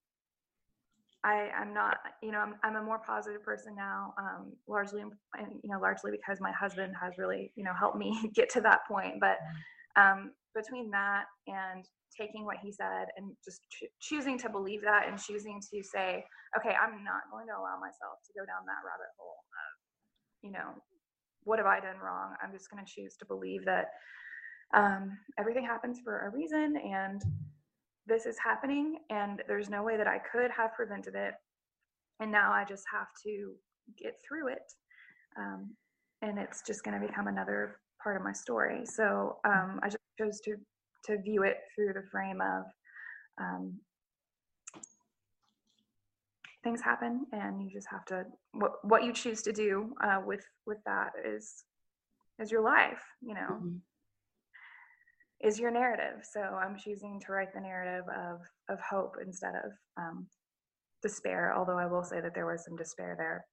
I, 1.25 1.49
I'm 1.59 1.73
not, 1.73 1.97
you 2.21 2.31
know, 2.31 2.37
I'm, 2.37 2.53
I'm 2.63 2.75
a 2.75 2.83
more 2.83 2.99
positive 2.99 3.43
person 3.43 3.73
now, 3.75 4.13
um, 4.19 4.53
largely, 4.67 5.01
and, 5.01 5.59
you 5.63 5.71
know, 5.71 5.79
largely 5.79 6.11
because 6.11 6.39
my 6.39 6.51
husband 6.51 6.93
has 7.01 7.17
really, 7.17 7.51
you 7.55 7.63
know, 7.63 7.73
helped 7.77 7.97
me 7.97 8.29
get 8.35 8.49
to 8.51 8.61
that 8.61 8.81
point. 8.87 9.15
But 9.19 9.37
um, 9.99 10.33
between 10.53 10.91
that 10.91 11.25
and 11.47 11.83
taking 12.15 12.45
what 12.45 12.57
he 12.61 12.71
said 12.71 13.07
and 13.17 13.31
just 13.43 13.61
ch- 13.71 13.89
choosing 13.99 14.37
to 14.37 14.49
believe 14.49 14.81
that 14.83 15.07
and 15.09 15.19
choosing 15.19 15.59
to 15.73 15.81
say, 15.81 16.23
okay, 16.57 16.75
I'm 16.77 17.03
not 17.03 17.25
going 17.31 17.47
to 17.47 17.57
allow 17.57 17.81
myself 17.81 18.21
to 18.27 18.33
go 18.37 18.45
down 18.45 18.61
that 18.69 18.85
rabbit 18.85 19.09
hole 19.17 19.41
of, 19.49 19.71
you 20.45 20.51
know, 20.51 20.77
what 21.43 21.57
have 21.57 21.65
I 21.65 21.79
done 21.79 21.97
wrong? 21.97 22.35
I'm 22.43 22.53
just 22.53 22.69
going 22.69 22.85
to 22.85 22.91
choose 22.91 23.15
to 23.17 23.25
believe 23.25 23.65
that 23.65 23.89
um, 24.75 25.17
everything 25.39 25.65
happens 25.65 25.99
for 26.03 26.27
a 26.27 26.29
reason 26.29 26.77
and 26.77 27.21
this 28.07 28.25
is 28.25 28.37
happening 28.43 28.97
and 29.09 29.41
there's 29.47 29.69
no 29.69 29.83
way 29.83 29.97
that 29.97 30.07
I 30.07 30.19
could 30.19 30.51
have 30.51 30.73
prevented 30.73 31.15
it. 31.15 31.33
And 32.19 32.31
now 32.31 32.51
I 32.51 32.63
just 32.63 32.83
have 32.91 33.07
to 33.23 33.53
get 34.01 34.13
through 34.27 34.49
it. 34.49 34.71
Um, 35.37 35.75
and 36.21 36.39
it's 36.39 36.61
just 36.65 36.83
going 36.83 36.99
to 36.99 37.05
become 37.05 37.27
another 37.27 37.77
part 38.01 38.15
of 38.15 38.23
my 38.23 38.31
story. 38.31 38.85
So 38.85 39.37
um, 39.45 39.79
I 39.83 39.87
just 39.87 40.03
chose 40.19 40.39
to 40.41 40.55
to 41.05 41.21
view 41.21 41.43
it 41.43 41.57
through 41.75 41.93
the 41.93 42.01
frame 42.11 42.41
of 42.41 42.63
um, 43.39 43.79
things 46.63 46.81
happen, 46.81 47.27
and 47.31 47.61
you 47.61 47.69
just 47.71 47.87
have 47.91 48.05
to 48.05 48.25
what 48.53 48.83
what 48.83 49.03
you 49.03 49.13
choose 49.13 49.41
to 49.43 49.51
do 49.51 49.93
uh, 50.03 50.21
with 50.25 50.43
with 50.65 50.79
that 50.85 51.11
is 51.23 51.63
is 52.39 52.51
your 52.51 52.61
life. 52.61 53.03
You 53.21 53.35
know. 53.35 53.49
Mm-hmm 53.51 53.75
is 55.45 55.61
your 55.61 55.69
narrative. 55.69 56.25
So 56.25 56.41
I'm 56.41 56.75
choosing 56.75 57.21
to 57.21 57.31
write 57.31 57.53
the 57.53 57.61
narrative 57.61 58.09
of 58.09 58.41
of 58.67 58.81
hope 58.81 59.21
instead 59.21 59.53
of 59.53 59.69
um, 59.93 60.25
despair. 61.05 61.53
Although 61.53 61.77
I 61.77 61.85
will 61.85 62.03
say 62.03 62.19
that 62.19 62.33
there 62.33 62.49
was 62.49 62.65
some 62.65 62.75
despair 62.75 63.13
there, 63.13 63.45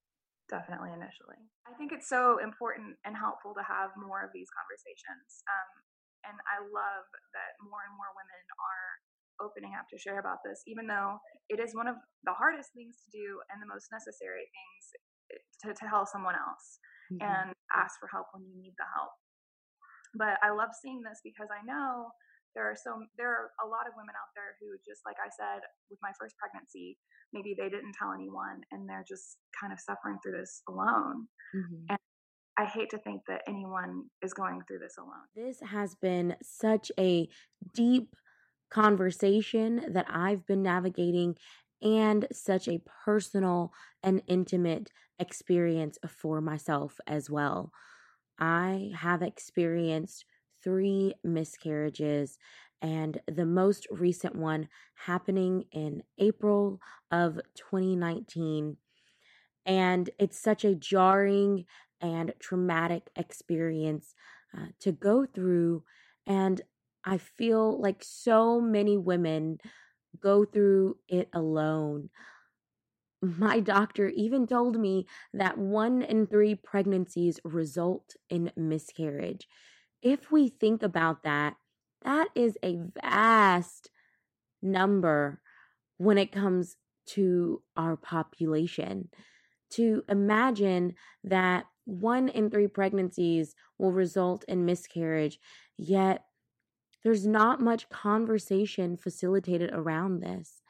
definitely 0.48 0.96
initially. 0.96 1.37
I 1.68 1.76
think 1.76 1.92
it's 1.92 2.09
so 2.09 2.40
important 2.40 2.96
and 3.05 3.12
helpful 3.12 3.52
to 3.52 3.64
have 3.64 3.92
more 4.00 4.24
of 4.24 4.33
these 4.33 4.48
conversations. 4.57 5.44
Um, 5.44 5.70
and 6.33 6.37
I 6.48 6.64
love 6.64 7.05
that 7.37 7.52
more 7.61 7.85
and 7.85 7.92
more 7.92 8.09
women 8.16 8.42
are 8.57 8.88
opening 9.44 9.74
up 9.76 9.85
to 9.92 10.00
share 10.00 10.22
about 10.22 10.40
this, 10.46 10.64
even 10.64 10.88
though 10.88 11.20
it 11.52 11.61
is 11.61 11.76
one 11.76 11.90
of 11.90 11.98
the 12.24 12.33
hardest 12.33 12.72
things 12.72 13.05
to 13.05 13.09
do 13.12 13.42
and 13.52 13.61
the 13.61 13.68
most 13.68 13.90
necessary 13.90 14.46
things 14.48 14.83
eh, 15.35 15.42
to, 15.66 15.74
to 15.74 15.83
tell 15.83 16.07
someone 16.07 16.38
else 16.38 16.78
mm-hmm. 17.11 17.26
and 17.26 17.48
ask 17.74 17.98
for 17.98 18.07
help 18.07 18.31
when 18.33 18.46
you 18.46 18.55
need 18.55 18.78
the 18.78 18.87
help 18.94 19.12
but 20.14 20.38
I 20.42 20.51
love 20.51 20.70
seeing 20.81 21.03
this 21.03 21.20
because 21.25 21.48
I 21.51 21.64
know 21.64 22.11
there 22.55 22.68
are 22.68 22.77
so 22.77 23.01
there 23.16 23.31
are 23.31 23.51
a 23.64 23.68
lot 23.68 23.88
of 23.88 23.94
women 23.96 24.14
out 24.14 24.33
there 24.37 24.57
who 24.61 24.77
just 24.87 25.01
like 25.07 25.16
I 25.16 25.31
said 25.33 25.64
with 25.90 25.98
my 26.03 26.12
first 26.18 26.37
pregnancy, 26.37 26.98
maybe 27.33 27.55
they 27.57 27.68
didn't 27.68 27.94
tell 27.98 28.12
anyone 28.12 28.61
and 28.70 28.88
they're 28.88 29.05
just 29.09 29.38
kind 29.59 29.72
of 29.72 29.81
suffering 29.81 30.18
through 30.22 30.38
this 30.38 30.62
alone. 30.68 31.29
Mm-hmm. 31.55 31.96
And 31.96 31.98
I 32.59 32.66
hate 32.66 32.90
to 32.90 32.98
think 32.98 33.22
that 33.29 33.42
anyone 33.48 34.05
is 34.22 34.35
going 34.35 34.61
through 34.68 34.81
this 34.81 34.96
alone. 34.98 35.25
This 35.35 35.61
has 35.61 35.94
been 35.94 36.37
such 36.42 36.92
a 36.98 37.29
deep 37.75 38.14
conversation 38.70 39.92
that 39.92 40.07
I've 40.11 40.46
been 40.46 40.62
navigating 40.62 41.37
and 41.81 42.27
such 42.33 42.68
a 42.68 42.81
personal 43.05 43.72
and 44.03 44.22
intimate 44.27 44.90
experience 45.18 45.99
for 46.09 46.41
myself 46.41 47.01
as 47.07 47.28
well. 47.28 47.72
I 48.39 48.91
have 48.97 49.22
experienced 49.22 50.24
three 50.62 51.14
miscarriages, 51.24 52.39
and 52.80 53.20
the 53.26 53.47
most 53.47 53.87
recent 53.91 54.35
one 54.35 54.68
happening 54.95 55.64
in 55.72 56.03
April 56.18 56.80
of 57.11 57.41
2019. 57.55 58.76
And 59.64 60.11
it's 60.18 60.39
such 60.39 60.64
a 60.64 60.74
jarring 60.74 61.66
and 62.01 62.35
traumatic 62.41 63.11
experience 63.16 64.14
uh, 64.57 64.66
to 64.80 64.93
go 64.93 65.26
through. 65.26 65.85
And 66.26 66.61
I 67.05 67.18
feel 67.18 67.80
like 67.80 68.03
so 68.03 68.61
many 68.61 68.97
women 68.97 69.59
go 70.20 70.45
through 70.45 70.97
it 71.09 71.28
alone 71.33 72.11
my 73.23 73.61
doctor 73.61 74.09
even 74.09 74.47
told 74.47 74.79
me 74.79 75.07
that 75.33 75.57
one 75.57 76.03
in 76.03 76.27
three 76.27 76.57
pregnancies 76.57 77.39
result 77.45 78.16
in 78.29 78.51
miscarriage. 78.57 79.47
If 80.03 80.33
we 80.33 80.49
think 80.49 80.83
about 80.83 81.23
that, 81.23 81.55
that 82.05 82.29
is 82.35 82.59
a 82.64 82.81
vast 83.01 83.91
number 84.61 85.41
when 85.99 86.18
it 86.18 86.33
comes 86.33 86.77
to 87.07 87.62
our 87.77 87.97
population. 87.97 89.09
To 89.70 90.03
imagine 90.09 90.95
that 91.23 91.66
one 91.85 92.29
in 92.29 92.51
three 92.51 92.66
pregnancies 92.66 93.55
will 93.79 93.93
result 93.93 94.45
in 94.49 94.64
miscarriage, 94.64 95.39
yet 95.79 96.25
there's 97.05 97.27
not 97.27 97.61
much 97.61 97.89
conversation 97.89 98.97
facilitated 98.97 99.70
around 99.73 100.20
this. 100.20 100.62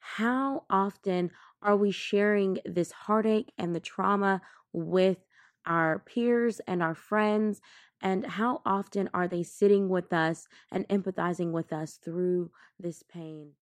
How 0.00 0.64
often 0.70 1.30
are 1.62 1.76
we 1.76 1.90
sharing 1.90 2.58
this 2.64 2.92
heartache 2.92 3.52
and 3.58 3.74
the 3.74 3.80
trauma 3.80 4.40
with 4.72 5.18
our 5.66 6.00
peers 6.00 6.60
and 6.66 6.82
our 6.82 6.94
friends? 6.94 7.60
And 8.00 8.24
how 8.24 8.62
often 8.64 9.10
are 9.12 9.26
they 9.26 9.42
sitting 9.42 9.88
with 9.88 10.12
us 10.12 10.46
and 10.70 10.88
empathizing 10.88 11.50
with 11.50 11.72
us 11.72 11.98
through 12.02 12.50
this 12.78 13.02
pain? 13.02 13.52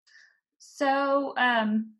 So, 0.58 1.34
um, 1.36 1.94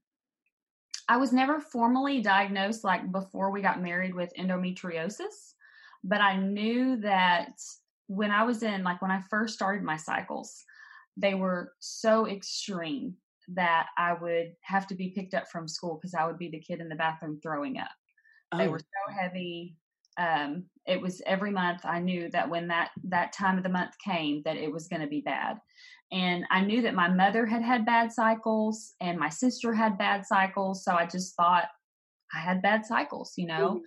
I 1.09 1.19
was 1.19 1.33
never 1.33 1.61
formally 1.61 2.21
diagnosed 2.21 2.83
like 2.83 3.13
before 3.13 3.51
we 3.51 3.63
got 3.63 3.81
married 3.81 4.15
with 4.15 4.33
endometriosis, 4.39 5.55
but 6.03 6.21
I 6.21 6.37
knew 6.37 6.97
that 6.97 7.61
when 8.09 8.31
I 8.31 8.43
was 8.43 8.63
in, 8.63 8.83
like 8.83 9.01
when 9.03 9.11
I 9.11 9.23
first 9.31 9.55
started 9.55 9.85
my 9.85 9.97
cycles, 9.97 10.65
they 11.17 11.35
were 11.35 11.73
so 11.79 12.27
extreme 12.27 13.15
that 13.49 13.89
I 13.97 14.15
would 14.15 14.53
have 14.63 14.87
to 14.89 14.95
be 14.95 15.11
picked 15.11 15.35
up 15.35 15.49
from 15.49 15.69
school 15.69 15.95
because 15.95 16.15
I 16.15 16.27
would 16.27 16.39
be 16.39 16.49
the 16.49 16.61
kid 16.61 16.81
in 16.81 16.89
the 16.89 16.95
bathroom 16.95 17.39
throwing 17.43 17.79
up. 17.79 17.91
Oh. 18.53 18.59
They 18.59 18.69
were 18.69 18.81
so 18.81 19.13
heavy. 19.19 19.77
Um, 20.19 20.65
it 20.87 21.01
was 21.01 21.21
every 21.27 21.51
month 21.51 21.81
I 21.85 22.01
knew 22.01 22.31
that 22.31 22.49
when 22.49 22.69
that 22.69 22.91
that 23.05 23.33
time 23.33 23.59
of 23.59 23.65
the 23.65 23.69
month 23.69 23.93
came 24.03 24.43
that 24.45 24.57
it 24.57 24.73
was 24.73 24.89
going 24.89 25.03
to 25.03 25.09
be 25.09 25.21
bad. 25.21 25.59
And 26.13 26.45
I 26.51 26.61
knew 26.61 26.83
that 26.83 26.95
my 26.95 27.09
mother 27.09 27.45
had 27.45 27.63
had 27.63 27.85
bad 27.85 28.13
cycles 28.13 28.95
and 29.01 29.19
my 29.19 29.29
sister 29.29 29.75
had 29.75 29.99
bad 29.99 30.25
cycles. 30.25 30.85
So 30.85 30.95
I 30.95 31.07
just 31.07 31.35
thought 31.37 31.67
I 32.35 32.39
had 32.39 32.63
bad 32.63 32.87
cycles, 32.87 33.35
you 33.37 33.47
know. 33.47 33.75
Mm-hmm 33.75 33.85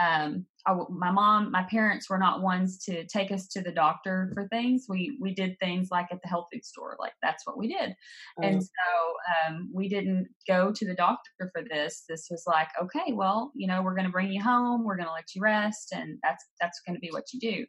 um, 0.00 0.46
I, 0.66 0.74
my 0.90 1.10
mom, 1.10 1.50
my 1.50 1.64
parents 1.70 2.10
were 2.10 2.18
not 2.18 2.42
ones 2.42 2.78
to 2.84 3.04
take 3.06 3.30
us 3.30 3.48
to 3.48 3.62
the 3.62 3.72
doctor 3.72 4.30
for 4.34 4.46
things. 4.48 4.86
We 4.88 5.16
we 5.20 5.34
did 5.34 5.58
things 5.58 5.88
like 5.90 6.06
at 6.10 6.20
the 6.22 6.28
health 6.28 6.48
food 6.52 6.64
store, 6.64 6.96
like 7.00 7.14
that's 7.22 7.46
what 7.46 7.56
we 7.56 7.68
did. 7.68 7.94
Oh. 8.38 8.46
And 8.46 8.62
so 8.62 9.48
um, 9.48 9.70
we 9.72 9.88
didn't 9.88 10.28
go 10.46 10.72
to 10.72 10.86
the 10.86 10.94
doctor 10.94 11.50
for 11.52 11.62
this. 11.62 12.04
This 12.08 12.28
was 12.30 12.44
like, 12.46 12.68
okay, 12.82 13.12
well, 13.12 13.52
you 13.54 13.66
know, 13.66 13.82
we're 13.82 13.94
going 13.94 14.06
to 14.06 14.12
bring 14.12 14.32
you 14.32 14.42
home. 14.42 14.84
We're 14.84 14.96
going 14.96 15.08
to 15.08 15.12
let 15.12 15.34
you 15.34 15.42
rest, 15.42 15.92
and 15.92 16.18
that's 16.22 16.44
that's 16.60 16.80
going 16.86 16.96
to 16.96 17.00
be 17.00 17.10
what 17.10 17.32
you 17.32 17.40
do. 17.40 17.66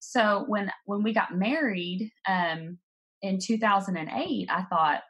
So 0.00 0.44
when 0.48 0.72
when 0.86 1.02
we 1.02 1.12
got 1.12 1.36
married 1.36 2.10
um, 2.26 2.78
in 3.22 3.38
2008, 3.38 4.48
I 4.50 4.62
thought, 4.62 5.02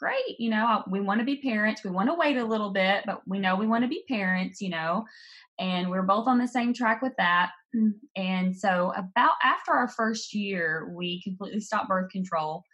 great. 0.00 0.38
You 0.38 0.50
know, 0.50 0.82
we 0.90 1.00
want 1.00 1.20
to 1.20 1.26
be 1.26 1.36
parents. 1.36 1.84
We 1.84 1.90
want 1.90 2.08
to 2.08 2.14
wait 2.14 2.38
a 2.38 2.44
little 2.44 2.70
bit, 2.70 3.04
but 3.06 3.20
we 3.26 3.38
know 3.38 3.54
we 3.54 3.66
want 3.66 3.84
to 3.84 3.88
be 3.88 4.02
parents, 4.08 4.60
you 4.60 4.70
know, 4.70 5.04
and 5.60 5.90
we're 5.90 6.02
both 6.02 6.26
on 6.26 6.38
the 6.38 6.48
same 6.48 6.74
track 6.74 7.02
with 7.02 7.12
that. 7.18 7.50
And 8.16 8.56
so, 8.56 8.92
about 8.96 9.34
after 9.44 9.72
our 9.72 9.88
first 9.88 10.34
year, 10.34 10.92
we 10.96 11.22
completely 11.22 11.60
stopped 11.60 11.88
birth 11.88 12.10
control 12.10 12.64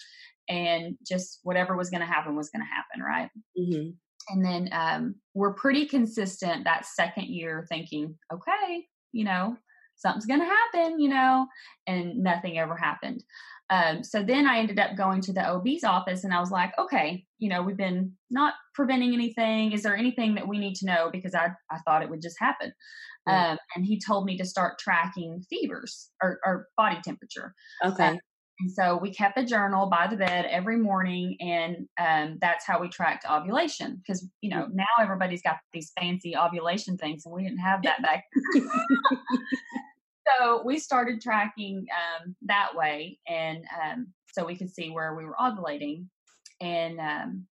and 0.49 0.97
just 1.07 1.41
whatever 1.43 1.77
was 1.77 1.91
going 1.91 2.01
to 2.01 2.07
happen 2.07 2.37
was 2.37 2.49
going 2.49 2.65
to 2.65 2.75
happen, 2.75 3.03
right? 3.03 3.29
Mm-hmm. 3.59 3.91
And 4.29 4.45
then 4.45 4.69
um, 4.73 5.17
we're 5.35 5.53
pretty 5.53 5.87
consistent 5.87 6.65
that 6.65 6.87
second 6.87 7.27
year 7.27 7.67
thinking, 7.69 8.17
okay, 8.33 8.87
you 9.13 9.25
know, 9.25 9.57
something's 9.97 10.27
going 10.27 10.41
to 10.41 10.47
happen, 10.47 11.01
you 11.01 11.09
know, 11.09 11.47
and 11.87 12.17
nothing 12.19 12.59
ever 12.59 12.77
happened. 12.77 13.23
Um, 13.69 14.05
so 14.05 14.23
then 14.23 14.47
I 14.47 14.59
ended 14.59 14.79
up 14.79 14.97
going 14.97 15.21
to 15.23 15.33
the 15.33 15.49
OB's 15.49 15.83
office 15.83 16.23
and 16.23 16.33
I 16.33 16.39
was 16.39 16.53
like, 16.53 16.73
okay, 16.79 17.25
you 17.39 17.49
know, 17.49 17.63
we've 17.63 17.77
been 17.77 18.13
not 18.31 18.55
preventing 18.75 19.13
anything. 19.13 19.73
Is 19.73 19.83
there 19.83 19.97
anything 19.97 20.37
that 20.37 20.47
we 20.47 20.59
need 20.59 20.77
to 20.77 20.87
know? 20.87 21.11
Because 21.11 21.35
I, 21.35 21.49
I 21.71 21.79
thought 21.85 22.03
it 22.03 22.11
would 22.11 22.23
just 22.23 22.37
happen. 22.39 22.73
Um, 23.29 23.59
and 23.75 23.85
he 23.85 24.01
told 24.01 24.25
me 24.25 24.39
to 24.39 24.45
start 24.45 24.79
tracking 24.79 25.43
fevers 25.51 26.11
or, 26.23 26.39
or 26.45 26.69
body 26.77 26.99
temperature. 27.05 27.55
Okay. 27.85 28.09
Um, 28.09 28.19
and 28.61 28.71
so 28.71 28.97
we 28.97 29.13
kept 29.13 29.37
a 29.37 29.45
journal 29.45 29.91
by 29.91 30.07
the 30.07 30.17
bed 30.17 30.47
every 30.47 30.79
morning, 30.79 31.37
and 31.41 31.87
um, 32.01 32.39
that's 32.41 32.67
how 32.67 32.81
we 32.81 32.89
tracked 32.89 33.27
ovulation. 33.31 33.97
Because 33.97 34.27
you 34.41 34.49
know 34.49 34.67
now 34.73 34.87
everybody's 34.99 35.43
got 35.43 35.57
these 35.75 35.93
fancy 36.01 36.35
ovulation 36.35 36.97
things, 36.97 37.27
and 37.27 37.35
we 37.35 37.43
didn't 37.43 37.59
have 37.59 37.83
that 37.83 38.01
back. 38.03 38.25
so 40.27 40.63
we 40.65 40.79
started 40.79 41.21
tracking 41.21 41.87
um, 41.91 42.37
that 42.43 42.75
way, 42.75 43.19
and 43.29 43.65
um, 43.85 44.09
so 44.33 44.45
we 44.45 44.57
could 44.57 44.71
see 44.71 44.91
where 44.91 45.15
we 45.15 45.25
were 45.25 45.37
ovulating. 45.41 46.07
And 46.61 47.01
um, 47.01 47.47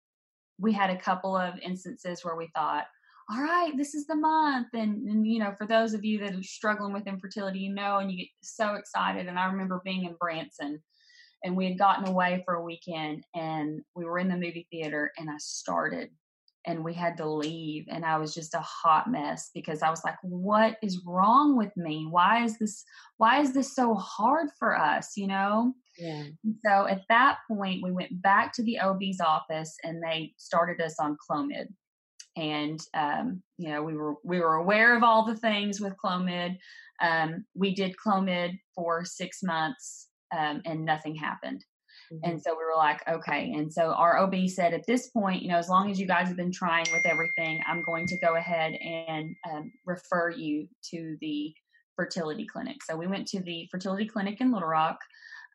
we 0.59 0.73
had 0.73 0.91
a 0.91 1.01
couple 1.01 1.37
of 1.37 1.59
instances 1.61 2.25
where 2.25 2.37
we 2.37 2.49
thought, 2.55 2.87
all 3.31 3.43
right, 3.43 3.73
this 3.77 3.95
is 3.95 4.07
the 4.07 4.17
month. 4.17 4.69
And, 4.75 5.09
and, 5.09 5.27
you 5.27 5.39
know, 5.39 5.55
for 5.57 5.67
those 5.67 5.95
of 5.95 6.05
you 6.05 6.19
that 6.21 6.35
are 6.35 6.43
struggling 6.43 6.93
with 6.93 7.07
infertility, 7.07 7.61
you 7.61 7.75
know, 7.75 7.99
and 7.99 8.11
you 8.11 8.19
get 8.19 8.29
so 8.43 8.75
excited. 8.75 9.27
And 9.27 9.39
I 9.39 9.47
remember 9.47 9.81
being 9.85 10.05
in 10.05 10.17
Branson 10.21 10.83
and 11.43 11.57
we 11.57 11.67
had 11.67 11.79
gotten 11.79 12.09
away 12.09 12.43
for 12.45 12.55
a 12.55 12.63
weekend 12.63 13.25
and 13.35 13.81
we 13.95 14.05
were 14.05 14.19
in 14.19 14.29
the 14.29 14.35
movie 14.35 14.67
theater 14.71 15.13
and 15.19 15.31
I 15.31 15.37
started 15.39 16.11
and 16.67 16.85
we 16.85 16.95
had 16.95 17.17
to 17.17 17.29
leave 17.29 17.87
and 17.89 18.05
i 18.05 18.17
was 18.17 18.35
just 18.35 18.55
a 18.55 18.61
hot 18.61 19.11
mess 19.11 19.51
because 19.55 19.83
i 19.83 19.91
was 19.91 20.03
like 20.05 20.17
what 20.23 20.77
is 20.83 21.03
wrong 21.07 21.57
with 21.57 21.77
me? 21.77 22.07
Why 22.09 22.45
is 22.45 22.59
this 22.59 22.85
why 23.17 23.41
is 23.41 23.53
this 23.53 23.75
so 23.75 23.95
hard 23.95 24.49
for 24.59 24.77
us? 24.77 25.17
You 25.17 25.29
know? 25.29 25.75
Yeah. 25.97 26.25
so 26.67 26.89
at 26.89 27.03
that 27.09 27.39
point 27.47 27.83
we 27.83 27.93
went 27.93 28.21
back 28.21 28.53
to 28.55 28.65
the 28.65 28.81
ob's 28.81 29.21
office 29.21 29.77
and 29.85 30.03
they 30.03 30.33
started 30.39 30.81
us 30.81 30.97
on 30.99 31.17
clomid. 31.31 31.69
And 32.37 32.81
um, 32.95 33.43
you 33.59 33.69
know 33.69 33.83
we 33.83 33.97
were 33.97 34.15
we 34.25 34.41
were 34.41 34.55
aware 34.55 34.97
of 34.97 35.05
all 35.05 35.25
the 35.25 35.37
things 35.37 35.81
with 35.81 35.95
clomid. 36.05 36.59
Um, 37.01 37.45
we 37.55 37.75
did 37.75 37.95
clomid 38.05 38.59
for 38.75 39.05
six 39.05 39.43
months 39.43 40.09
um, 40.37 40.63
and 40.65 40.85
nothing 40.85 41.15
happened 41.15 41.65
Mm-hmm. 42.13 42.31
And 42.31 42.43
so 42.43 42.53
we 42.53 42.65
were 42.65 42.77
like, 42.77 43.07
okay. 43.09 43.53
And 43.53 43.73
so 43.73 43.93
our 43.93 44.19
OB 44.19 44.49
said, 44.49 44.75
at 44.75 44.87
this 44.87 45.09
point, 45.09 45.43
you 45.43 45.49
know, 45.49 45.59
as 45.59 45.69
long 45.69 45.91
as 45.91 45.99
you 45.99 46.07
guys 46.07 46.29
have 46.29 46.37
been 46.37 46.53
trying 46.53 46.87
with 46.93 47.07
everything, 47.07 47.63
I'm 47.67 47.83
going 47.83 48.07
to 48.07 48.19
go 48.19 48.37
ahead 48.37 48.75
and 48.75 49.35
um, 49.51 49.73
refer 49.87 50.31
you 50.31 50.69
to 50.91 51.17
the 51.21 51.55
fertility 51.97 52.47
clinic. 52.47 52.83
So 52.83 52.97
we 52.97 53.07
went 53.07 53.27
to 53.29 53.41
the 53.41 53.69
fertility 53.71 54.07
clinic 54.07 54.41
in 54.41 54.53
Little 54.53 54.69
Rock. 54.69 54.99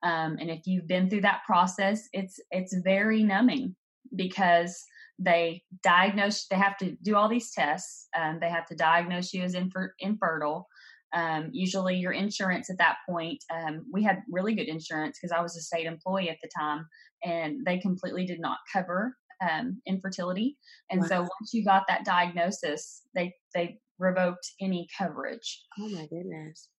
Um, 0.03 0.37
and 0.39 0.49
if 0.49 0.65
you've 0.65 0.87
been 0.87 1.09
through 1.09 1.21
that 1.21 1.41
process, 1.45 2.07
it's 2.13 2.39
it's 2.51 2.73
very 2.73 3.21
numbing 3.21 3.75
because 4.15 4.85
they 5.19 5.63
diagnose. 5.83 6.47
They 6.47 6.55
have 6.55 6.77
to 6.77 6.95
do 7.03 7.15
all 7.15 7.27
these 7.27 7.51
tests. 7.51 8.07
Um, 8.17 8.39
they 8.39 8.49
have 8.49 8.65
to 8.67 8.75
diagnose 8.75 9.33
you 9.33 9.43
as 9.43 9.55
infer- 9.55 9.93
infertile. 9.99 10.67
Um, 11.13 11.49
usually, 11.51 11.95
your 11.95 12.11
insurance 12.11 12.69
at 12.69 12.77
that 12.77 12.97
point, 13.07 13.43
um, 13.53 13.85
we 13.91 14.03
had 14.03 14.21
really 14.29 14.53
good 14.53 14.67
insurance 14.67 15.17
because 15.19 15.35
I 15.35 15.41
was 15.41 15.57
a 15.57 15.61
state 15.61 15.85
employee 15.85 16.29
at 16.29 16.37
the 16.43 16.49
time, 16.57 16.85
and 17.23 17.65
they 17.65 17.79
completely 17.79 18.25
did 18.25 18.39
not 18.39 18.57
cover 18.71 19.15
um, 19.47 19.81
infertility. 19.87 20.57
And 20.91 21.01
wow. 21.01 21.07
so, 21.07 21.19
once 21.21 21.53
you 21.53 21.65
got 21.65 21.83
that 21.87 22.05
diagnosis, 22.05 23.03
they 23.15 23.33
they 23.55 23.79
revoked 23.97 24.51
any 24.61 24.87
coverage. 24.97 25.63
Oh 25.79 25.89
my 25.89 26.07
goodness! 26.07 26.69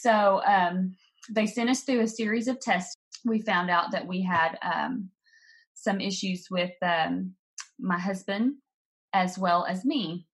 So 0.00 0.42
um, 0.44 0.96
they 1.30 1.46
sent 1.46 1.70
us 1.70 1.84
through 1.84 2.00
a 2.00 2.08
series 2.08 2.48
of 2.48 2.60
tests. 2.60 2.96
We 3.24 3.40
found 3.40 3.70
out 3.70 3.92
that 3.92 4.06
we 4.06 4.22
had 4.22 4.58
um, 4.62 5.10
some 5.74 6.00
issues 6.00 6.46
with 6.50 6.72
um, 6.82 7.34
my 7.78 7.98
husband 7.98 8.54
as 9.12 9.38
well 9.38 9.64
as 9.64 9.84
me. 9.84 10.26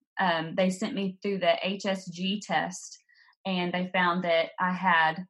they 0.57 0.71
sent 0.71 0.95
me 0.95 1.19
through 1.23 1.39
the 1.39 1.55
HSG 1.65 2.41
test 2.41 3.02
and 3.45 3.73
they 3.73 3.91
found 3.93 4.25
that 4.25 4.51
I 4.61 4.73
had 4.73 5.27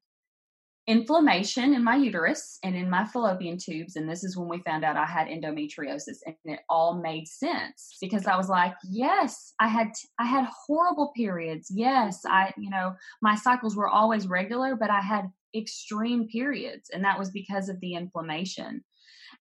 inflammation 0.89 1.75
in 1.75 1.85
my 1.85 1.95
uterus 1.95 2.59
and 2.65 2.75
in 2.75 2.91
my 2.91 3.05
fallopian 3.05 3.57
tubes 3.57 3.95
and 3.95 4.09
this 4.09 4.25
is 4.25 4.37
when 4.37 4.49
we 4.49 4.59
found 4.63 4.85
out 4.85 4.97
I 4.97 5.07
had 5.07 5.29
endometriosis 5.29 6.19
and 6.27 6.35
it 6.45 6.59
all 6.69 7.01
made 7.01 7.29
sense 7.29 7.97
because 8.01 8.27
I 8.27 8.37
was 8.37 8.49
like 8.49 8.75
yes 8.91 9.55
I 9.61 9.69
had 9.69 9.93
I 10.19 10.27
had 10.27 10.49
horrible 10.67 11.13
periods. 11.17 11.71
Yes 11.73 12.23
I 12.27 12.53
you 12.57 12.69
know 12.69 12.95
my 13.21 13.37
cycles 13.37 13.77
were 13.77 13.89
always 13.89 14.27
regular 14.27 14.75
but 14.75 14.91
I 14.91 15.01
had 15.01 15.31
extreme 15.55 16.27
periods 16.27 16.91
and 16.93 17.05
that 17.05 17.19
was 17.19 17.31
because 17.31 17.69
of 17.69 17.79
the 17.79 17.95
inflammation 17.95 18.83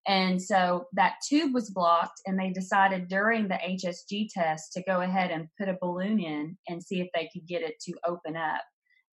and 0.07 0.41
so 0.41 0.85
that 0.93 1.15
tube 1.27 1.53
was 1.53 1.69
blocked, 1.69 2.21
and 2.25 2.39
they 2.39 2.49
decided 2.49 3.07
during 3.07 3.47
the 3.47 3.55
HSG 3.55 4.29
test 4.33 4.73
to 4.73 4.83
go 4.83 5.01
ahead 5.01 5.31
and 5.31 5.47
put 5.59 5.69
a 5.69 5.77
balloon 5.79 6.19
in 6.19 6.57
and 6.67 6.83
see 6.83 7.01
if 7.01 7.07
they 7.13 7.29
could 7.31 7.47
get 7.47 7.61
it 7.61 7.75
to 7.81 7.93
open 8.07 8.35
up. 8.35 8.63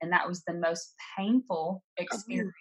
And 0.01 0.13
that 0.13 0.27
was 0.27 0.43
the 0.47 0.55
most 0.55 0.95
painful 1.19 1.83
oh, 1.83 2.03
experience. 2.03 2.55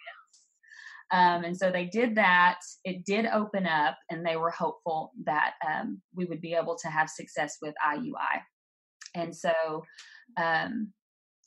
Um, 1.10 1.44
and 1.44 1.56
so 1.56 1.70
they 1.70 1.86
did 1.86 2.16
that. 2.16 2.58
It 2.84 3.06
did 3.06 3.24
open 3.26 3.66
up, 3.66 3.96
and 4.10 4.26
they 4.26 4.36
were 4.36 4.50
hopeful 4.50 5.12
that 5.24 5.54
um, 5.66 6.02
we 6.14 6.26
would 6.26 6.42
be 6.42 6.54
able 6.54 6.76
to 6.82 6.88
have 6.88 7.08
success 7.08 7.56
with 7.62 7.74
IUI. 7.86 8.42
And 9.14 9.34
so 9.34 9.84
um, 10.36 10.92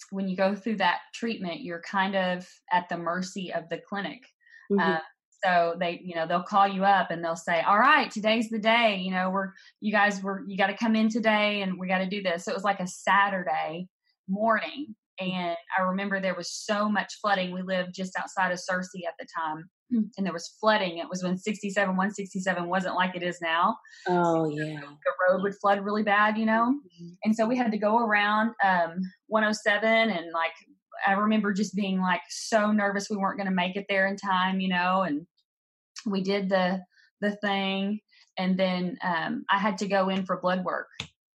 when 0.10 0.28
you 0.28 0.36
go 0.36 0.56
through 0.56 0.78
that 0.78 1.02
treatment, 1.14 1.62
you're 1.62 1.82
kind 1.82 2.16
of 2.16 2.48
at 2.72 2.90
the 2.90 2.98
mercy 2.98 3.54
of 3.54 3.70
the 3.70 3.80
clinic. 3.88 4.22
Mm-hmm. 4.72 4.80
Uh, 4.80 5.00
so 5.44 5.76
they 5.80 6.02
you 6.04 6.16
know 6.16 6.28
they'll 6.28 6.44
call 6.44 6.68
you 6.68 6.84
up 6.84 7.12
and 7.12 7.24
they'll 7.24 7.36
say 7.36 7.62
all 7.62 7.80
right 7.80 8.12
today's 8.12 8.50
the 8.50 8.60
day 8.60 8.98
you 8.98 9.12
know 9.12 9.30
we're 9.30 9.52
you 9.80 9.92
guys 9.92 10.22
were 10.22 10.44
you 10.48 10.58
got 10.58 10.68
to 10.68 10.78
come 10.78 10.96
in 10.96 11.10
today 11.10 11.62
and 11.62 11.80
we 11.80 11.88
got 11.88 12.00
to 12.00 12.08
do 12.08 12.22
this. 12.22 12.46
So 12.46 12.52
it 12.52 12.56
was 12.56 12.64
like 12.64 12.80
a 12.80 12.88
saturday 12.88 13.88
morning 14.28 14.96
and 15.20 15.58
i 15.78 15.82
remember 15.82 16.20
there 16.20 16.36
was 16.36 16.52
so 16.52 16.89
much 16.89 17.16
flooding. 17.22 17.52
We 17.52 17.62
lived 17.62 17.94
just 17.94 18.18
outside 18.18 18.52
of 18.52 18.60
searcy 18.60 19.06
at 19.08 19.14
the 19.20 19.28
time 19.38 19.70
and 20.18 20.26
there 20.26 20.32
was 20.32 20.56
flooding. 20.60 21.00
It 21.00 21.10
was 21.10 21.22
when 21.22 21.38
67 21.38 21.89
167 21.89 22.68
wasn't 22.68 22.96
like 22.96 23.16
it 23.16 23.24
is 23.24 23.39
now. 23.42 23.76
Oh 24.08 24.50
yeah. 24.50 24.80
the 24.80 25.12
road 25.30 25.42
would 25.44 25.56
flood 25.56 25.84
really 25.84 26.04
bad 26.04 26.38
you 26.38 26.46
know? 26.46 26.76
Mm-hmm. 26.76 27.10
and 27.26 27.36
so 27.36 27.46
we 27.46 27.58
had 27.58 27.72
to 27.72 27.78
go 27.78 28.00
around 28.00 28.54
um 28.64 29.02
107 29.28 30.10
and 30.10 30.32
like 30.34 30.54
I 31.06 31.14
remember 31.14 31.54
just 31.54 31.76
being 31.76 32.00
like 32.00 32.22
so 32.30 32.72
nervous 32.72 33.10
we 33.10 33.18
weren't 33.18 33.38
going 33.38 33.50
to 33.50 33.56
make 33.56 33.76
it 33.76 33.86
there 33.89 34.08
in 34.08 34.18
time, 34.18 34.60
you 34.60 34.70
know, 34.70 35.02
and 35.02 35.26
we 36.06 36.22
did 36.22 36.49
the 36.49 36.82
the 37.22 37.36
thing 37.38 37.99
and 38.38 38.58
then 38.58 38.97
um, 39.04 39.45
I 39.49 39.58
had 39.58 39.78
to 39.80 39.88
go 39.88 40.10
in 40.10 40.26
for 40.26 40.39
blood 40.41 40.64
work 40.64 40.88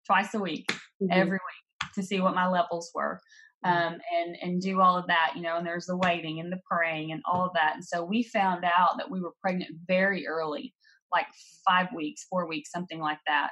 twice 0.06 0.32
a 0.34 0.38
week, 0.38 0.66
mm-hmm. 0.70 1.08
every 1.10 1.32
week 1.32 1.90
to 1.94 2.02
see 2.02 2.20
what 2.20 2.34
my 2.34 2.48
levels 2.48 2.90
were. 2.94 3.20
Mm-hmm. 3.64 3.76
Um, 3.76 3.98
and 4.14 4.36
and 4.42 4.60
do 4.60 4.80
all 4.80 4.96
of 4.96 5.06
that, 5.06 5.32
you 5.36 5.42
know, 5.42 5.56
and 5.56 5.66
there's 5.66 5.86
the 5.86 5.96
waiting 5.96 6.38
and 6.38 6.52
the 6.52 6.60
praying 6.70 7.12
and 7.12 7.22
all 7.24 7.46
of 7.46 7.52
that. 7.54 7.72
And 7.74 7.84
so 7.84 8.04
we 8.04 8.22
found 8.22 8.64
out 8.64 8.98
that 8.98 9.10
we 9.10 9.20
were 9.20 9.32
pregnant 9.40 9.70
very 9.86 10.26
early, 10.26 10.74
like 11.10 11.26
five 11.66 11.88
weeks, 11.94 12.26
four 12.28 12.46
weeks, 12.46 12.70
something 12.70 13.00
like 13.00 13.20
that. 13.26 13.50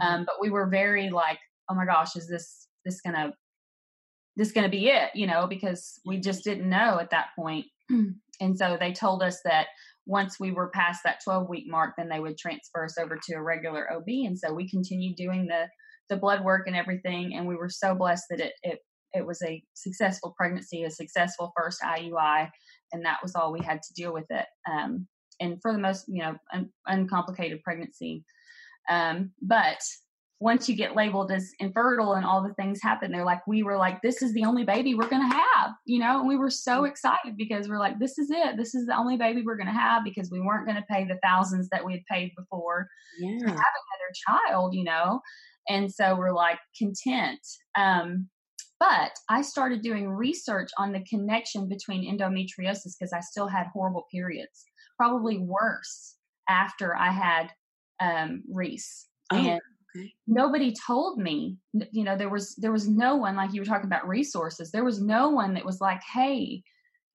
Mm-hmm. 0.00 0.14
Um, 0.14 0.24
but 0.24 0.36
we 0.40 0.48
were 0.48 0.66
very 0.66 1.10
like, 1.10 1.38
oh 1.70 1.74
my 1.74 1.84
gosh, 1.84 2.16
is 2.16 2.26
this 2.26 2.68
this 2.86 3.02
gonna 3.02 3.34
this 4.36 4.52
going 4.52 4.64
to 4.64 4.70
be 4.70 4.88
it, 4.88 5.10
you 5.14 5.26
know, 5.26 5.46
because 5.46 6.00
we 6.06 6.18
just 6.18 6.44
didn't 6.44 6.68
know 6.68 6.98
at 6.98 7.10
that 7.10 7.28
point. 7.36 7.66
and 7.90 8.56
so 8.56 8.76
they 8.80 8.92
told 8.92 9.22
us 9.22 9.40
that 9.44 9.66
once 10.10 10.40
we 10.40 10.50
were 10.50 10.70
past 10.70 11.02
that 11.04 11.20
12 11.22 11.48
week 11.48 11.64
mark, 11.68 11.94
then 11.96 12.08
they 12.08 12.18
would 12.18 12.36
transfer 12.36 12.84
us 12.84 12.98
over 12.98 13.16
to 13.16 13.34
a 13.34 13.42
regular 13.42 13.90
OB. 13.92 14.08
And 14.08 14.36
so 14.36 14.52
we 14.52 14.68
continued 14.68 15.14
doing 15.14 15.46
the, 15.46 15.68
the 16.08 16.16
blood 16.16 16.44
work 16.44 16.66
and 16.66 16.74
everything. 16.74 17.36
And 17.36 17.46
we 17.46 17.54
were 17.54 17.68
so 17.68 17.94
blessed 17.94 18.24
that 18.30 18.40
it, 18.40 18.52
it, 18.64 18.78
it 19.12 19.24
was 19.24 19.40
a 19.42 19.62
successful 19.74 20.34
pregnancy, 20.36 20.82
a 20.82 20.90
successful 20.90 21.52
first 21.56 21.78
IUI. 21.80 22.50
And 22.92 23.04
that 23.04 23.18
was 23.22 23.36
all 23.36 23.52
we 23.52 23.62
had 23.64 23.82
to 23.82 23.94
deal 23.94 24.12
with 24.12 24.26
it. 24.30 24.46
Um, 24.68 25.06
and 25.38 25.58
for 25.62 25.72
the 25.72 25.78
most, 25.78 26.06
you 26.08 26.22
know, 26.22 26.34
un- 26.52 26.70
uncomplicated 26.88 27.62
pregnancy. 27.62 28.24
Um, 28.90 29.30
but 29.40 29.78
once 30.40 30.70
you 30.70 30.74
get 30.74 30.96
labeled 30.96 31.30
as 31.30 31.52
infertile 31.60 32.14
and 32.14 32.24
all 32.24 32.42
the 32.42 32.54
things 32.54 32.80
happen, 32.82 33.12
they're 33.12 33.26
like, 33.26 33.46
we 33.46 33.62
were 33.62 33.76
like, 33.76 34.00
this 34.00 34.22
is 34.22 34.32
the 34.32 34.44
only 34.44 34.64
baby 34.64 34.94
we're 34.94 35.08
going 35.08 35.28
to 35.28 35.36
have, 35.36 35.72
you 35.84 35.98
know, 35.98 36.18
and 36.18 36.26
we 36.26 36.36
were 36.36 36.50
so 36.50 36.82
mm. 36.82 36.88
excited 36.88 37.36
because 37.36 37.68
we're 37.68 37.78
like, 37.78 37.98
this 37.98 38.16
is 38.16 38.30
it. 38.30 38.56
This 38.56 38.74
is 38.74 38.86
the 38.86 38.96
only 38.96 39.18
baby 39.18 39.42
we're 39.44 39.58
going 39.58 39.66
to 39.66 39.72
have 39.72 40.02
because 40.02 40.30
we 40.30 40.40
weren't 40.40 40.66
going 40.66 40.78
to 40.78 40.84
pay 40.90 41.04
the 41.04 41.18
thousands 41.22 41.68
that 41.68 41.84
we 41.84 41.92
had 41.92 42.06
paid 42.10 42.32
before 42.38 42.88
yeah. 43.20 43.38
to 43.38 43.46
have 43.48 43.52
another 43.52 44.48
child, 44.48 44.74
you 44.74 44.84
know? 44.84 45.20
And 45.68 45.92
so 45.92 46.16
we're 46.16 46.32
like 46.32 46.58
content. 46.76 47.46
Um, 47.76 48.30
but 48.78 49.12
I 49.28 49.42
started 49.42 49.82
doing 49.82 50.08
research 50.08 50.70
on 50.78 50.92
the 50.92 51.04
connection 51.04 51.68
between 51.68 52.10
endometriosis 52.10 52.94
because 52.98 53.12
I 53.14 53.20
still 53.20 53.46
had 53.46 53.66
horrible 53.74 54.06
periods, 54.10 54.64
probably 54.96 55.36
worse 55.36 56.16
after 56.48 56.96
I 56.96 57.10
had 57.10 57.50
um, 58.00 58.42
Reese. 58.50 59.06
Oh. 59.30 59.36
And 59.36 59.60
Okay. 59.96 60.12
Nobody 60.26 60.74
told 60.86 61.18
me, 61.18 61.56
you 61.92 62.04
know, 62.04 62.16
there 62.16 62.28
was 62.28 62.54
there 62.56 62.72
was 62.72 62.88
no 62.88 63.16
one 63.16 63.36
like 63.36 63.52
you 63.52 63.60
were 63.60 63.66
talking 63.66 63.86
about 63.86 64.08
resources. 64.08 64.70
There 64.70 64.84
was 64.84 65.00
no 65.00 65.30
one 65.30 65.54
that 65.54 65.64
was 65.64 65.80
like, 65.80 66.00
"Hey, 66.02 66.62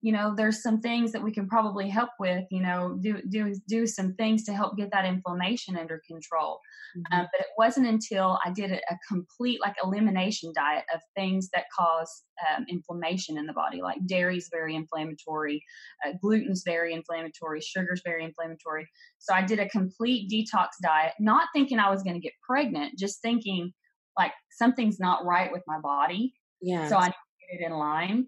you 0.06 0.12
know, 0.12 0.32
there's 0.36 0.62
some 0.62 0.80
things 0.80 1.10
that 1.10 1.20
we 1.24 1.32
can 1.32 1.48
probably 1.48 1.88
help 1.88 2.10
with, 2.20 2.44
you 2.52 2.62
know, 2.62 2.96
do 3.02 3.20
do 3.28 3.52
do 3.66 3.88
some 3.88 4.14
things 4.14 4.44
to 4.44 4.52
help 4.52 4.76
get 4.76 4.92
that 4.92 5.04
inflammation 5.04 5.76
under 5.76 6.00
control. 6.06 6.60
Mm-hmm. 6.96 7.12
Um, 7.12 7.26
but 7.32 7.40
it 7.40 7.48
wasn't 7.58 7.88
until 7.88 8.38
I 8.44 8.52
did 8.52 8.70
a, 8.70 8.76
a, 8.76 8.96
complete 9.08 9.60
like 9.60 9.74
elimination 9.82 10.52
diet 10.54 10.84
of 10.94 11.00
things 11.16 11.48
that 11.52 11.64
cause 11.76 12.22
um, 12.48 12.66
inflammation 12.70 13.36
in 13.36 13.46
the 13.46 13.52
body, 13.52 13.82
like 13.82 13.98
dairy's 14.06 14.48
very 14.48 14.76
inflammatory, 14.76 15.60
uh, 16.06 16.12
gluten's 16.22 16.62
very 16.64 16.94
inflammatory, 16.94 17.60
sugar's 17.60 18.02
very 18.04 18.22
inflammatory. 18.22 18.86
So 19.18 19.34
I 19.34 19.42
did 19.42 19.58
a 19.58 19.68
complete 19.70 20.30
detox 20.30 20.68
diet, 20.80 21.14
not 21.18 21.48
thinking 21.52 21.80
I 21.80 21.90
was 21.90 22.04
going 22.04 22.14
to 22.14 22.20
get 22.20 22.34
pregnant, 22.48 22.96
just 22.96 23.20
thinking 23.22 23.72
like 24.16 24.34
something's 24.52 25.00
not 25.00 25.24
right 25.24 25.50
with 25.50 25.62
my 25.66 25.80
body. 25.80 26.32
Yeah. 26.62 26.88
So 26.88 26.96
I 26.96 27.06
need 27.06 27.10
to 27.10 27.56
get 27.58 27.60
it 27.60 27.72
in 27.72 27.76
line. 27.76 28.26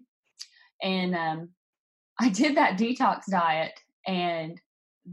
And 0.81 1.15
um, 1.15 1.49
I 2.19 2.29
did 2.29 2.57
that 2.57 2.77
detox 2.77 3.23
diet 3.29 3.79
and 4.05 4.59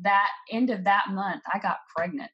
that 0.02 0.28
end 0.50 0.70
of 0.70 0.84
that 0.84 1.06
month 1.10 1.42
I 1.52 1.58
got 1.58 1.78
pregnant. 1.94 2.30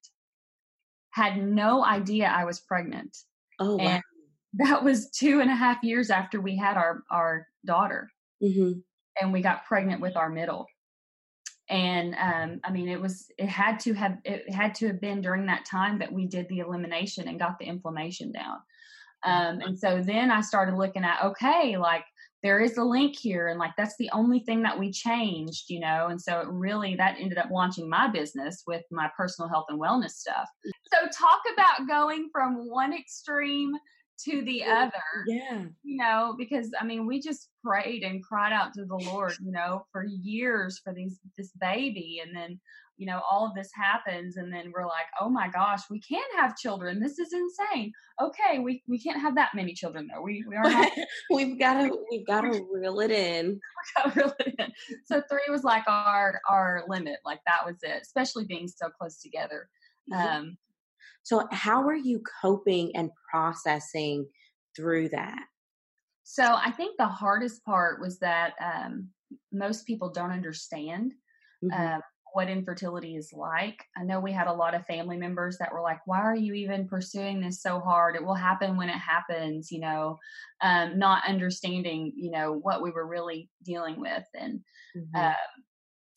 Had 1.10 1.42
no 1.42 1.84
idea 1.84 2.26
I 2.26 2.44
was 2.44 2.60
pregnant. 2.60 3.16
Oh 3.58 3.76
wow. 3.76 3.84
And 3.84 4.02
that 4.54 4.82
was 4.82 5.10
two 5.10 5.40
and 5.40 5.50
a 5.50 5.54
half 5.54 5.82
years 5.82 6.10
after 6.10 6.40
we 6.40 6.56
had 6.56 6.76
our 6.76 7.02
our 7.10 7.46
daughter. 7.64 8.10
Mm-hmm. 8.42 8.80
And 9.20 9.32
we 9.32 9.42
got 9.42 9.66
pregnant 9.66 10.00
with 10.00 10.16
our 10.16 10.30
middle. 10.30 10.66
And 11.68 12.14
um, 12.14 12.60
I 12.64 12.70
mean, 12.70 12.88
it 12.88 13.00
was 13.00 13.30
it 13.38 13.48
had 13.48 13.78
to 13.80 13.94
have 13.94 14.18
it 14.24 14.52
had 14.52 14.74
to 14.76 14.88
have 14.88 15.00
been 15.00 15.20
during 15.20 15.46
that 15.46 15.64
time 15.64 15.98
that 15.98 16.12
we 16.12 16.26
did 16.26 16.48
the 16.48 16.58
elimination 16.58 17.28
and 17.28 17.38
got 17.38 17.58
the 17.58 17.66
inflammation 17.66 18.32
down. 18.32 18.58
Um, 19.24 19.60
and 19.60 19.78
so 19.78 20.02
then 20.02 20.30
I 20.30 20.40
started 20.40 20.76
looking 20.76 21.04
at 21.04 21.22
okay, 21.24 21.76
like 21.76 22.04
there 22.42 22.60
is 22.60 22.76
a 22.76 22.84
link 22.84 23.16
here 23.16 23.48
and 23.48 23.58
like 23.58 23.72
that's 23.76 23.96
the 23.98 24.10
only 24.12 24.40
thing 24.40 24.62
that 24.62 24.78
we 24.78 24.90
changed 24.90 25.70
you 25.70 25.80
know? 25.80 26.08
And 26.08 26.20
so 26.20 26.40
it 26.40 26.48
really 26.48 26.96
that 26.96 27.16
ended 27.18 27.38
up 27.38 27.50
launching 27.50 27.88
my 27.88 28.08
business 28.08 28.62
with 28.66 28.82
my 28.90 29.10
personal 29.16 29.48
health 29.48 29.66
and 29.68 29.80
wellness 29.80 30.10
stuff. 30.10 30.48
So 30.92 30.98
talk 31.06 31.40
about 31.52 31.88
going 31.88 32.28
from 32.32 32.68
one 32.68 32.92
extreme 32.92 33.72
to 34.24 34.42
the 34.42 34.62
other 34.64 34.92
yeah 35.26 35.64
you 35.82 35.96
know 35.96 36.34
because 36.38 36.70
i 36.80 36.84
mean 36.84 37.06
we 37.06 37.20
just 37.20 37.48
prayed 37.64 38.02
and 38.02 38.22
cried 38.22 38.52
out 38.52 38.72
to 38.72 38.84
the 38.84 39.10
lord 39.12 39.34
you 39.40 39.52
know 39.52 39.84
for 39.90 40.04
years 40.04 40.80
for 40.82 40.92
these 40.92 41.18
this 41.36 41.50
baby 41.60 42.22
and 42.24 42.36
then 42.36 42.58
you 43.02 43.06
know, 43.06 43.20
all 43.28 43.46
of 43.46 43.54
this 43.54 43.70
happens 43.74 44.36
and 44.36 44.52
then 44.52 44.72
we're 44.72 44.86
like, 44.86 45.06
oh 45.20 45.28
my 45.28 45.48
gosh, 45.48 45.80
we 45.90 46.00
can't 46.00 46.32
have 46.36 46.56
children. 46.56 47.00
This 47.00 47.18
is 47.18 47.32
insane. 47.32 47.92
Okay, 48.20 48.58
we, 48.58 48.82
we 48.86 48.96
can't 48.96 49.20
have 49.20 49.34
that 49.34 49.50
many 49.56 49.72
children 49.72 50.08
though. 50.12 50.22
We 50.22 50.44
we 50.46 50.54
are 50.54 50.64
we've 51.30 51.58
gotta 51.58 51.90
we've 52.10 52.26
gotta 52.26 52.62
reel 52.72 53.00
it 53.00 53.10
in. 53.10 53.58
reel 54.14 54.32
it 54.38 54.54
in. 54.58 54.72
So 55.04 55.22
three 55.28 55.40
was 55.48 55.64
like 55.64 55.84
our 55.88 56.40
our 56.48 56.84
limit. 56.86 57.18
Like 57.24 57.40
that 57.46 57.66
was 57.66 57.76
it, 57.82 58.02
especially 58.02 58.44
being 58.44 58.68
so 58.68 58.88
close 58.90 59.20
together. 59.20 59.68
Um 60.14 60.56
so 61.22 61.46
how 61.50 61.86
are 61.86 61.96
you 61.96 62.22
coping 62.40 62.94
and 62.96 63.10
processing 63.30 64.26
through 64.76 65.10
that? 65.10 65.44
So 66.24 66.42
I 66.44 66.70
think 66.70 66.96
the 66.96 67.06
hardest 67.06 67.64
part 67.64 68.00
was 68.00 68.18
that 68.20 68.54
um, 68.62 69.08
most 69.52 69.86
people 69.86 70.10
don't 70.10 70.30
understand. 70.30 71.12
Mm-hmm. 71.64 71.80
Um, 71.80 72.00
what 72.32 72.48
infertility 72.48 73.16
is 73.16 73.32
like. 73.32 73.84
I 73.96 74.04
know 74.04 74.20
we 74.20 74.32
had 74.32 74.46
a 74.46 74.52
lot 74.52 74.74
of 74.74 74.86
family 74.86 75.16
members 75.16 75.58
that 75.58 75.72
were 75.72 75.82
like, 75.82 75.98
why 76.06 76.20
are 76.20 76.34
you 76.34 76.54
even 76.54 76.88
pursuing 76.88 77.40
this 77.40 77.60
so 77.60 77.78
hard? 77.78 78.16
It 78.16 78.24
will 78.24 78.34
happen 78.34 78.76
when 78.76 78.88
it 78.88 78.98
happens, 78.98 79.70
you 79.70 79.80
know, 79.80 80.18
um, 80.62 80.98
not 80.98 81.28
understanding, 81.28 82.12
you 82.16 82.30
know, 82.30 82.52
what 82.52 82.82
we 82.82 82.90
were 82.90 83.06
really 83.06 83.50
dealing 83.64 84.00
with. 84.00 84.24
And, 84.34 84.60
mm-hmm. 84.96 85.16
uh, 85.16 85.34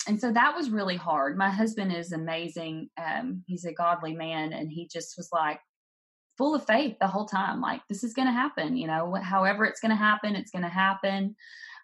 and 0.07 0.19
so 0.19 0.31
that 0.31 0.55
was 0.55 0.69
really 0.69 0.95
hard. 0.95 1.37
My 1.37 1.49
husband 1.49 1.91
is 1.95 2.11
amazing. 2.11 2.89
Um, 2.97 3.43
he's 3.47 3.65
a 3.65 3.73
godly 3.73 4.13
man, 4.13 4.53
and 4.53 4.71
he 4.71 4.87
just 4.91 5.15
was 5.17 5.29
like 5.31 5.59
full 6.37 6.55
of 6.55 6.65
faith 6.65 6.97
the 6.99 7.07
whole 7.07 7.25
time. 7.25 7.61
Like 7.61 7.81
this 7.89 8.03
is 8.03 8.13
going 8.13 8.27
to 8.27 8.33
happen, 8.33 8.75
you 8.77 8.87
know. 8.87 9.15
However, 9.15 9.65
it's 9.65 9.79
going 9.79 9.91
to 9.91 9.95
happen, 9.95 10.35
it's 10.35 10.51
going 10.51 10.63
to 10.63 10.69
happen. 10.69 11.35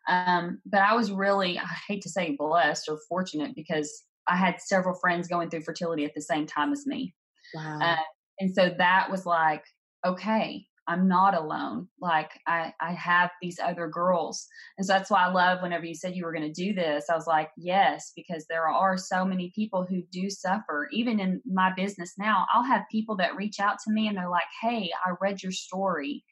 Um, 0.08 0.60
but 0.66 0.82
I 0.82 0.94
was 0.96 1.12
really, 1.12 1.60
I 1.60 1.68
hate 1.88 2.02
to 2.04 2.10
say 2.10 2.36
blessed 2.38 2.90
or 2.90 3.00
fortunate 3.08 3.56
because 3.56 4.04
I 4.28 4.36
had 4.36 4.62
several 4.62 4.98
friends 5.00 5.28
going 5.28 5.50
through 5.50 5.62
fertility 5.62 6.06
at 6.06 6.14
the 6.16 6.22
same 6.22 6.46
time 6.46 6.72
as 6.72 6.86
me. 6.86 7.14
Wow. 7.54 7.80
Uh, 7.82 8.04
and 8.40 8.54
so 8.54 8.74
that 8.78 9.12
was 9.12 9.26
like, 9.26 9.64
okay, 10.06 10.66
I'm 10.92 11.08
not 11.08 11.36
alone. 11.36 11.88
Like 12.02 12.32
I, 12.46 12.74
I 12.82 12.92
have 12.92 13.30
these 13.42 13.60
other 13.64 13.88
girls. 13.88 14.46
And 14.78 14.86
so 14.86 14.92
that's 14.92 15.10
why 15.10 15.26
I 15.26 15.32
love 15.32 15.62
whenever 15.62 15.86
you 15.86 15.96
said 15.96 16.18
you 16.18 16.26
were 16.26 16.34
going 16.34 16.52
to 16.52 16.66
do 16.66 16.74
this, 16.74 17.06
I 17.10 17.16
was 17.16 17.28
like, 17.28 17.50
yes, 17.56 18.12
because 18.14 18.46
there 18.50 18.68
are 18.68 18.98
so 18.98 19.24
many 19.24 19.54
people 19.56 19.86
who 19.90 20.02
do 20.12 20.30
suffer. 20.30 20.90
Even 20.92 21.22
in 21.22 21.42
my 21.46 21.72
business 21.74 22.14
now, 22.20 22.46
I'll 22.54 22.66
have 22.66 22.82
people 22.92 23.16
that 23.18 23.38
reach 23.38 23.62
out 23.62 23.78
to 23.86 23.94
me 23.94 24.10
and 24.10 24.18
they're 24.18 24.30
like, 24.30 24.44
Hey, 24.62 24.90
I 25.06 25.12
read 25.22 25.42
your 25.42 25.54
story 25.54 26.26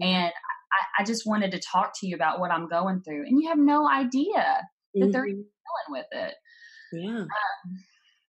mm-hmm. 0.00 0.08
and 0.08 0.32
I, 0.32 1.02
I, 1.02 1.04
just 1.04 1.26
wanted 1.26 1.50
to 1.50 1.60
talk 1.60 1.92
to 2.00 2.06
you 2.06 2.14
about 2.14 2.40
what 2.40 2.50
I'm 2.50 2.68
going 2.68 3.02
through. 3.02 3.26
And 3.26 3.38
you 3.40 3.48
have 3.48 3.58
no 3.58 3.86
idea 3.86 4.32
that 4.34 4.66
mm-hmm. 4.96 5.10
they're 5.10 5.24
dealing 5.24 5.44
with 5.90 6.06
it. 6.10 6.34
Yeah. 6.92 7.20
Um, 7.20 7.28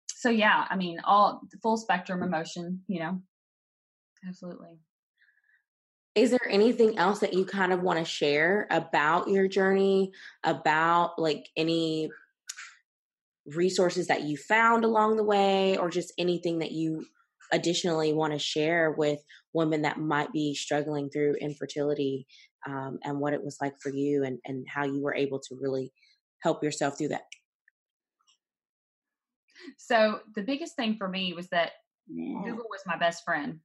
so 0.08 0.30
yeah, 0.30 0.66
I 0.70 0.76
mean, 0.76 1.00
all 1.06 1.40
the 1.50 1.58
full 1.64 1.78
spectrum 1.78 2.24
emotion, 2.24 2.82
you 2.88 3.00
know, 3.00 3.22
absolutely. 4.28 4.80
Is 6.18 6.32
there 6.32 6.50
anything 6.50 6.98
else 6.98 7.20
that 7.20 7.36
you 7.36 7.46
kind 7.46 7.72
of 7.72 7.84
want 7.84 8.00
to 8.00 8.06
share 8.06 8.66
about 8.72 9.30
your 9.30 9.48
journey, 9.48 10.12
about 10.44 11.20
like 11.20 11.48
any 11.56 12.10
resources 13.46 14.08
that 14.08 14.24
you 14.24 14.36
found 14.36 14.84
along 14.84 15.18
the 15.18 15.24
way 15.24 15.78
or 15.78 15.92
just 15.92 16.12
anything 16.18 16.58
that 16.60 16.72
you 16.72 17.06
additionally 17.54 18.14
want 18.14 18.34
to 18.34 18.40
share 18.40 18.96
with 18.98 19.20
women 19.54 19.84
that 19.84 20.00
might 20.00 20.34
be 20.34 20.56
struggling 20.56 21.12
through 21.12 21.36
infertility 21.40 22.26
um, 22.68 22.98
and 23.04 23.20
what 23.20 23.34
it 23.34 23.44
was 23.44 23.58
like 23.62 23.76
for 23.80 23.90
you 23.90 24.24
and, 24.24 24.40
and 24.46 24.66
how 24.68 24.86
you 24.86 25.02
were 25.02 25.16
able 25.16 25.40
to 25.40 25.56
really 25.62 25.94
help 26.42 26.64
yourself 26.64 26.98
through 26.98 27.08
that 27.08 27.22
so 29.78 30.20
the 30.36 30.42
biggest 30.42 30.76
thing 30.76 30.96
for 30.98 31.08
me 31.08 31.32
was 31.34 31.48
that 31.50 31.72
yeah. 32.10 32.42
google 32.44 32.66
was 32.70 32.82
my 32.86 32.98
best 32.98 33.24
friend 33.24 33.60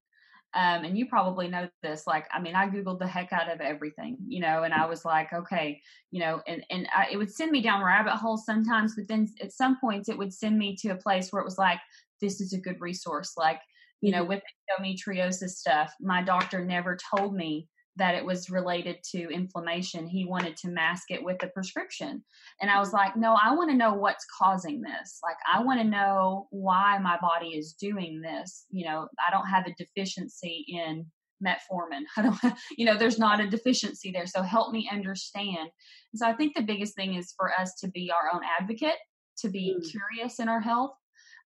um, 0.54 0.84
and 0.84 0.98
you 0.98 1.06
probably 1.06 1.48
know 1.48 1.68
this 1.82 2.06
like 2.06 2.26
i 2.32 2.40
mean 2.40 2.54
i 2.54 2.68
googled 2.68 2.98
the 2.98 3.06
heck 3.06 3.32
out 3.32 3.50
of 3.50 3.60
everything 3.60 4.16
you 4.26 4.40
know 4.40 4.62
and 4.62 4.74
i 4.74 4.86
was 4.86 5.04
like 5.04 5.32
okay 5.32 5.80
you 6.10 6.20
know 6.20 6.40
and, 6.46 6.64
and 6.70 6.86
I, 6.94 7.08
it 7.10 7.16
would 7.16 7.32
send 7.32 7.50
me 7.50 7.62
down 7.62 7.82
rabbit 7.82 8.16
holes 8.16 8.44
sometimes 8.44 8.94
but 8.96 9.08
then 9.08 9.28
at 9.40 9.52
some 9.52 9.78
points 9.80 10.08
it 10.08 10.18
would 10.18 10.32
send 10.32 10.58
me 10.58 10.76
to 10.76 10.90
a 10.90 10.96
place 10.96 11.32
where 11.32 11.40
it 11.40 11.46
was 11.46 11.58
like 11.58 11.78
this 12.20 12.40
is 12.40 12.52
a 12.52 12.60
good 12.60 12.80
resource 12.80 13.32
like 13.36 13.60
you 14.00 14.10
know 14.10 14.20
mm-hmm. 14.20 14.28
with 14.28 14.42
endometriosis 14.80 15.50
stuff 15.50 15.92
my 16.00 16.22
doctor 16.22 16.64
never 16.64 16.98
told 17.16 17.34
me 17.34 17.68
that 17.96 18.14
it 18.14 18.24
was 18.24 18.50
related 18.50 18.96
to 19.10 19.28
inflammation. 19.30 20.06
He 20.06 20.24
wanted 20.24 20.56
to 20.58 20.68
mask 20.68 21.10
it 21.10 21.22
with 21.22 21.42
a 21.42 21.48
prescription. 21.48 22.24
And 22.60 22.70
I 22.70 22.78
was 22.78 22.88
mm-hmm. 22.88 22.96
like, 22.96 23.16
no, 23.16 23.36
I 23.42 23.54
want 23.54 23.70
to 23.70 23.76
know 23.76 23.94
what's 23.94 24.26
causing 24.38 24.80
this. 24.80 25.18
Like, 25.22 25.36
I 25.52 25.62
want 25.62 25.80
to 25.80 25.86
know 25.86 26.46
why 26.50 26.98
my 26.98 27.18
body 27.20 27.48
is 27.48 27.74
doing 27.74 28.20
this. 28.20 28.64
You 28.70 28.86
know, 28.86 29.08
I 29.26 29.30
don't 29.30 29.46
have 29.46 29.66
a 29.66 29.74
deficiency 29.74 30.64
in 30.68 31.06
metformin. 31.44 32.02
I 32.16 32.22
don't, 32.22 32.38
you 32.76 32.86
know, 32.86 32.96
there's 32.96 33.18
not 33.18 33.40
a 33.40 33.50
deficiency 33.50 34.10
there. 34.10 34.26
So 34.26 34.42
help 34.42 34.72
me 34.72 34.88
understand. 34.90 35.68
And 36.12 36.18
so 36.18 36.26
I 36.26 36.32
think 36.32 36.54
the 36.54 36.62
biggest 36.62 36.94
thing 36.94 37.14
is 37.14 37.34
for 37.36 37.52
us 37.58 37.74
to 37.80 37.88
be 37.88 38.10
our 38.10 38.34
own 38.34 38.42
advocate, 38.60 38.98
to 39.38 39.48
be 39.48 39.76
mm. 39.76 39.90
curious 39.90 40.38
in 40.38 40.48
our 40.48 40.60
health, 40.60 40.92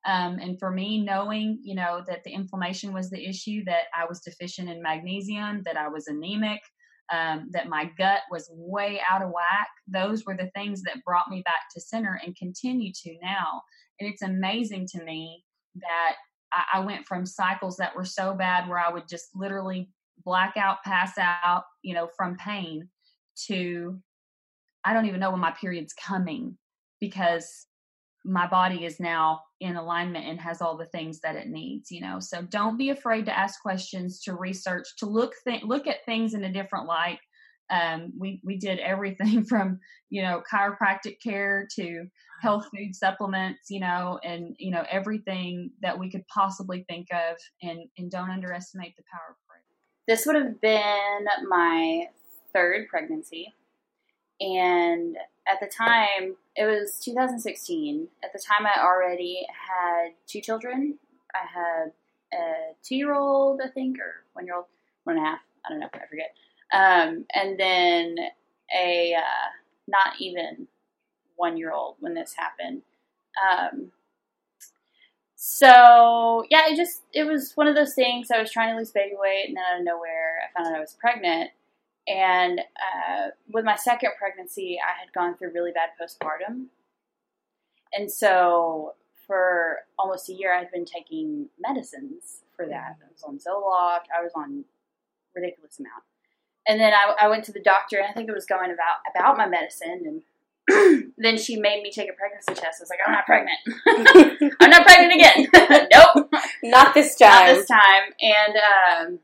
um, 0.06 0.38
and 0.38 0.58
for 0.58 0.70
me, 0.70 1.02
knowing, 1.02 1.58
you 1.62 1.74
know, 1.74 2.02
that 2.06 2.22
the 2.24 2.30
inflammation 2.30 2.92
was 2.92 3.10
the 3.10 3.28
issue, 3.28 3.64
that 3.64 3.84
I 3.96 4.06
was 4.06 4.20
deficient 4.20 4.70
in 4.70 4.80
magnesium, 4.80 5.62
that 5.64 5.76
I 5.76 5.88
was 5.88 6.06
anemic, 6.06 6.60
um, 7.12 7.48
that 7.50 7.68
my 7.68 7.90
gut 7.98 8.20
was 8.30 8.48
way 8.52 9.00
out 9.10 9.22
of 9.22 9.30
whack, 9.30 9.68
those 9.88 10.24
were 10.24 10.36
the 10.36 10.50
things 10.54 10.82
that 10.82 11.04
brought 11.04 11.28
me 11.28 11.42
back 11.44 11.62
to 11.74 11.80
center 11.80 12.20
and 12.24 12.36
continue 12.36 12.92
to 13.02 13.16
now. 13.20 13.62
And 13.98 14.08
it's 14.08 14.22
amazing 14.22 14.86
to 14.92 15.02
me 15.02 15.44
that 15.74 16.14
I, 16.52 16.64
I 16.74 16.80
went 16.80 17.06
from 17.06 17.26
cycles 17.26 17.76
that 17.78 17.94
were 17.96 18.04
so 18.04 18.34
bad 18.34 18.68
where 18.68 18.78
I 18.78 18.92
would 18.92 19.08
just 19.08 19.26
literally 19.34 19.90
black 20.24 20.56
out, 20.56 20.78
pass 20.84 21.12
out, 21.18 21.64
you 21.82 21.94
know, 21.94 22.08
from 22.16 22.36
pain 22.36 22.88
to 23.46 23.98
I 24.84 24.92
don't 24.92 25.06
even 25.06 25.18
know 25.18 25.32
when 25.32 25.40
my 25.40 25.50
period's 25.50 25.92
coming 25.92 26.56
because 27.00 27.66
my 28.26 28.46
body 28.46 28.84
is 28.84 28.98
now 28.98 29.40
in 29.60 29.76
alignment 29.76 30.26
and 30.26 30.40
has 30.40 30.60
all 30.60 30.76
the 30.76 30.86
things 30.86 31.20
that 31.20 31.36
it 31.36 31.48
needs 31.48 31.90
you 31.90 32.00
know? 32.00 32.20
So 32.20 32.42
don't 32.42 32.76
be 32.76 32.90
afraid 32.90 33.26
to 33.26 33.38
ask 33.38 33.60
questions 33.62 34.20
to 34.22 34.34
research 34.34 34.86
to 34.98 35.06
look 35.06 35.34
th- 35.46 35.62
look 35.62 35.86
at 35.86 36.04
things 36.04 36.34
in 36.34 36.44
a 36.44 36.52
different 36.52 36.86
light. 36.86 37.18
Um, 37.70 38.12
we 38.18 38.40
we 38.44 38.58
did 38.58 38.78
everything 38.78 39.44
from 39.48 39.80
you 40.10 40.22
know 40.22 40.42
chiropractic 40.50 41.20
care 41.22 41.66
to 41.76 42.06
health 42.42 42.66
food 42.76 42.94
supplements 42.94 43.70
you 43.70 43.80
know 43.80 44.20
and 44.22 44.54
you 44.58 44.70
know 44.70 44.84
everything 44.90 45.70
that 45.80 45.98
we 45.98 46.10
could 46.10 46.26
possibly 46.28 46.84
think 46.88 47.08
of 47.12 47.36
and 47.62 47.80
and 47.98 48.10
don't 48.10 48.30
underestimate 48.30 48.96
the 48.96 49.04
power 49.12 49.30
of 49.30 49.36
prayer. 49.48 49.62
This 50.06 50.26
would 50.26 50.36
have 50.36 50.60
been 50.60 51.24
my 51.48 52.06
third 52.52 52.88
pregnancy 52.88 53.52
and 54.40 55.16
at 55.48 55.60
the 55.60 55.66
time, 55.66 56.36
it 56.56 56.64
was 56.64 56.98
2016. 57.04 58.08
At 58.24 58.32
the 58.32 58.38
time, 58.38 58.66
I 58.66 58.82
already 58.82 59.46
had 59.48 60.12
two 60.26 60.40
children. 60.40 60.98
I 61.34 61.46
had 61.46 61.92
a 62.32 62.74
two 62.82 62.96
year 62.96 63.14
old, 63.14 63.60
I 63.62 63.68
think, 63.68 63.98
or 63.98 64.24
one 64.32 64.46
year 64.46 64.56
old, 64.56 64.66
one 65.04 65.16
and 65.16 65.26
a 65.26 65.28
half. 65.28 65.40
I 65.64 65.70
don't 65.70 65.80
know. 65.80 65.88
I 65.92 66.06
forget. 66.08 66.34
Um, 66.72 67.26
and 67.34 67.58
then 67.58 68.16
a 68.76 69.14
uh, 69.14 69.48
not 69.86 70.20
even 70.20 70.66
one 71.36 71.56
year 71.56 71.72
old 71.72 71.96
when 72.00 72.14
this 72.14 72.34
happened. 72.34 72.82
Um, 73.50 73.92
so 75.36 76.44
yeah, 76.50 76.68
it 76.68 76.76
just 76.76 77.02
it 77.12 77.24
was 77.24 77.52
one 77.54 77.66
of 77.66 77.74
those 77.74 77.94
things. 77.94 78.30
I 78.30 78.40
was 78.40 78.50
trying 78.50 78.72
to 78.72 78.78
lose 78.78 78.90
baby 78.90 79.14
weight, 79.18 79.44
and 79.48 79.56
then 79.56 79.64
out 79.64 79.78
of 79.80 79.84
nowhere, 79.84 80.38
I 80.42 80.58
found 80.58 80.74
out 80.74 80.78
I 80.78 80.80
was 80.80 80.96
pregnant. 80.98 81.50
And 82.08 82.60
uh, 82.60 83.30
with 83.52 83.64
my 83.64 83.76
second 83.76 84.10
pregnancy, 84.18 84.78
I 84.80 84.98
had 85.00 85.12
gone 85.12 85.36
through 85.36 85.52
really 85.52 85.72
bad 85.72 85.90
postpartum. 86.00 86.66
And 87.92 88.10
so 88.10 88.94
for 89.26 89.78
almost 89.98 90.28
a 90.28 90.32
year, 90.32 90.54
I 90.54 90.58
had 90.58 90.70
been 90.70 90.84
taking 90.84 91.48
medicines 91.58 92.42
for 92.56 92.66
that. 92.66 92.96
I 93.02 93.12
was 93.12 93.22
on 93.24 93.38
Zoloft, 93.38 94.06
I 94.16 94.22
was 94.22 94.32
on 94.36 94.64
ridiculous 95.34 95.78
amount. 95.78 96.04
And 96.68 96.80
then 96.80 96.92
I, 96.92 97.26
I 97.26 97.28
went 97.28 97.44
to 97.44 97.52
the 97.52 97.60
doctor, 97.60 97.98
and 97.98 98.06
I 98.08 98.12
think 98.12 98.28
it 98.28 98.34
was 98.34 98.46
going 98.46 98.72
about 98.72 98.98
about 99.14 99.36
my 99.36 99.46
medicine, 99.46 100.02
and 100.04 100.22
then 101.16 101.38
she 101.38 101.56
made 101.56 101.82
me 101.82 101.92
take 101.92 102.10
a 102.10 102.12
pregnancy 102.12 102.54
test. 102.54 102.80
I 102.80 102.82
was 102.82 102.90
like, 102.90 102.98
I'm 103.06 103.12
not 103.12 103.24
pregnant. 103.24 104.52
I'm 104.60 104.70
not 104.70 104.84
pregnant 104.84 105.12
again. 105.14 105.88
nope. 105.92 106.32
Not 106.64 106.92
this 106.94 107.16
time. 107.16 107.30
Not 107.30 107.54
this 107.54 107.68
time. 107.68 108.02
And 108.20 108.56
um, 108.56 109.18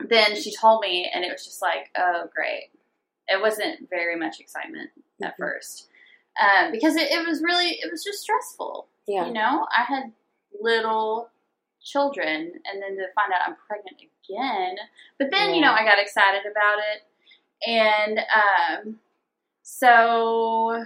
then 0.00 0.40
she 0.40 0.54
told 0.54 0.80
me, 0.80 1.10
and 1.12 1.24
it 1.24 1.32
was 1.32 1.44
just 1.44 1.62
like, 1.62 1.90
oh, 1.96 2.28
great. 2.34 2.70
It 3.28 3.40
wasn't 3.40 3.90
very 3.90 4.16
much 4.16 4.40
excitement 4.40 4.90
mm-hmm. 4.90 5.24
at 5.24 5.36
first 5.36 5.88
um, 6.40 6.72
because 6.72 6.96
it, 6.96 7.10
it, 7.10 7.26
was 7.26 7.42
really, 7.42 7.70
it 7.70 7.90
was 7.90 8.04
just 8.04 8.20
stressful. 8.20 8.86
Yeah. 9.06 9.26
You 9.26 9.32
know, 9.32 9.66
I 9.76 9.82
had 9.82 10.12
little 10.60 11.30
children, 11.82 12.52
and 12.64 12.82
then 12.82 12.96
to 12.96 13.06
find 13.14 13.32
out 13.32 13.48
I'm 13.48 13.56
pregnant 13.66 13.96
again. 14.00 14.76
But 15.18 15.30
then, 15.30 15.50
yeah. 15.50 15.54
you 15.54 15.60
know, 15.60 15.72
I 15.72 15.84
got 15.84 15.98
excited 15.98 16.42
about 16.50 16.78
it. 16.78 17.02
And 17.68 18.18
um, 18.18 18.98
so, 19.62 20.84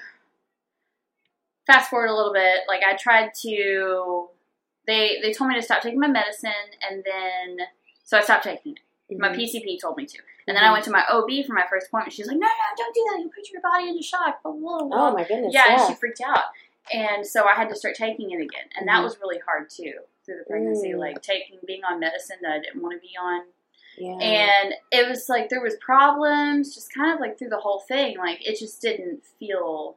fast 1.66 1.90
forward 1.90 2.08
a 2.08 2.14
little 2.14 2.32
bit, 2.32 2.60
like 2.68 2.82
I 2.82 2.96
tried 2.96 3.32
to, 3.42 4.28
they, 4.86 5.18
they 5.22 5.32
told 5.32 5.48
me 5.48 5.56
to 5.56 5.62
stop 5.62 5.82
taking 5.82 6.00
my 6.00 6.08
medicine, 6.08 6.50
and 6.88 7.04
then, 7.04 7.66
so 8.04 8.16
I 8.16 8.22
stopped 8.22 8.44
taking 8.44 8.72
it. 8.72 8.78
My 9.18 9.30
PCP 9.30 9.80
told 9.80 9.96
me 9.96 10.06
to. 10.06 10.18
And 10.46 10.56
then 10.56 10.64
I 10.64 10.72
went 10.72 10.84
to 10.84 10.90
my 10.90 11.04
OB 11.10 11.46
for 11.46 11.52
my 11.52 11.64
first 11.68 11.88
appointment. 11.88 12.12
She's 12.12 12.26
like, 12.26 12.36
no, 12.36 12.46
no, 12.46 12.76
don't 12.76 12.94
do 12.94 13.06
that. 13.10 13.20
You 13.20 13.30
put 13.34 13.50
your 13.50 13.62
body 13.62 13.88
into 13.88 14.02
shock. 14.02 14.42
Blah, 14.42 14.52
blah, 14.52 14.82
blah. 14.84 15.08
Oh, 15.08 15.12
my 15.12 15.24
goodness. 15.24 15.54
Yeah, 15.54 15.64
yeah, 15.66 15.80
and 15.80 15.88
she 15.88 15.98
freaked 15.98 16.20
out. 16.20 16.44
And 16.92 17.26
so 17.26 17.44
I 17.44 17.54
had 17.54 17.68
to 17.68 17.76
start 17.76 17.94
taking 17.94 18.30
it 18.30 18.42
again. 18.42 18.68
And 18.76 18.88
that 18.88 18.94
mm-hmm. 18.94 19.04
was 19.04 19.18
really 19.20 19.38
hard, 19.46 19.70
too, 19.70 19.94
through 20.24 20.38
the 20.38 20.44
pregnancy. 20.48 20.90
Mm. 20.90 20.98
Like, 20.98 21.22
taking, 21.22 21.58
being 21.66 21.82
on 21.88 22.00
medicine 22.00 22.36
that 22.42 22.52
I 22.52 22.58
didn't 22.58 22.82
want 22.82 23.00
to 23.00 23.00
be 23.00 23.14
on. 23.20 23.42
Yeah. 23.98 24.18
And 24.18 24.74
it 24.90 25.08
was 25.08 25.28
like 25.28 25.48
there 25.48 25.62
was 25.62 25.76
problems, 25.76 26.74
just 26.74 26.92
kind 26.94 27.12
of 27.12 27.20
like 27.20 27.38
through 27.38 27.50
the 27.50 27.58
whole 27.58 27.80
thing. 27.80 28.16
Like 28.18 28.46
it 28.46 28.58
just 28.58 28.80
didn't 28.80 29.22
feel 29.38 29.96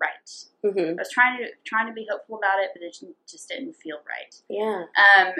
right. 0.00 0.44
Mm-hmm. 0.64 0.98
I 0.98 1.02
was 1.02 1.10
trying 1.10 1.38
to 1.38 1.48
trying 1.64 1.86
to 1.86 1.92
be 1.92 2.06
hopeful 2.10 2.38
about 2.38 2.62
it, 2.62 2.70
but 2.74 2.82
it 2.82 2.98
just 3.30 3.48
didn't 3.48 3.76
feel 3.76 3.98
right. 4.08 4.34
Yeah. 4.48 4.84
Um, 4.96 5.34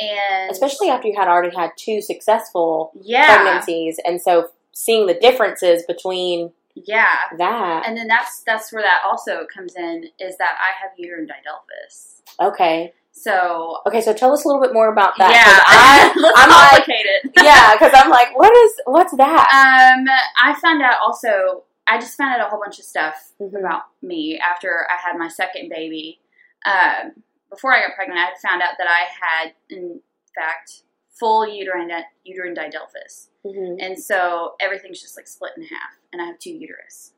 and 0.00 0.50
especially 0.50 0.88
after 0.88 1.08
you 1.08 1.14
had 1.16 1.28
already 1.28 1.54
had 1.54 1.70
two 1.76 2.00
successful 2.00 2.92
yeah. 3.00 3.26
pregnancies, 3.26 3.98
and 4.04 4.20
so 4.20 4.48
seeing 4.72 5.06
the 5.06 5.14
differences 5.14 5.84
between 5.86 6.52
yeah 6.74 7.14
that, 7.38 7.84
and 7.86 7.96
then 7.96 8.08
that's 8.08 8.42
that's 8.44 8.72
where 8.72 8.82
that 8.82 9.02
also 9.04 9.46
comes 9.52 9.74
in 9.76 10.04
is 10.18 10.36
that 10.38 10.56
I 10.58 10.82
have 10.82 10.92
uterine 10.96 11.26
didelphys. 11.26 12.20
Okay. 12.40 12.92
So 13.12 13.78
okay, 13.86 14.00
so 14.00 14.12
tell 14.12 14.32
us 14.32 14.44
a 14.44 14.48
little 14.48 14.60
bit 14.60 14.74
more 14.74 14.90
about 14.92 15.14
that. 15.18 15.30
Yeah, 15.30 15.62
I, 15.64 16.10
am 16.42 16.72
complicated. 16.72 17.36
Like, 17.36 17.44
yeah, 17.44 17.72
because 17.72 17.92
I'm 17.94 18.10
like, 18.10 18.36
what 18.36 18.52
is 18.52 18.72
what's 18.86 19.16
that? 19.16 19.96
Um, 19.96 20.04
I 20.36 20.58
found 20.60 20.82
out 20.82 20.96
also. 21.00 21.64
I 21.86 21.98
just 21.98 22.16
found 22.16 22.34
out 22.34 22.46
a 22.46 22.48
whole 22.48 22.58
bunch 22.58 22.78
of 22.78 22.84
stuff 22.86 23.32
mm-hmm. 23.38 23.56
about 23.56 23.82
me 24.00 24.40
after 24.40 24.86
I 24.90 24.96
had 25.06 25.18
my 25.18 25.28
second 25.28 25.68
baby. 25.68 26.18
Um, 26.64 27.22
before 27.50 27.72
I 27.72 27.80
got 27.80 27.94
pregnant, 27.94 28.18
I 28.18 28.24
had 28.26 28.38
found 28.42 28.62
out 28.62 28.74
that 28.78 28.88
I 28.88 29.04
had, 29.20 29.54
in 29.70 30.00
fact, 30.34 30.82
full 31.08 31.46
uterine 31.46 31.90
uterine 32.24 32.54
didelphys, 32.54 33.28
mm-hmm. 33.44 33.76
and 33.80 33.98
so 33.98 34.54
everything's 34.60 35.00
just 35.00 35.16
like 35.16 35.28
split 35.28 35.52
in 35.56 35.62
half, 35.64 35.98
and 36.12 36.20
I 36.20 36.26
have 36.26 36.38
two 36.38 36.50
uterus. 36.50 37.12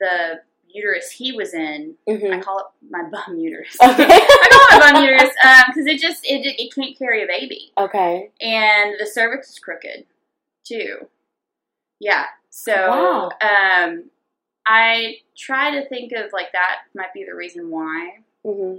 The 0.00 0.40
uterus 0.68 1.10
he 1.10 1.32
was 1.32 1.54
in, 1.54 1.94
mm-hmm. 2.08 2.32
I 2.32 2.40
call 2.40 2.58
it 2.58 2.66
my 2.90 3.02
bum 3.10 3.38
uterus. 3.38 3.76
Okay. 3.82 4.04
I 4.10 4.48
call 4.50 4.78
it 4.78 4.80
my 4.80 4.92
bum 4.92 5.02
uterus 5.02 5.30
because 5.68 5.82
um, 5.82 5.88
it 5.88 6.00
just 6.00 6.24
it 6.24 6.46
it 6.58 6.74
can't 6.74 6.96
carry 6.98 7.24
a 7.24 7.26
baby. 7.26 7.72
Okay. 7.78 8.30
And 8.40 8.94
the 8.98 9.06
cervix 9.06 9.50
is 9.50 9.58
crooked 9.58 10.04
too. 10.64 11.08
Yeah. 11.98 12.26
So 12.50 12.74
wow. 12.74 13.30
um, 13.40 14.10
I 14.66 15.18
try 15.36 15.70
to 15.80 15.88
think 15.88 16.12
of 16.12 16.32
like 16.32 16.52
that 16.52 16.80
might 16.94 17.14
be 17.14 17.24
the 17.24 17.34
reason 17.34 17.70
why. 17.70 18.18
Mm-hmm 18.44 18.76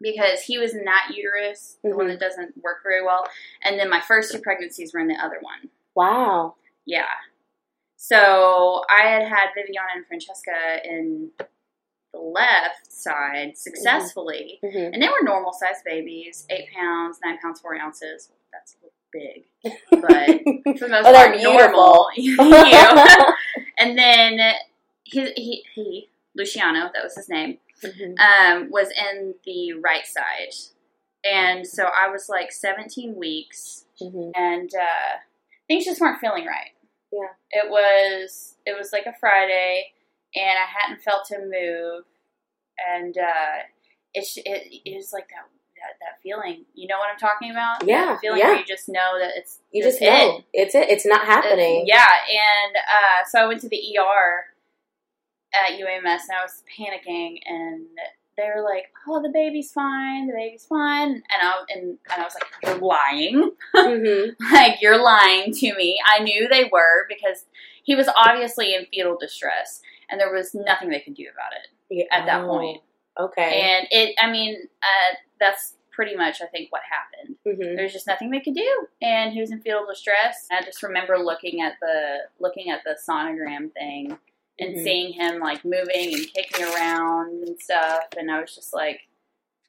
because 0.00 0.42
he 0.42 0.58
was 0.58 0.74
in 0.74 0.84
that 0.84 1.12
uterus, 1.14 1.76
the 1.82 1.90
mm-hmm. 1.90 1.98
one 1.98 2.08
that 2.08 2.20
doesn't 2.20 2.62
work 2.62 2.82
very 2.82 3.04
well, 3.04 3.24
and 3.62 3.78
then 3.78 3.88
my 3.88 4.00
first 4.00 4.32
two 4.32 4.38
pregnancies 4.38 4.92
were 4.92 5.00
in 5.00 5.08
the 5.08 5.14
other 5.14 5.38
one. 5.40 5.70
Wow. 5.94 6.56
Yeah. 6.84 7.04
So 7.96 8.82
I 8.90 9.08
had 9.08 9.22
had 9.22 9.48
Viviana 9.54 9.88
and 9.96 10.06
Francesca 10.06 10.80
in 10.84 11.30
the 12.12 12.20
left 12.20 12.92
side 12.92 13.56
successfully, 13.56 14.60
Mhm. 14.62 14.92
and 14.92 15.02
they 15.02 15.08
were 15.08 15.22
normal 15.22 15.52
sized 15.52 15.84
babies, 15.84 16.46
eight 16.50 16.68
pounds, 16.72 17.18
nine 17.24 17.38
pounds, 17.38 17.60
four 17.60 17.74
ounces. 17.76 18.30
That's 18.52 18.76
big, 19.12 19.46
but 19.90 20.78
for 20.78 20.86
the 20.86 20.88
most 20.88 21.06
Oh, 21.06 21.12
part, 21.12 21.40
normal. 21.40 22.08
And 23.78 23.98
then 23.98 24.54
he, 25.02 25.32
he, 25.32 25.64
he, 25.74 26.08
Luciano, 26.36 26.90
that 26.94 27.02
was 27.02 27.16
his 27.16 27.28
name, 27.28 27.58
Mhm. 27.82 28.18
um, 28.18 28.70
was 28.70 28.88
in 28.90 29.34
the 29.44 29.72
right 29.74 30.06
side. 30.06 30.52
And 31.24 31.66
so 31.66 31.84
I 31.84 32.08
was 32.08 32.28
like 32.28 32.52
17 32.52 33.14
weeks, 33.16 33.86
Mhm. 34.00 34.32
and 34.36 34.70
uh, 34.74 35.18
things 35.68 35.84
just 35.84 36.00
weren't 36.00 36.20
feeling 36.20 36.46
right. 36.46 36.72
Yeah. 37.12 37.28
It 37.50 37.70
was 37.70 38.56
it 38.66 38.76
was 38.76 38.92
like 38.92 39.06
a 39.06 39.14
Friday, 39.18 39.92
and 40.34 40.58
I 40.58 40.66
hadn't 40.66 41.02
felt 41.02 41.30
him 41.30 41.50
move, 41.50 42.04
and 42.88 43.16
uh, 43.16 43.62
it's 44.12 44.36
it, 44.36 44.44
it 44.84 44.96
was 44.96 45.12
like 45.12 45.28
that, 45.28 45.46
that 45.76 45.94
that 46.00 46.20
feeling. 46.22 46.64
You 46.74 46.88
know 46.88 46.98
what 46.98 47.08
I'm 47.10 47.18
talking 47.18 47.50
about? 47.52 47.86
Yeah, 47.86 48.06
That 48.06 48.20
feeling 48.20 48.40
yeah. 48.40 48.48
where 48.48 48.58
you 48.58 48.64
just 48.66 48.88
know 48.88 49.18
that 49.18 49.32
it's 49.36 49.60
You 49.70 49.84
it's 49.86 49.98
just 49.98 50.02
know 50.02 50.42
it's 50.52 50.74
it. 50.74 50.90
It's 50.90 51.06
not 51.06 51.24
happening. 51.24 51.84
Yeah, 51.86 52.04
and 52.04 52.76
uh, 52.76 53.24
so 53.28 53.38
I 53.40 53.46
went 53.46 53.60
to 53.62 53.68
the 53.68 53.80
ER 53.98 54.46
at 55.54 55.78
UAMS 55.78 56.04
and 56.28 56.38
I 56.38 56.42
was 56.42 56.62
panicking, 56.78 57.38
and 57.46 57.86
they 58.36 58.50
were 58.54 58.62
like, 58.62 58.86
"Oh, 59.08 59.22
the 59.22 59.28
baby's 59.28 59.70
fine. 59.72 60.26
The 60.26 60.32
baby's 60.34 60.66
fine," 60.66 61.10
and 61.10 61.22
I 61.42 61.52
and, 61.70 61.82
and 61.82 61.98
I 62.20 62.22
was 62.24 62.34
like, 62.34 62.44
"You're 62.62 62.78
lying." 62.78 63.52
Mhm. 63.74 64.34
like 64.52 64.80
you're 64.80 65.02
lying 65.02 65.52
to 65.52 65.74
me. 65.76 66.00
I 66.06 66.20
knew 66.22 66.48
they 66.48 66.64
were 66.72 67.06
because 67.08 67.44
he 67.82 67.94
was 67.94 68.08
obviously 68.16 68.74
in 68.74 68.86
fetal 68.86 69.16
distress, 69.20 69.80
and 70.08 70.20
there 70.20 70.32
was 70.32 70.54
nothing 70.54 70.88
they 70.90 71.00
could 71.00 71.14
do 71.14 71.26
about 71.32 71.52
it 71.52 71.68
Yeah. 71.90 72.04
at 72.18 72.26
that 72.26 72.42
Oh, 72.44 72.48
point. 72.48 72.82
Okay. 73.18 73.60
And 73.60 73.86
it, 73.90 74.14
I 74.20 74.30
mean, 74.30 74.56
uh, 74.82 75.14
that's 75.38 75.74
pretty 75.92 76.16
much 76.16 76.40
I 76.42 76.46
think 76.46 76.72
what 76.72 76.82
happened. 76.90 77.36
Mhm. 77.46 77.76
There's 77.76 77.92
just 77.92 78.06
nothing 78.08 78.30
they 78.30 78.40
could 78.40 78.54
do, 78.56 78.86
and 79.02 79.32
he 79.32 79.40
was 79.40 79.52
in 79.52 79.60
fetal 79.60 79.86
distress. 79.86 80.48
I 80.50 80.62
just 80.62 80.82
remember 80.82 81.18
looking 81.18 81.60
at 81.60 81.74
the 81.80 82.22
looking 82.40 82.70
at 82.70 82.82
the 82.84 82.96
sonogram 83.08 83.72
thing 83.72 84.18
and 84.58 84.76
Mhm. 84.76 84.82
seeing 84.84 85.12
him 85.12 85.40
like 85.40 85.64
moving 85.64 86.14
and 86.14 86.32
kicking 86.32 86.64
around 86.64 87.42
and 87.42 87.60
stuff, 87.60 88.06
and 88.16 88.30
I 88.30 88.40
was 88.40 88.54
just 88.54 88.72
like 88.72 89.00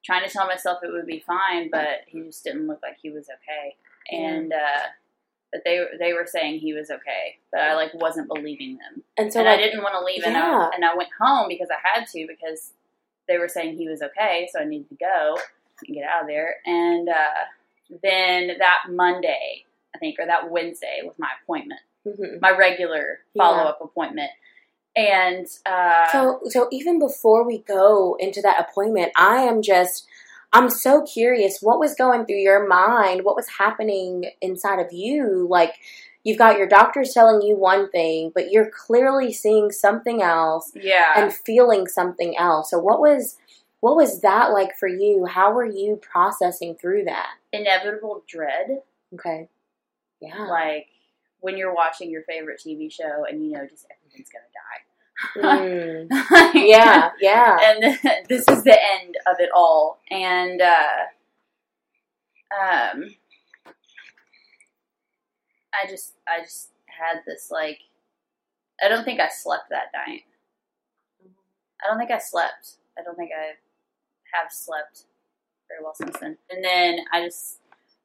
trying 0.03 0.23
to 0.23 0.29
tell 0.29 0.45
myself 0.47 0.83
it 0.83 0.91
would 0.91 1.07
be 1.07 1.19
fine, 1.19 1.69
but 1.71 2.01
he 2.07 2.21
just 2.21 2.43
didn't 2.43 2.67
look 2.67 2.81
like 2.83 2.97
he 3.01 3.09
was 3.09 3.27
okay. 3.29 3.75
And 4.11 4.53
uh, 4.53 4.83
but 5.51 5.63
they 5.65 5.83
they 5.99 6.13
were 6.13 6.27
saying 6.27 6.59
he 6.59 6.73
was 6.73 6.91
okay, 6.91 7.37
but 7.51 7.61
I 7.61 7.73
like 7.75 7.93
wasn't 7.95 8.27
believing 8.27 8.77
them, 8.77 9.03
And 9.17 9.31
so 9.33 9.39
and 9.39 9.47
like, 9.49 9.59
I 9.59 9.61
didn't 9.63 9.81
want 9.83 9.95
to 9.95 10.03
leave, 10.03 10.23
and. 10.23 10.37
I, 10.37 10.69
and 10.75 10.85
I 10.85 10.95
went 10.95 11.09
home 11.19 11.47
because 11.47 11.69
I 11.71 11.79
had 11.87 12.05
to 12.07 12.27
because 12.27 12.73
they 13.27 13.37
were 13.39 13.47
saying 13.47 13.77
he 13.77 13.87
was 13.89 14.01
okay, 14.03 14.47
so 14.51 14.59
I 14.59 14.65
needed 14.65 14.89
to 14.89 14.95
go 14.95 15.39
and 15.87 15.95
get 15.95 16.03
out 16.07 16.21
of 16.21 16.27
there. 16.27 16.57
And 16.65 17.09
uh, 17.09 17.45
then 18.03 18.51
that 18.59 18.83
Monday, 18.89 19.65
I 19.95 19.97
think, 19.97 20.19
or 20.19 20.27
that 20.27 20.51
Wednesday 20.51 21.01
was 21.03 21.15
my 21.17 21.29
appointment, 21.41 21.81
Mhm. 22.05 22.39
my 22.41 22.51
regular 22.51 23.21
follow 23.35 23.63
up 23.63 23.81
appointment. 23.81 24.29
And 24.95 25.45
uh, 25.65 26.07
So, 26.11 26.39
so 26.45 26.67
even 26.71 26.99
before 26.99 27.45
we 27.45 27.59
go 27.59 28.15
into 28.19 28.41
that 28.41 28.59
appointment, 28.59 29.11
I 29.17 29.37
am 29.41 29.61
just, 29.61 30.07
I'm 30.53 30.69
so 30.69 31.01
curious 31.03 31.59
what 31.61 31.79
was 31.79 31.95
going 31.95 32.25
through 32.25 32.37
your 32.37 32.65
mind, 32.67 33.25
what 33.25 33.35
was 33.35 33.47
happening 33.59 34.31
inside 34.41 34.79
of 34.79 34.93
you. 34.93 35.47
Like, 35.49 35.73
you've 36.23 36.37
got 36.37 36.57
your 36.57 36.67
doctors 36.67 37.11
telling 37.13 37.41
you 37.41 37.55
one 37.55 37.89
thing, 37.91 38.31
but 38.33 38.51
you're 38.51 38.69
clearly 38.69 39.33
seeing 39.33 39.71
something 39.71 40.21
else 40.21 40.71
yeah, 40.75 41.13
and 41.17 41.33
feeling 41.33 41.87
something 41.87 42.37
else. 42.37 42.71
So, 42.71 42.79
what 42.79 42.99
was, 43.01 43.37
what 43.81 43.97
was 43.97 44.21
that 44.21 44.51
like 44.51 44.77
for 44.77 44.87
you? 44.87 45.25
How 45.25 45.51
were 45.53 45.65
you 45.65 45.97
processing 46.01 46.75
through 46.75 47.03
that? 47.05 47.31
inevitable 47.51 48.23
dread, 48.27 48.81
Okay. 49.13 49.47
Yeah. 50.21 50.47
like 50.47 50.87
when 51.41 51.57
you're 51.57 51.73
watching 51.73 52.09
your 52.09 52.23
favorite 52.23 52.59
TV 52.65 52.91
show 52.91 53.25
and 53.29 53.45
you 53.45 53.51
know 53.51 53.65
just 53.69 53.85
everything's 53.91 54.29
gonna 54.29 54.43
die. 54.53 54.81
Mm. 55.37 56.07
Like, 56.31 56.53
Yeah. 56.55 57.11
Yeah. 57.19 57.57
and 57.61 57.83
this 58.27 58.47
is 58.47 58.63
the 58.63 58.77
end 59.01 59.15
of 59.27 59.37
it 59.39 59.49
all. 59.55 59.99
And 60.11 60.61
uh, 60.61 61.05
um, 62.51 63.15
I 65.73 65.89
just, 65.89 66.13
I 66.27 66.41
just 66.41 66.69
had 66.87 67.21
this 67.25 67.49
like, 67.51 67.79
I 68.83 68.87
don't 68.89 69.05
think 69.05 69.19
I 69.19 69.29
slept 69.29 69.69
that 69.69 69.91
night. 69.93 70.23
I 71.83 71.87
don't 71.87 71.97
think 71.97 72.11
I 72.11 72.17
slept. 72.19 72.77
I 72.97 73.03
don't 73.03 73.15
think 73.15 73.31
I 73.37 73.53
have 74.37 74.51
slept 74.51 75.03
very 75.69 75.83
well 75.83 75.95
since 75.95 76.17
then. 76.19 76.37
And 76.49 76.63
then 76.63 76.99
I 77.13 77.23
just 77.25 77.59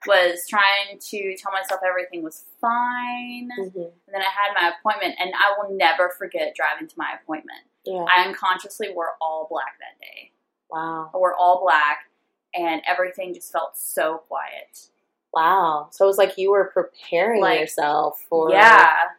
was 0.06 0.46
trying 0.48 0.98
to 0.98 1.36
tell 1.36 1.52
myself 1.52 1.80
everything 1.86 2.22
was 2.22 2.44
fine. 2.60 3.50
Mhm. 3.58 3.74
And 3.74 4.14
then 4.14 4.22
I 4.22 4.30
had 4.30 4.54
my 4.60 4.68
appointment, 4.78 5.16
and 5.18 5.32
I 5.34 5.54
will 5.58 5.70
never 5.70 6.10
forget 6.10 6.54
driving 6.54 6.88
to 6.88 6.94
my 6.98 7.18
appointment. 7.22 7.60
Yeah. 7.84 8.04
I 8.08 8.24
unconsciously 8.26 8.92
wore 8.92 9.16
all 9.20 9.46
black 9.50 9.78
that 9.78 9.98
day. 10.00 10.32
Wow. 10.70 11.10
I 11.12 11.16
wore 11.16 11.34
all 11.34 11.60
black, 11.60 12.08
and 12.54 12.82
everything 12.86 13.34
just 13.34 13.52
felt 13.52 13.76
so 13.76 14.18
quiet. 14.18 14.88
Wow. 15.32 15.88
So 15.92 16.04
it 16.04 16.08
was 16.08 16.18
like 16.18 16.36
you 16.38 16.50
were 16.50 16.66
preparing 16.72 17.40
Like, 17.40 17.60
yourself 17.60 18.20
for. 18.28 18.50
yeah, 18.50 19.10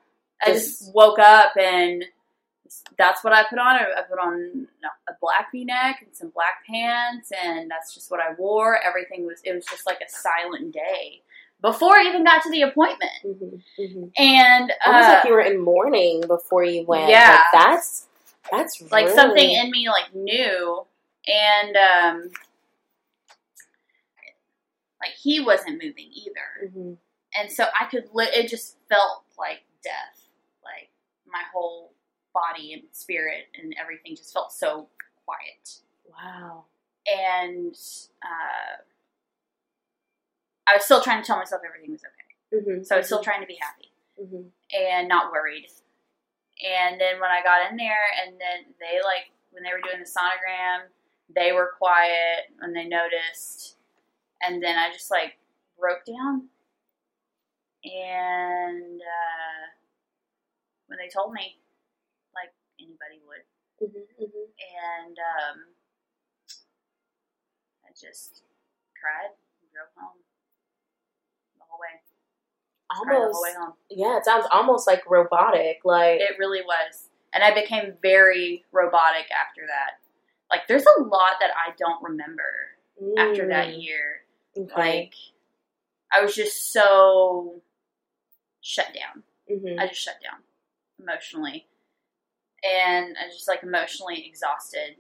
I 0.44 0.52
just 0.54 0.94
woke 0.94 1.20
up 1.20 1.56
and 1.58 2.04
that's 2.98 3.24
what 3.24 3.34
I 3.34 3.44
put 3.50 3.60
on. 3.60 3.76
I 3.76 4.02
put 4.10 4.20
on 4.20 4.68
a 5.10 5.14
black 5.22 5.52
V-neck 5.52 6.02
and 6.06 6.16
some 6.16 6.30
black 6.30 6.66
pants, 6.70 7.32
and 7.44 7.70
that's 7.70 7.94
just 7.94 8.10
what 8.12 8.20
I 8.20 8.34
wore. 8.38 8.80
Everything 8.84 9.26
was 9.26 9.42
it 9.44 9.54
was 9.54 9.66
just 9.66 9.86
like 9.86 10.00
a 10.06 10.10
silent 10.10 10.74
day 10.74 11.22
before 11.62 11.96
I 11.98 12.08
even 12.08 12.24
got 12.24 12.42
to 12.44 12.50
the 12.52 12.62
appointment. 12.64 13.12
Mhm, 13.26 13.62
mhm. 13.80 14.12
And 14.18 14.74
Almost 14.86 15.06
uh, 15.10 15.14
like 15.14 15.24
you 15.26 15.32
were 15.34 15.42
in 15.42 15.60
mourning 15.60 16.22
before 16.28 16.64
you 16.64 16.84
went. 16.86 17.10
Yeah. 17.10 17.42
Like, 17.54 17.64
that's 17.66 18.08
that's 18.52 18.82
like 18.92 19.06
really- 19.06 19.16
something 19.16 19.52
in 19.52 19.70
me 19.72 19.88
like 19.90 20.14
knew 20.16 20.86
and 21.28 21.78
um 21.78 22.32
like 25.00 25.12
he 25.22 25.40
wasn't 25.40 25.74
moving 25.84 26.10
either 26.12 26.70
Mhm. 26.72 26.98
and 27.38 27.52
so 27.52 27.66
i 27.80 27.86
could 27.86 28.06
li- 28.14 28.30
it 28.34 28.48
just 28.50 28.78
felt 28.90 29.24
like 29.38 29.62
death 29.84 30.28
like 30.64 30.90
my 31.32 31.44
whole 31.54 31.94
body 32.34 32.74
and 32.74 32.84
spirit 32.92 33.46
and 33.62 33.74
everything 33.82 34.16
just 34.16 34.34
felt 34.34 34.52
so 34.52 34.88
quiet 35.26 35.80
Wow. 36.10 36.66
and 37.08 37.76
uh 38.24 38.82
i 40.68 40.76
was 40.76 40.84
still 40.86 41.02
trying 41.02 41.22
to 41.22 41.28
tell 41.28 41.38
myself 41.38 41.62
everything 41.68 41.92
was 41.92 42.02
okay 42.04 42.62
Mhm, 42.72 42.86
so 42.86 42.96
i 42.96 42.98
was 42.98 43.06
still 43.08 43.24
trying 43.24 43.42
to 43.42 43.48
be 43.48 43.58
happy 43.62 43.92
mhm. 44.22 44.50
and 44.74 45.08
not 45.08 45.32
worried. 45.32 45.68
And 46.64 47.02
then 47.02 47.20
when 47.20 47.32
I 47.32 47.42
got 47.42 47.72
in 47.72 47.76
there, 47.78 48.06
and 48.24 48.34
then 48.40 48.74
they 48.80 49.00
like 49.04 49.32
when 49.52 49.64
they 49.64 49.72
were 49.72 49.82
doing 49.82 50.00
the 50.00 50.06
sonogram, 50.08 50.90
they 51.34 51.54
were 51.54 51.74
quiet 51.76 52.54
when 52.60 52.72
they 52.74 52.86
noticed, 52.86 53.78
and 54.44 54.62
then 54.62 54.78
I 54.78 54.92
just 54.92 55.10
like 55.10 55.38
broke 55.80 56.06
down. 56.06 56.50
And 57.84 59.02
uh, 59.02 59.64
when 60.86 61.00
they 61.00 61.10
told 61.10 61.34
me, 61.34 61.58
anybody 62.82 63.22
would, 63.26 63.46
Mhm, 63.82 64.06
mhm. 64.20 64.48
and 64.60 65.18
um, 65.18 65.58
I 67.86 67.90
just 68.00 68.44
cried 69.00 69.32
and 69.62 69.72
drove 69.72 69.90
home 69.98 70.20
the 71.58 71.64
whole 71.70 71.80
way. 71.80 72.02
The 72.90 72.96
whole 72.96 73.08
way 73.08 73.50
Almost. 73.54 73.58
home. 73.58 73.74
Yeah, 73.90 74.18
it 74.18 74.26
sounds 74.26 74.46
almost 74.52 74.88
like 74.88 75.10
robotic. 75.10 75.80
Like 75.84 76.20
It 76.22 76.38
really 76.40 76.62
was. 76.62 77.10
And 77.34 77.44
I 77.44 77.54
became 77.54 77.94
very 78.02 78.66
robotic 78.72 79.32
after 79.32 79.62
that. 79.68 80.00
Like, 80.50 80.68
there's 80.68 80.86
a 80.86 81.02
lot 81.04 81.40
that 81.40 81.52
I 81.56 81.72
don't 81.78 82.04
remember 82.04 82.44
after 83.18 83.48
that 83.48 83.70
mm, 83.70 83.82
year. 83.84 84.24
Okay. 84.58 84.74
Like, 84.76 85.14
I 86.12 86.22
was 86.22 86.36
just 86.36 86.74
so 86.74 87.62
shut 88.60 88.88
down. 88.94 89.24
Mhm. 89.50 89.80
I 89.80 89.88
just 89.88 90.02
shut 90.02 90.16
down 90.22 90.42
emotionally. 91.00 91.68
And 92.64 93.16
I 93.22 93.26
was 93.28 93.36
just 93.36 93.48
like 93.48 93.64
emotionally 93.64 94.26
exhausted. 94.28 94.98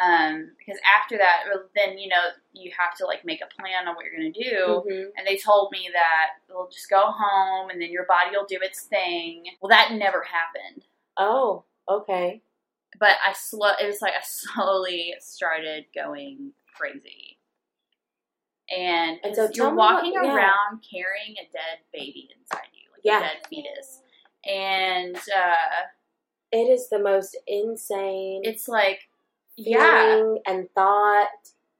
Um, 0.00 0.52
because 0.58 0.80
after 0.96 1.18
that, 1.18 1.44
well, 1.52 1.64
then, 1.74 1.98
you 1.98 2.08
know, 2.08 2.22
you 2.52 2.70
have 2.78 2.96
to 2.98 3.04
like 3.06 3.24
make 3.24 3.40
a 3.40 3.60
plan 3.60 3.88
on 3.88 3.96
what 3.96 4.04
you're 4.04 4.16
going 4.16 4.32
to 4.32 4.40
do. 4.50 4.84
Mhm. 4.88 5.10
And 5.16 5.26
they 5.26 5.36
told 5.36 5.72
me 5.72 5.90
that 5.92 6.34
we'll 6.48 6.68
just 6.68 6.88
go 6.88 7.06
home 7.10 7.70
and 7.70 7.82
then 7.82 7.90
your 7.90 8.06
body 8.06 8.30
will 8.36 8.46
do 8.46 8.58
its 8.62 8.82
thing. 8.82 9.44
Well, 9.60 9.70
that 9.70 9.92
never 9.92 10.22
happened. 10.22 10.84
Oh, 11.16 11.64
okay. 11.88 12.42
but 12.98 13.16
I 13.24 13.32
slow. 13.32 13.72
It 13.80 13.86
was 13.86 14.00
like 14.00 14.14
I 14.14 14.22
slowly 14.22 15.14
started 15.20 15.86
going 15.94 16.52
crazy, 16.74 17.38
and, 18.70 19.18
And 19.22 19.34
so 19.36 19.48
you're 19.52 19.70
me 19.70 19.76
what- 19.76 19.94
walking 19.94 20.12
yeah. 20.14 20.34
around 20.34 20.84
carrying 20.88 21.36
a 21.38 21.44
dead 21.52 21.78
baby 21.92 22.30
inside 22.38 22.68
you, 22.72 22.88
like 22.92 23.00
Yeah. 23.04 23.18
a 23.18 23.20
dead 23.22 23.46
fetus, 23.48 24.02
and 24.44 25.16
uh, 25.16 25.86
It 26.52 26.68
is 26.70 26.88
the 26.88 26.98
most 26.98 27.36
insane. 27.46 28.42
it's 28.44 28.68
like 28.68 29.00
feeling 29.56 30.38
Yeah. 30.46 30.52
and 30.52 30.68
thought. 30.74 31.28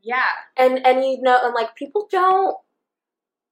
Yeah. 0.03 0.23
And 0.57 0.85
and 0.87 1.05
you 1.05 1.21
know, 1.23 1.39
and 1.45 1.55
like 1.55 1.75
people 1.75 2.07
don't 2.11 2.57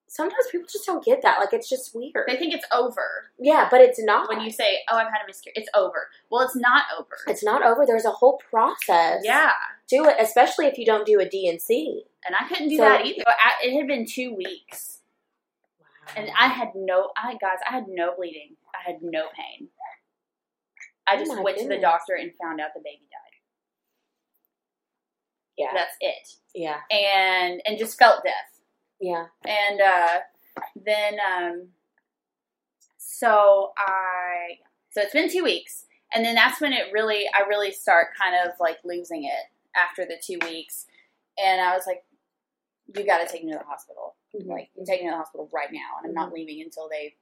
sometimes 0.08 0.46
people 0.50 0.66
just 0.70 0.86
don't 0.86 1.04
get 1.04 1.20
that. 1.22 1.38
Like 1.40 1.52
it's 1.52 1.68
just 1.68 1.94
weird. 1.94 2.26
They 2.28 2.36
think 2.36 2.54
it's 2.54 2.66
over 2.72 3.30
yeah, 3.38 3.68
but 3.70 3.80
it's 3.80 4.02
not. 4.02 4.28
when 4.28 4.40
you 4.40 4.50
say, 4.50 4.78
"Oh, 4.90 4.96
I've 4.96 5.08
had 5.12 5.22
a 5.24 5.26
miscarriage." 5.26 5.56
It's 5.58 5.68
over. 5.74 6.08
Well, 6.30 6.42
it's 6.42 6.56
not 6.56 6.84
over. 6.98 7.16
it's 7.26 7.44
not 7.44 7.62
over. 7.64 7.84
There's 7.86 8.04
a 8.06 8.10
whole 8.12 8.40
process. 8.50 9.20
yeah. 9.24 9.52
Do 9.88 10.06
it, 10.08 10.16
especially 10.18 10.66
if 10.66 10.78
you 10.78 10.86
don't 10.86 11.04
do 11.06 11.20
a 11.20 11.26
DNC. 11.26 12.02
And 12.24 12.34
I 12.38 12.48
couldn't 12.48 12.68
do 12.68 12.76
So- 12.78 12.82
that 12.84 13.04
either. 13.06 13.22
It 13.62 13.76
had 13.76 13.86
been 13.86 14.04
two 14.06 14.34
weeks, 14.34 15.00
and 16.16 16.30
I 16.38 16.48
had 16.48 16.68
no. 16.74 17.10
I 17.16 17.32
guys, 17.40 17.58
I 17.68 17.72
had 17.72 17.86
no 17.88 18.14
bleeding. 18.16 18.56
I 18.74 18.90
had 18.90 19.02
no 19.02 19.26
pain. 19.36 19.68
I 21.08 21.14
Oh 21.14 21.18
just 21.18 21.32
my 21.32 21.40
went 21.40 21.58
to 21.58 21.68
the 21.68 21.78
doctor 21.78 22.14
and 22.14 22.32
found 22.40 22.60
out 22.60 22.70
the 22.74 22.80
baby 22.80 23.06
died. 23.10 23.36
Yeah. 25.56 25.70
That's 25.74 25.96
it. 26.00 26.28
Yeah. 26.54 26.80
And 26.90 27.62
and 27.66 27.78
just 27.78 27.98
felt 27.98 28.24
death. 28.24 28.60
Yeah. 29.00 29.26
And 29.44 29.80
uh, 29.80 30.20
then, 30.74 31.16
um, 31.20 31.68
so 32.98 33.72
I, 33.76 34.58
so 34.90 35.02
it's 35.02 35.12
been 35.12 35.30
two 35.30 35.44
weeks, 35.44 35.84
and 36.14 36.24
then 36.24 36.34
that's 36.34 36.60
when 36.60 36.72
it 36.72 36.92
really, 36.92 37.24
I 37.34 37.46
really 37.48 37.72
start 37.72 38.08
kind 38.20 38.34
of 38.46 38.54
like 38.60 38.78
losing 38.84 39.24
it 39.24 39.50
after 39.76 40.04
the 40.04 40.16
two 40.22 40.38
weeks, 40.46 40.86
and 41.42 41.60
I 41.60 41.74
was 41.74 41.84
like, 41.86 42.04
you 42.96 43.04
got 43.04 43.18
to 43.18 43.30
take 43.30 43.44
me 43.44 43.52
to 43.52 43.58
the 43.58 43.64
hospital. 43.64 44.14
Mhm. 44.34 44.46
Like, 44.48 44.70
you 44.76 44.84
take 44.86 45.02
me 45.02 45.08
to 45.08 45.12
the 45.12 45.18
hospital 45.18 45.50
right 45.52 45.72
now, 45.72 45.98
and 45.98 46.08
I'm 46.08 46.14
not 46.14 46.32
leaving 46.32 46.62
until 46.62 46.88
they 46.88 47.14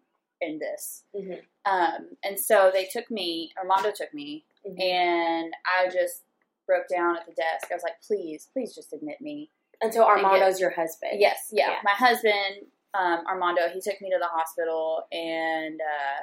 end 0.43 0.61
this. 0.61 1.05
Mhm. 1.15 1.43
Um, 1.65 2.17
and 2.23 2.39
so 2.39 2.71
they 2.73 2.85
took 2.87 3.11
me, 3.11 3.53
Armando 3.57 3.91
took 3.91 4.13
me, 4.13 4.45
Mhm. 4.67 4.81
and 4.81 5.57
I 5.65 5.89
just 5.89 6.25
broke 6.67 6.89
down 6.89 7.17
at 7.17 7.27
the 7.27 7.33
desk. 7.33 7.71
I 7.71 7.75
was 7.75 7.83
like, 7.83 8.01
please, 8.03 8.49
please 8.53 8.75
just 8.75 8.93
admit 8.93 9.21
me. 9.21 9.51
And 9.81 9.93
so 9.93 10.05
Armando's 10.05 10.61
your 10.61 10.71
husband. 10.71 11.21
Yes, 11.21 11.49
yeah. 11.53 11.71
Yeah. 11.71 11.81
My 11.83 11.91
husband, 11.93 12.71
um, 12.95 13.27
Armando, 13.27 13.69
he 13.69 13.81
took 13.81 14.01
me 14.01 14.11
to 14.11 14.19
the 14.19 14.29
hospital, 14.29 15.07
and 15.13 15.81
uh, 15.81 16.23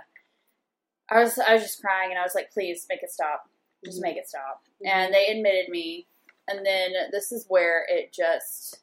I 1.09 1.19
was 1.23 1.37
I 1.37 1.53
was 1.53 1.63
just 1.63 1.81
crying, 1.81 2.09
and 2.11 2.17
I 2.19 2.23
was 2.23 2.33
like, 2.33 2.51
"Please 2.51 2.85
make 2.89 3.03
it 3.03 3.11
stop, 3.11 3.49
just 3.83 3.99
Mhm. 3.99 4.03
make 4.03 4.17
it 4.17 4.27
stop." 4.27 4.63
Mhm. 4.81 4.87
And 4.87 5.13
they 5.13 5.27
admitted 5.27 5.69
me, 5.69 6.07
and 6.47 6.65
then 6.65 7.09
this 7.11 7.31
is 7.31 7.45
where 7.49 7.85
it 7.89 8.11
just 8.13 8.79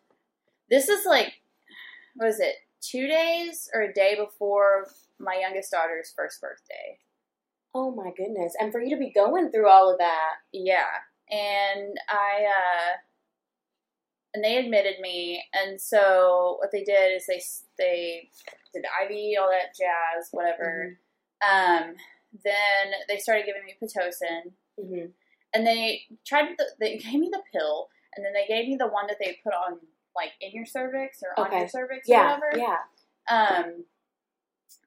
this 0.68 0.88
is 0.88 1.06
like 1.06 1.40
what 2.14 2.28
is 2.28 2.40
it? 2.40 2.56
Two 2.80 3.06
days 3.06 3.70
or 3.72 3.80
a 3.82 3.92
day 3.92 4.14
before 4.16 4.90
my 5.18 5.38
youngest 5.40 5.70
daughter's 5.70 6.12
first 6.16 6.40
birthday. 6.40 6.98
Oh 7.74 7.90
my 7.94 8.10
goodness. 8.16 8.54
And 8.58 8.72
for 8.72 8.80
you 8.80 8.90
to 8.96 9.00
be 9.00 9.12
going 9.12 9.50
through 9.50 9.68
all 9.68 9.90
of 9.92 9.98
that. 9.98 10.34
Yeah, 10.52 10.86
and 11.30 11.98
I 12.08 12.44
uh, 12.46 12.96
and 14.34 14.44
they 14.44 14.56
admitted 14.58 15.00
me, 15.00 15.42
and 15.52 15.80
so 15.80 16.56
what 16.60 16.70
they 16.72 16.84
did 16.84 17.16
is 17.16 17.26
they 17.26 17.40
they 17.78 18.30
did 18.74 18.84
IV, 18.84 19.38
all 19.40 19.50
that 19.50 19.74
jazz, 19.76 20.28
whatever. 20.32 20.98
Um, 21.42 21.94
then 22.44 22.92
they 23.08 23.18
started 23.18 23.46
giving 23.46 23.64
me 23.64 23.76
pitocin, 23.80 24.52
hmm 24.80 25.06
and 25.54 25.66
they 25.66 26.02
tried. 26.26 26.56
The, 26.58 26.64
they 26.78 26.98
gave 26.98 27.14
me 27.20 27.30
the 27.32 27.42
pill, 27.52 27.88
and 28.16 28.24
then 28.24 28.32
they 28.32 28.46
gave 28.46 28.68
me 28.68 28.76
the 28.76 28.86
one 28.88 29.06
that 29.08 29.16
they 29.22 29.38
put 29.42 29.54
on 29.54 29.78
like 30.16 30.32
in 30.40 30.50
your 30.52 30.66
cervix 30.66 31.22
or 31.22 31.38
on 31.42 31.52
your 31.56 31.68
cervix, 31.68 32.08
Yeah. 32.08 32.36
or 32.36 32.40
whatever. 32.40 32.58
Yeah. 32.58 32.76
Um, 33.30 33.84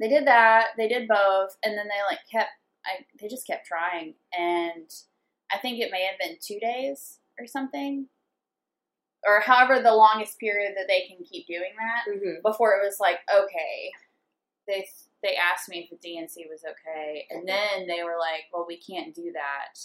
they 0.01 0.09
did 0.09 0.25
that. 0.25 0.69
They 0.77 0.87
did 0.87 1.07
both, 1.07 1.55
and 1.63 1.77
then 1.77 1.85
they 1.87 2.01
like 2.09 2.19
kept. 2.29 2.49
I 2.85 3.05
they 3.21 3.27
just 3.27 3.45
kept 3.45 3.67
trying, 3.67 4.15
and 4.37 4.91
I 5.53 5.59
think 5.59 5.79
it 5.79 5.91
may 5.91 6.03
have 6.05 6.17
been 6.19 6.37
two 6.41 6.59
days 6.59 7.19
or 7.39 7.45
something, 7.45 8.07
or 9.25 9.41
however 9.41 9.79
the 9.79 9.93
longest 9.93 10.39
period 10.39 10.73
that 10.75 10.87
they 10.87 11.05
can 11.07 11.23
keep 11.23 11.45
doing 11.45 11.73
that 11.77 12.11
hmm 12.11 12.41
before 12.43 12.73
it 12.73 12.83
was 12.83 12.97
like 12.99 13.19
okay. 13.33 13.91
They 14.67 14.87
they 15.21 15.35
asked 15.35 15.69
me 15.69 15.87
if 15.91 16.01
the 16.01 16.07
DNC 16.07 16.49
was 16.49 16.63
okay, 16.63 17.27
and 17.29 17.47
then 17.47 17.87
they 17.87 18.03
were 18.03 18.17
like, 18.19 18.45
"Well, 18.51 18.65
we 18.67 18.77
can't 18.77 19.13
do 19.13 19.31
that 19.33 19.79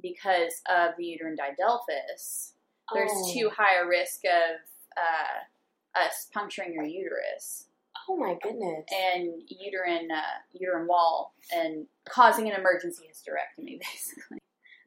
because 0.00 0.62
of 0.70 0.94
the 0.96 1.04
uterine 1.04 1.36
didelphys. 1.36 2.52
There's 2.92 3.10
oh. 3.12 3.32
too 3.32 3.50
high 3.50 3.82
a 3.82 3.86
risk 3.86 4.20
of 4.24 4.60
uh, 4.96 6.00
us 6.04 6.28
puncturing 6.32 6.72
your 6.72 6.84
uterus." 6.84 7.66
Oh 8.08 8.16
my 8.16 8.36
goodness. 8.42 8.84
and 8.92 9.42
uterine 9.48 10.08
uh, 10.10 10.20
uterine 10.52 10.86
wall 10.86 11.34
and 11.54 11.86
causing 12.08 12.50
an 12.50 12.58
emergency 12.58 13.04
hysterectomy. 13.04 13.78
Basically, 13.92 14.38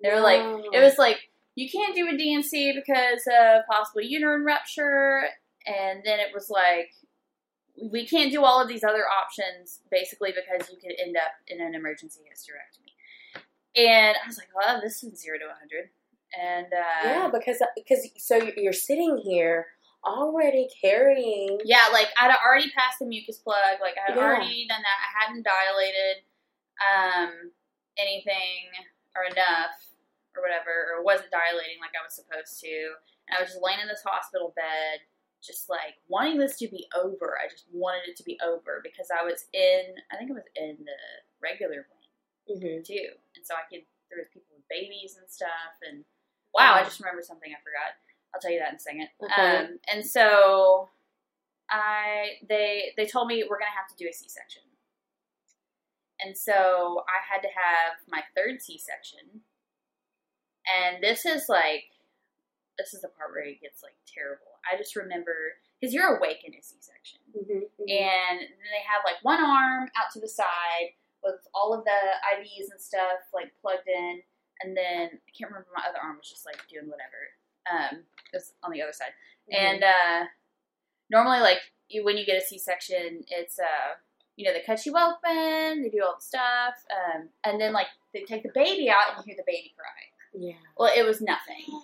they 0.03 0.13
were 0.13 0.21
like, 0.21 0.41
it 0.71 0.79
was 0.79 0.97
like 0.97 1.17
you 1.55 1.69
can't 1.69 1.95
do 1.95 2.07
a 2.07 2.13
DNC 2.13 2.75
because 2.75 3.23
of 3.27 3.65
possible 3.69 4.01
uterine 4.01 4.45
rupture, 4.45 5.23
and 5.65 6.01
then 6.05 6.19
it 6.19 6.29
was 6.33 6.49
like 6.49 6.91
we 7.91 8.07
can't 8.07 8.31
do 8.31 8.43
all 8.43 8.61
of 8.61 8.67
these 8.67 8.83
other 8.83 9.03
options 9.07 9.79
basically 9.91 10.31
because 10.31 10.69
you 10.69 10.77
could 10.77 10.93
end 10.99 11.15
up 11.15 11.31
in 11.47 11.61
an 11.61 11.75
emergency 11.75 12.21
hysterectomy. 12.21 12.93
And 13.75 14.17
I 14.23 14.27
was 14.27 14.37
like, 14.37 14.47
well, 14.55 14.81
this 14.81 15.03
is 15.03 15.21
zero 15.21 15.37
to 15.37 15.45
100. 15.45 15.89
And 16.39 16.67
uh, 16.73 17.03
yeah, 17.03 17.29
because 17.31 17.61
because 17.75 18.09
so 18.17 18.49
you're 18.57 18.73
sitting 18.73 19.17
here 19.17 19.67
already 20.07 20.69
carrying. 20.81 21.59
Yeah, 21.65 21.89
like 21.91 22.07
I'd 22.19 22.35
already 22.45 22.71
passed 22.71 22.99
the 22.99 23.05
mucus 23.05 23.37
plug. 23.39 23.81
Like 23.81 23.95
I 23.99 24.11
had 24.11 24.17
Yeah. 24.17 24.23
already 24.23 24.67
done 24.67 24.81
that. 24.81 24.99
I 25.03 25.25
hadn't 25.27 25.43
dilated 25.45 26.23
um, 26.81 27.51
anything 27.97 28.71
or 29.15 29.25
enough 29.25 29.75
or 30.35 30.41
whatever, 30.41 30.93
or 30.93 31.03
wasn't 31.03 31.31
dilating 31.31 31.81
like 31.81 31.93
I 31.97 32.05
was 32.05 32.13
supposed 32.15 32.59
to. 32.61 32.93
And 33.27 33.37
I 33.37 33.41
was 33.41 33.51
just 33.51 33.63
laying 33.63 33.81
in 33.81 33.87
this 33.87 34.03
hospital 34.05 34.53
bed, 34.55 35.01
just 35.43 35.69
like 35.69 35.97
wanting 36.07 36.37
this 36.37 36.57
to 36.59 36.67
be 36.69 36.87
over. 36.95 37.37
I 37.43 37.49
just 37.49 37.65
wanted 37.73 38.07
it 38.09 38.17
to 38.17 38.23
be 38.23 38.39
over 38.45 38.81
because 38.83 39.09
I 39.11 39.23
was 39.25 39.45
in. 39.53 39.97
I 40.11 40.17
think 40.17 40.31
I 40.31 40.35
was 40.35 40.49
in 40.55 40.77
the 40.85 40.99
regular 41.41 41.87
wing 41.89 42.07
hmm 42.47 42.81
too, 42.83 43.11
and 43.35 43.43
so 43.45 43.55
I 43.55 43.65
could. 43.69 43.83
There 44.09 44.19
was 44.23 44.31
people 44.31 44.55
with 44.55 44.63
babies 44.71 45.17
and 45.19 45.27
stuff, 45.29 45.75
and 45.83 46.05
wow, 46.55 46.79
I 46.79 46.83
just 46.87 46.99
remember 47.01 47.21
something 47.21 47.51
I 47.51 47.59
forgot. 47.59 47.99
I'll 48.33 48.41
tell 48.41 48.51
you 48.51 48.59
that 48.59 48.69
in 48.69 48.75
a 48.75 48.79
second. 48.79 49.07
Okay. 49.23 49.57
Um, 49.57 49.79
and 49.91 50.05
so 50.05 50.89
I 51.69 52.37
they 52.47 52.93
they 52.97 53.05
told 53.05 53.27
me 53.27 53.43
we're 53.49 53.59
gonna 53.59 53.75
have 53.75 53.89
to 53.89 54.03
do 54.03 54.09
a 54.09 54.13
C 54.13 54.27
section, 54.29 54.63
and 56.23 56.37
so 56.37 57.03
I 57.07 57.19
had 57.23 57.41
to 57.41 57.49
have 57.49 57.99
my 58.09 58.21
third 58.35 58.61
C 58.61 58.77
section, 58.77 59.41
and 60.67 61.03
this 61.03 61.25
is 61.25 61.49
like 61.49 61.91
this 62.77 62.93
is 62.93 63.01
the 63.01 63.09
part 63.09 63.31
where 63.31 63.43
it 63.43 63.61
gets 63.61 63.83
like 63.83 63.95
terrible. 64.05 64.59
I 64.63 64.77
just 64.77 64.95
remember 64.95 65.59
because 65.79 65.93
you're 65.93 66.17
awake 66.17 66.43
in 66.45 66.53
a 66.53 66.61
C 66.61 66.77
section, 66.79 67.19
hmm 67.33 67.65
and 67.87 68.39
then 68.39 68.69
they 68.71 68.83
have 68.83 69.03
like 69.05 69.23
one 69.23 69.43
arm 69.43 69.89
out 69.95 70.11
to 70.13 70.19
the 70.19 70.27
side 70.29 70.95
with 71.23 71.39
all 71.53 71.73
of 71.73 71.83
the 71.83 72.01
IVs 72.37 72.69
and 72.71 72.79
stuff 72.79 73.27
like 73.33 73.51
plugged 73.61 73.87
in, 73.87 74.21
and 74.61 74.77
then 74.77 75.09
I 75.11 75.31
can't 75.35 75.51
remember 75.51 75.67
my 75.75 75.83
other 75.87 75.99
arm 76.01 76.17
was 76.17 76.29
just 76.29 76.45
like 76.45 76.61
doing 76.69 76.87
whatever. 76.87 77.33
Um, 77.71 78.03
on 78.63 78.71
the 78.71 78.81
other 78.81 78.93
side, 78.93 79.13
and 79.49 79.83
uh, 79.83 80.25
normally 81.09 81.39
like 81.39 81.59
you 81.89 82.03
when 82.03 82.17
you 82.17 82.25
get 82.25 82.41
a 82.41 82.45
C 82.45 82.57
section, 82.57 83.23
it's 83.29 83.57
uh 83.59 83.95
you 84.35 84.45
know 84.45 84.53
they 84.53 84.61
cut 84.61 84.85
you 84.85 84.93
open, 84.95 85.81
they 85.83 85.89
do 85.89 86.03
all 86.03 86.15
the 86.17 86.21
stuff, 86.23 86.75
um, 86.91 87.29
and 87.43 87.59
then 87.59 87.73
like 87.73 87.87
they 88.13 88.23
take 88.23 88.43
the 88.43 88.51
baby 88.53 88.89
out 88.89 89.15
and 89.15 89.17
you 89.17 89.23
hear 89.33 89.35
the 89.37 89.51
baby 89.51 89.73
cry. 89.75 90.39
yeah. 90.47 90.53
Well, 90.77 90.91
it 90.95 91.05
was 91.05 91.21
nothing. 91.21 91.81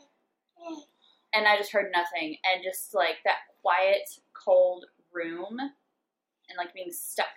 And 1.33 1.47
I 1.47 1.57
just 1.57 1.71
heard 1.71 1.91
nothing. 1.91 2.37
And 2.43 2.63
just 2.63 2.93
like 2.93 3.17
that 3.25 3.39
quiet, 3.61 4.07
cold 4.33 4.85
room 5.11 5.59
and 5.59 6.57
like 6.57 6.73
being 6.73 6.91
stuck, 6.91 7.33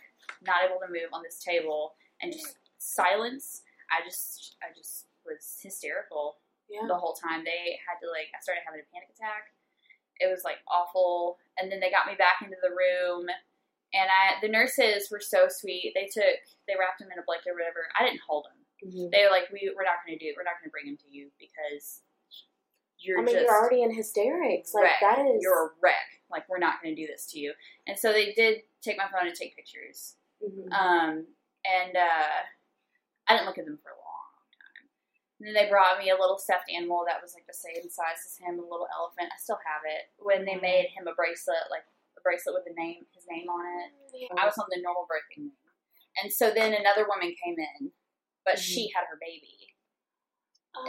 not 0.47 0.57
able 0.65 0.81
to 0.81 0.93
move 0.93 1.11
on 1.13 1.23
this 1.23 1.43
table 1.43 1.95
and 2.21 2.33
just 2.33 2.59
silence. 2.79 3.63
I 3.91 4.05
just, 4.07 4.57
I 4.63 4.77
just 4.77 5.07
was 5.25 5.59
hysterical 5.63 6.37
Yeah. 6.69 6.87
the 6.89 6.99
whole 6.99 7.15
time. 7.15 7.45
They 7.47 7.79
had 7.87 7.99
to 8.03 8.11
like, 8.11 8.29
I 8.35 8.43
started 8.43 8.63
having 8.67 8.83
a 8.83 8.89
panic 8.91 9.11
attack. 9.15 9.55
It 10.19 10.27
was 10.33 10.43
like 10.43 10.59
awful. 10.67 11.39
And 11.61 11.71
then 11.71 11.79
they 11.81 11.91
got 11.91 12.07
me 12.11 12.15
back 12.19 12.41
into 12.43 12.57
the 12.63 12.75
room. 12.75 13.29
And 13.95 14.09
I, 14.11 14.41
the 14.43 14.51
nurses 14.51 15.09
were 15.11 15.23
so 15.23 15.47
sweet. 15.49 15.93
They 15.95 16.11
took, 16.11 16.43
they 16.67 16.75
wrapped 16.75 17.01
him 17.01 17.09
in 17.13 17.19
a 17.21 17.27
blanket 17.27 17.53
or 17.53 17.57
whatever. 17.61 17.87
I 17.95 18.05
didn't 18.05 18.25
hold 18.27 18.47
him 18.51 18.59
Mhm. 18.85 19.11
they 19.11 19.25
were 19.25 19.31
like, 19.31 19.49
we 19.51 19.73
we're 19.75 19.89
not 19.89 20.05
going 20.05 20.19
to 20.19 20.23
do 20.23 20.29
it. 20.29 20.37
We're 20.37 20.45
not 20.45 20.61
going 20.61 20.69
to 20.69 20.75
bring 20.75 20.85
him 20.87 20.99
to 21.01 21.09
you 21.09 21.31
because 21.41 22.03
you're 22.99 23.19
I 23.19 23.23
mean, 23.23 23.35
just 23.35 23.47
you're 23.47 23.57
already 23.57 23.83
in 23.83 23.95
hysterics. 23.95 24.75
Like 24.75 24.85
wreck. 24.85 25.01
that 25.01 25.19
is. 25.25 25.41
you're 25.41 25.67
a 25.67 25.71
wreck. 25.81 26.21
Like 26.31 26.47
we're 26.49 26.59
not 26.59 26.83
going 26.83 26.95
to 26.95 27.01
do 27.01 27.07
this 27.07 27.25
to 27.33 27.39
you. 27.41 27.55
And 27.87 27.99
so 27.99 28.13
they 28.13 28.33
did 28.33 28.63
take 28.83 28.99
my 28.99 29.05
phone 29.09 29.27
and 29.29 29.35
take 29.35 29.57
pictures. 29.57 30.17
Mhm. 30.45 30.73
Um, 30.73 31.27
and 31.65 31.97
uh, 31.97 32.37
I 33.29 33.33
didn't 33.35 33.47
look 33.47 33.57
at 33.59 33.65
them 33.65 33.79
for 33.83 33.91
a 33.91 33.95
time. 33.97 34.06
And 35.39 35.45
then 35.49 35.55
they 35.55 35.69
brought 35.69 36.01
me 36.01 36.09
a 36.09 36.17
little 36.17 36.41
stuffed 36.41 36.73
animal 36.73 37.05
that 37.05 37.21
was 37.21 37.37
like 37.37 37.45
the 37.45 37.53
same 37.57 37.85
size 37.93 38.25
as 38.25 38.41
him, 38.41 38.57
a 38.57 38.65
little 38.65 38.89
elephant. 38.89 39.29
I 39.29 39.37
still 39.37 39.61
have 39.69 39.85
it. 39.85 40.09
When 40.17 40.49
they 40.49 40.57
mm-hmm. 40.57 40.65
made 40.65 40.89
him 40.97 41.05
a 41.05 41.13
bracelet, 41.13 41.69
like 41.69 41.85
a 42.17 42.25
bracelet 42.25 42.57
with 42.57 42.65
the 42.65 42.73
name, 42.73 43.05
his 43.13 43.29
name 43.29 43.45
on 43.53 43.65
it. 43.85 43.93
I 44.33 44.49
was 44.49 44.57
on 44.57 44.65
the 44.73 44.81
normal 44.81 45.05
birthing 45.05 45.53
wing. 45.53 45.61
And 46.23 46.33
so 46.33 46.49
then 46.49 46.73
another 46.73 47.05
woman 47.05 47.37
came 47.37 47.61
in, 47.61 47.93
but 48.49 48.57
she 48.59 48.89
mm-hmm. 48.89 48.97
had 48.97 49.13
her 49.13 49.21
baby. 49.21 49.77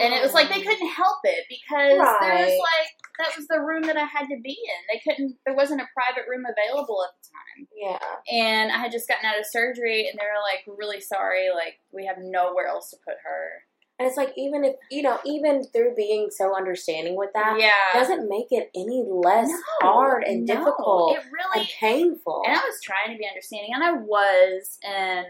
and 0.00 0.12
it 0.12 0.20
was 0.22 0.32
like 0.32 0.48
they 0.48 0.60
Oh. 0.60 0.68
couldn't 0.68 0.92
help 0.92 1.20
it 1.24 1.44
because 1.48 1.96
there 1.96 2.44
was 2.44 2.56
like 2.60 2.92
that 3.20 3.36
was 3.36 3.46
the 3.48 3.60
room 3.60 3.82
that 3.82 3.96
I 3.96 4.04
had 4.04 4.28
to 4.28 4.38
be 4.40 4.52
in. 4.52 4.80
They 4.92 5.00
couldn't. 5.00 5.36
There 5.44 5.54
wasn't 5.56 5.80
a 5.80 5.88
private 5.92 6.28
room 6.28 6.44
available 6.44 7.04
at 7.04 7.10
the 7.16 7.28
time, 7.32 7.68
Yeah. 7.72 8.16
and 8.30 8.70
I 8.72 8.78
had 8.78 8.92
just 8.92 9.08
gotten 9.08 9.24
out 9.24 9.38
of 9.40 9.46
surgery, 9.46 10.08
and 10.08 10.18
they 10.18 10.24
were 10.24 10.40
like, 10.44 10.64
"We're 10.66 10.76
really 10.76 11.00
sorry. 11.00 11.48
Like 11.50 11.80
we 11.90 12.04
have 12.06 12.16
nowhere 12.20 12.66
else 12.68 12.90
to 12.90 12.96
put 13.04 13.16
her." 13.24 13.64
And 13.98 14.06
it's 14.06 14.16
like 14.16 14.32
even 14.36 14.64
if 14.64 14.76
you 14.90 15.02
know, 15.02 15.18
even 15.26 15.64
through 15.72 15.94
being 15.96 16.28
so 16.30 16.56
understanding 16.56 17.16
with 17.16 17.30
that, 17.34 17.58
yeah, 17.58 17.72
doesn't 17.98 18.28
make 18.28 18.46
it 18.50 18.70
any 18.76 19.04
less 19.08 19.48
No, 19.48 19.58
hard 19.92 20.22
and 20.24 20.44
no. 20.46 20.54
difficult 20.54 21.16
It 21.16 21.24
really 21.32 21.60
and 21.60 21.68
painful. 21.80 22.42
And 22.46 22.54
I 22.56 22.60
was 22.62 22.80
trying 22.82 23.10
to 23.12 23.18
be 23.18 23.26
understanding, 23.26 23.70
and 23.74 23.82
I 23.82 23.92
was, 23.92 24.78
and 24.86 25.26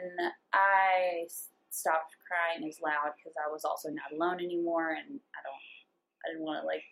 I 0.52 1.24
stopped 1.70 2.14
crying 2.28 2.68
as 2.68 2.78
loud 2.84 3.12
because 3.16 3.32
I 3.42 3.50
was 3.50 3.64
also 3.64 3.88
not 3.88 4.12
alone 4.12 4.40
anymore, 4.44 4.90
and 4.90 5.18
I 5.32 5.40
don't, 5.42 5.64
I 6.26 6.32
didn't 6.32 6.44
want 6.44 6.62
to 6.62 6.66
like 6.66 6.82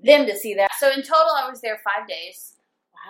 them 0.00 0.24
to 0.26 0.36
see 0.38 0.54
that. 0.54 0.70
So 0.78 0.88
in 0.90 1.02
total, 1.02 1.34
I 1.36 1.50
was 1.50 1.60
there 1.60 1.78
five 1.84 2.08
days. 2.08 2.54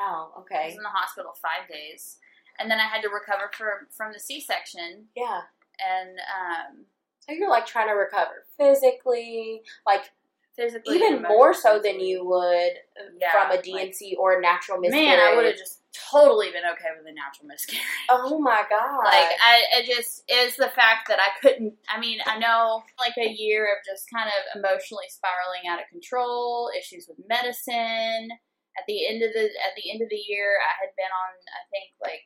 wow. 0.01 0.33
Okay. 0.41 0.63
I 0.63 0.67
was 0.67 0.75
in 0.77 0.83
the 0.83 0.89
hospital 0.89 1.31
five 1.41 1.69
days, 1.69 2.17
and 2.59 2.69
then 2.69 2.81
I 2.81 2.89
had 2.89 3.03
to 3.03 3.09
recover 3.09 3.51
from 3.53 3.87
from 3.97 4.13
the 4.13 4.19
C 4.19 4.41
section, 4.41 5.07
Yeah. 5.15 5.43
and 5.79 6.19
um, 6.19 6.85
So 7.29 7.35
you're 7.35 7.51
like 7.51 7.67
trying 7.67 7.89
to 7.89 7.95
recover 7.95 8.45
physically, 8.57 9.63
like 9.87 10.11
physically, 10.57 10.97
even 10.97 11.23
more 11.23 11.53
so 11.53 11.79
than 11.83 12.01
you 12.01 12.25
would 12.25 12.73
uh, 12.99 13.13
Yeah, 13.21 13.33
from 13.33 13.51
a 13.51 13.55
like- 13.55 13.63
D&C 13.65 14.17
or 14.19 14.39
a 14.39 14.41
natural 14.41 14.79
miscarriage. 14.79 15.09
Man, 15.09 15.21
I 15.21 15.37
would 15.37 15.45
have 15.45 15.57
just 15.57 15.83
totally 15.93 16.51
been 16.51 16.65
okay 16.73 16.89
with 16.97 17.05
a 17.07 17.13
natural 17.13 17.49
miscarriage. 17.49 17.85
Oh 18.09 18.39
my 18.39 18.65
god! 18.71 19.05
Like 19.05 19.37
I, 19.45 19.63
it 19.77 19.87
just 19.87 20.25
is 20.31 20.57
the 20.57 20.69
fact 20.69 21.09
that 21.09 21.19
I 21.21 21.29
couldn't. 21.43 21.75
I 21.89 22.01
mean, 22.01 22.21
I 22.25 22.39
know 22.39 22.83
like 22.99 23.17
a 23.19 23.29
year 23.29 23.65
of 23.67 23.85
just 23.85 24.09
kind 24.11 24.29
of 24.29 24.59
emotionally 24.59 25.07
spiraling 25.09 25.69
out 25.69 25.81
of 25.81 25.89
control, 25.91 26.71
issues 26.77 27.07
with 27.09 27.19
medicine. 27.29 28.31
At 28.79 28.87
the 28.87 29.07
end 29.09 29.23
of 29.23 29.35
the 29.35 29.45
at 29.45 29.75
the 29.77 29.91
end 29.91 30.01
of 30.01 30.09
the 30.09 30.23
year, 30.29 30.57
I 30.65 30.73
had 30.81 30.97
been 30.97 31.13
on. 31.13 31.33
I 31.53 31.63
think 31.69 31.93
like 32.01 32.25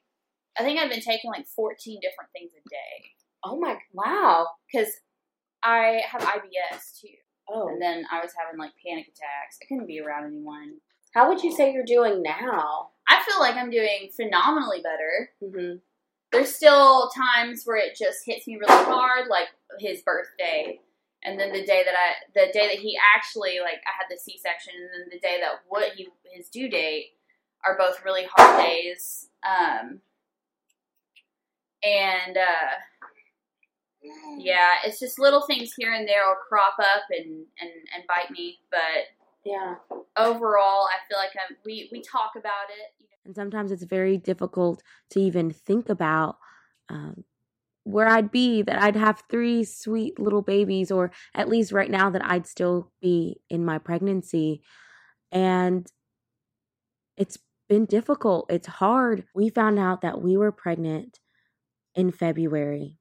I 0.55 0.62
think 0.62 0.78
I've 0.78 0.90
been 0.92 1.03
taking 1.03 1.30
like 1.30 1.48
fourteen 1.48 1.98
different 1.98 2.30
things 2.30 2.53
a 2.55 2.62
day 2.68 3.11
oh 3.45 3.59
my 3.59 3.76
wow! 3.93 4.47
because 4.70 4.93
I 5.62 6.03
have 6.11 6.22
IBS 6.22 7.01
too, 7.01 7.09
Oh, 7.49 7.68
and 7.68 7.80
then 7.82 8.05
I 8.11 8.20
was 8.20 8.32
having 8.38 8.59
like 8.59 8.72
panic 8.84 9.07
attacks. 9.07 9.59
I 9.62 9.66
couldn't 9.66 9.86
be 9.86 10.01
around 10.01 10.26
anyone. 10.26 10.74
how 11.14 11.28
would 11.28 11.43
you 11.43 11.53
say 11.53 11.72
you're 11.72 11.84
doing 11.84 12.22
now? 12.22 12.90
I 13.09 13.22
feel 13.24 13.38
like 13.40 13.57
I'm 13.57 13.70
doing 13.70 14.11
phenomenally 14.16 14.80
better. 14.82 15.30
Mm-hmm. 15.43 15.76
there's 16.30 16.55
still 16.55 17.11
times 17.11 17.64
where 17.64 17.76
it 17.76 17.97
just 17.99 18.20
hits 18.24 18.47
me 18.47 18.57
really 18.57 18.84
hard, 18.84 19.28
like 19.28 19.49
his 19.78 20.01
birthday, 20.03 20.80
and 21.24 21.38
then 21.38 21.53
the 21.53 21.64
day 21.64 21.82
that 21.84 21.95
I, 21.95 22.14
the 22.34 22.53
day 22.53 22.68
that 22.68 22.78
he 22.78 22.97
actually 23.16 23.59
like 23.61 23.80
I 23.86 23.93
had 23.99 24.07
the 24.11 24.18
C 24.18 24.38
section, 24.43 24.72
and 24.74 25.03
then 25.03 25.09
the 25.11 25.20
day 25.20 25.38
that 25.40 25.61
what 25.68 25.93
he 25.95 26.09
his 26.32 26.49
due 26.49 26.70
date 26.70 27.11
are 27.66 27.76
both 27.78 28.05
really 28.05 28.24
hard 28.30 28.64
days. 28.66 29.28
Um, 29.45 30.01
and 31.84 32.36
uh, 32.36 32.78
yeah, 34.38 34.74
it's 34.84 34.98
just 34.98 35.18
little 35.18 35.42
things 35.42 35.72
here 35.74 35.92
and 35.92 36.09
there 36.09 36.26
will 36.26 36.36
crop 36.48 36.74
up 36.78 37.03
and 37.11 37.44
and 37.61 37.70
and 37.94 38.05
bite 38.09 38.30
me, 38.30 38.59
but 38.70 39.07
Yeah. 39.44 39.76
overall, 40.16 40.86
I 40.88 40.98
feel 41.09 41.18
like 41.18 41.30
I'm, 41.36 41.57
we 41.64 41.88
we 41.92 42.03
talk 42.03 42.32
about 42.36 42.70
it. 42.70 43.07
And 43.24 43.34
sometimes 43.34 43.70
it's 43.70 43.84
very 43.84 44.18
difficult 44.18 44.82
to 45.11 45.20
even 45.20 45.50
think 45.50 45.88
about 45.88 46.36
um, 46.88 47.24
where 47.84 48.09
I'd 48.09 48.30
be, 48.30 48.62
that 48.62 48.82
I'd 48.82 48.96
have 48.96 49.22
three 49.30 49.64
sweet 49.64 50.18
little 50.18 50.42
babies, 50.42 50.90
or 50.90 51.12
at 51.34 51.48
least 51.48 51.72
right 51.72 51.90
now 51.90 52.11
that 52.11 52.24
I'd 52.24 52.46
still 52.46 52.90
be 53.00 53.40
in 53.48 53.64
my 53.64 53.78
pregnancy. 53.78 54.62
And 55.30 55.86
it's 57.16 57.38
been 57.68 57.86
difficult. 57.86 58.46
It's 58.50 58.66
hard. 58.66 59.24
We 59.34 59.48
found 59.48 59.78
out 59.78 60.00
that 60.03 60.20
we 60.20 60.36
were 60.36 60.53
pregnant 60.53 61.20
in 61.94 62.11
February. 62.11 62.98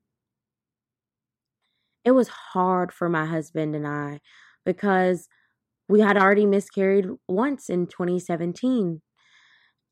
It 2.03 2.11
was 2.11 2.27
hard 2.27 2.91
for 2.91 3.09
my 3.09 3.25
husband 3.25 3.75
and 3.75 3.87
I 3.87 4.19
because 4.65 5.27
we 5.89 6.01
had 6.01 6.17
already 6.17 6.45
miscarried 6.45 7.07
once 7.27 7.69
in 7.69 7.87
2017. 7.87 9.01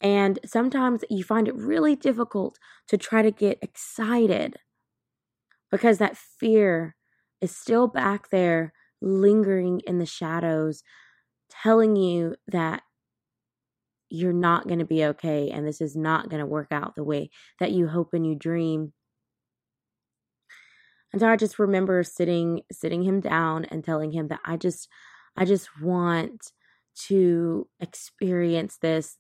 And 0.02 0.40
sometimes 0.46 1.04
you 1.10 1.24
find 1.24 1.48
it 1.48 1.56
really 1.56 1.96
difficult 1.96 2.58
to 2.90 2.98
try 2.98 3.22
to 3.22 3.32
get 3.32 3.60
excited 3.62 4.58
because 5.72 5.98
that 6.00 6.18
fear 6.18 6.96
is 7.42 7.56
still 7.56 7.88
back 7.88 8.30
there, 8.30 8.74
lingering 9.02 9.82
in 9.86 10.00
the 10.00 10.06
shadows, 10.06 10.84
telling 11.50 11.96
you 11.96 12.36
that 12.48 12.84
you're 14.10 14.34
not 14.34 14.68
going 14.68 14.80
to 14.80 14.86
be 14.86 15.06
okay 15.06 15.50
and 15.52 15.68
this 15.68 15.82
is 15.82 15.96
not 15.96 16.30
going 16.30 16.40
to 16.40 16.46
work 16.46 16.68
out 16.72 16.96
the 16.96 17.04
way 17.04 17.30
that 17.60 17.72
you 17.72 17.88
hope 17.88 18.14
and 18.14 18.26
you 18.26 18.36
dream. 18.36 18.92
And 21.12 21.20
so 21.22 21.28
I 21.30 21.36
just 21.36 21.60
remember 21.60 22.04
sitting 22.04 22.62
sitting 22.72 23.04
him 23.04 23.20
down 23.20 23.66
and 23.66 23.84
telling 23.84 24.12
him 24.12 24.28
that 24.28 24.42
I 24.46 24.58
just 24.58 24.88
I 25.38 25.46
just 25.46 25.70
want 25.82 26.52
to 27.08 27.68
experience 27.80 28.78
this 28.78 29.18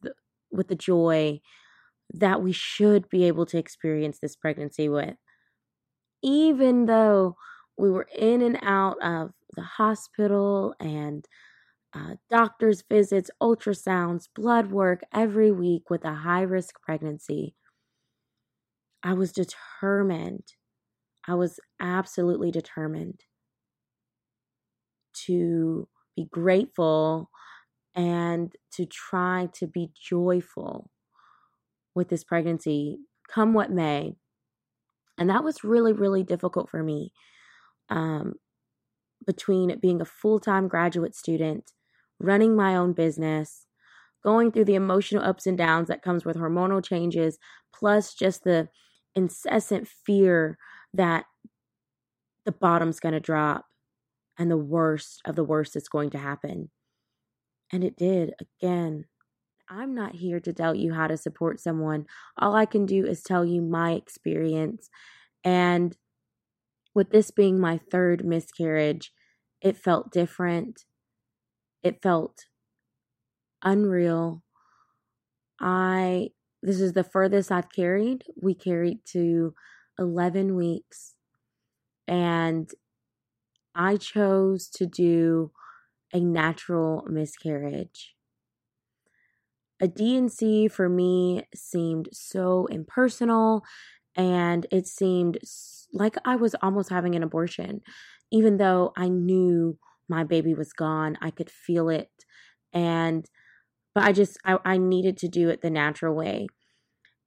with 0.51 0.67
the 0.67 0.75
joy 0.75 1.41
that 2.13 2.41
we 2.41 2.51
should 2.53 3.09
be 3.09 3.25
able 3.25 3.45
to 3.47 3.57
experience 3.57 4.19
this 4.19 4.35
pregnancy 4.35 4.89
with. 4.89 5.15
Even 6.21 6.85
though 6.85 7.35
we 7.77 7.89
were 7.89 8.07
in 8.15 8.41
and 8.41 8.59
out 8.61 9.01
of 9.01 9.33
the 9.55 9.61
hospital 9.63 10.73
and 10.79 11.25
uh, 11.93 12.15
doctor's 12.29 12.83
visits, 12.83 13.31
ultrasounds, 13.41 14.29
blood 14.35 14.71
work 14.71 15.01
every 15.13 15.51
week 15.51 15.89
with 15.89 16.05
a 16.05 16.13
high 16.15 16.41
risk 16.43 16.81
pregnancy, 16.81 17.55
I 19.03 19.13
was 19.13 19.31
determined. 19.33 20.55
I 21.29 21.35
was 21.35 21.59
absolutely 21.79 22.49
determined 22.49 23.21
to 25.25 25.87
be 26.15 26.27
grateful 26.31 27.29
and 27.93 28.51
to 28.73 28.85
try 28.87 29.49
to 29.53 29.67
be 29.67 29.91
joyful 29.93 30.89
with 31.93 32.09
this 32.09 32.23
pregnancy, 32.23 32.97
come 33.31 33.53
what 33.53 33.71
may. 33.71 34.15
And 35.19 35.29
that 35.29 35.43
was 35.43 35.63
really, 35.63 35.93
really 35.93 36.23
difficult 36.23 36.69
for 36.69 36.81
me. 36.81 37.13
Um, 37.89 38.33
between 39.27 39.77
being 39.79 40.01
a 40.01 40.05
full 40.05 40.39
time 40.39 40.67
graduate 40.67 41.15
student, 41.15 41.73
running 42.19 42.55
my 42.55 42.75
own 42.75 42.93
business, 42.93 43.67
going 44.23 44.51
through 44.51 44.65
the 44.65 44.75
emotional 44.75 45.23
ups 45.23 45.45
and 45.45 45.57
downs 45.57 45.89
that 45.89 46.01
comes 46.01 46.25
with 46.25 46.37
hormonal 46.37 46.83
changes, 46.83 47.37
plus 47.71 48.15
just 48.15 48.43
the 48.43 48.69
incessant 49.15 49.87
fear 49.87 50.57
that 50.93 51.25
the 52.45 52.51
bottom's 52.51 52.99
going 52.99 53.13
to 53.13 53.19
drop 53.19 53.65
and 54.37 54.49
the 54.49 54.57
worst 54.57 55.21
of 55.25 55.35
the 55.35 55.43
worst 55.43 55.75
is 55.75 55.89
going 55.89 56.09
to 56.11 56.17
happen. 56.17 56.69
And 57.71 57.83
it 57.83 57.95
did 57.97 58.33
again. 58.39 59.05
I'm 59.69 59.93
not 59.93 60.15
here 60.15 60.39
to 60.39 60.53
tell 60.53 60.73
you 60.73 60.93
how 60.93 61.07
to 61.07 61.17
support 61.17 61.59
someone. 61.59 62.07
All 62.37 62.55
I 62.55 62.65
can 62.65 62.85
do 62.85 63.05
is 63.05 63.21
tell 63.21 63.45
you 63.45 63.61
my 63.61 63.91
experience. 63.91 64.89
And 65.43 65.95
with 66.95 67.11
this 67.11 67.29
being 67.29 67.59
my 67.59 67.79
third 67.91 68.25
miscarriage, 68.25 69.13
it 69.61 69.77
felt 69.77 70.11
different. 70.11 70.85
It 71.83 72.01
felt 72.01 72.45
unreal. 73.61 74.41
I, 75.59 76.29
this 76.63 76.81
is 76.81 76.93
the 76.93 77.03
furthest 77.03 77.51
I've 77.51 77.71
carried. 77.71 78.23
We 78.41 78.55
carried 78.55 79.05
to 79.11 79.53
11 79.99 80.55
weeks. 80.55 81.15
And 82.07 82.71
I 83.75 83.97
chose 83.97 84.67
to 84.71 84.85
do 84.85 85.51
a 86.13 86.19
natural 86.19 87.05
miscarriage. 87.09 88.15
A 89.81 89.87
D&C 89.87 90.67
for 90.67 90.89
me 90.89 91.43
seemed 91.55 92.09
so 92.11 92.65
impersonal 92.65 93.63
and 94.15 94.65
it 94.71 94.87
seemed 94.87 95.37
like 95.93 96.15
I 96.25 96.35
was 96.35 96.55
almost 96.61 96.89
having 96.89 97.15
an 97.15 97.23
abortion, 97.23 97.81
even 98.31 98.57
though 98.57 98.91
I 98.97 99.07
knew 99.07 99.77
my 100.09 100.23
baby 100.23 100.53
was 100.53 100.73
gone. 100.73 101.17
I 101.21 101.31
could 101.31 101.49
feel 101.49 101.89
it. 101.89 102.09
And, 102.73 103.25
but 103.95 104.03
I 104.03 104.11
just, 104.11 104.37
I, 104.43 104.57
I 104.65 104.77
needed 104.77 105.17
to 105.19 105.27
do 105.29 105.49
it 105.49 105.61
the 105.61 105.69
natural 105.69 106.13
way. 106.13 106.47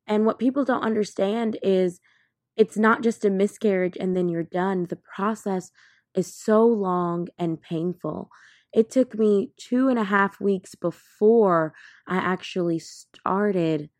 And 0.07 0.27
what 0.27 0.39
people 0.39 0.65
don't 0.65 0.83
understand 0.85 1.59
is 1.63 2.01
it's 2.57 2.77
not 2.77 3.03
just 3.03 3.25
a 3.25 3.31
miscarriage 3.31 3.97
and 3.99 4.17
then 4.17 4.29
you're 4.29 4.43
done. 4.43 4.87
The 4.87 4.97
process 4.97 5.71
is 6.15 6.35
so 6.35 6.67
long 6.67 7.29
and 7.39 7.61
painful. 7.61 8.29
It 8.73 8.91
took 8.91 9.19
me 9.19 9.51
two 9.57 9.89
and 9.89 9.99
a 9.99 10.05
half 10.05 10.41
weeks 10.41 10.75
before 10.75 11.75
I 12.07 12.17
actually 12.17 12.79
started 12.79 13.91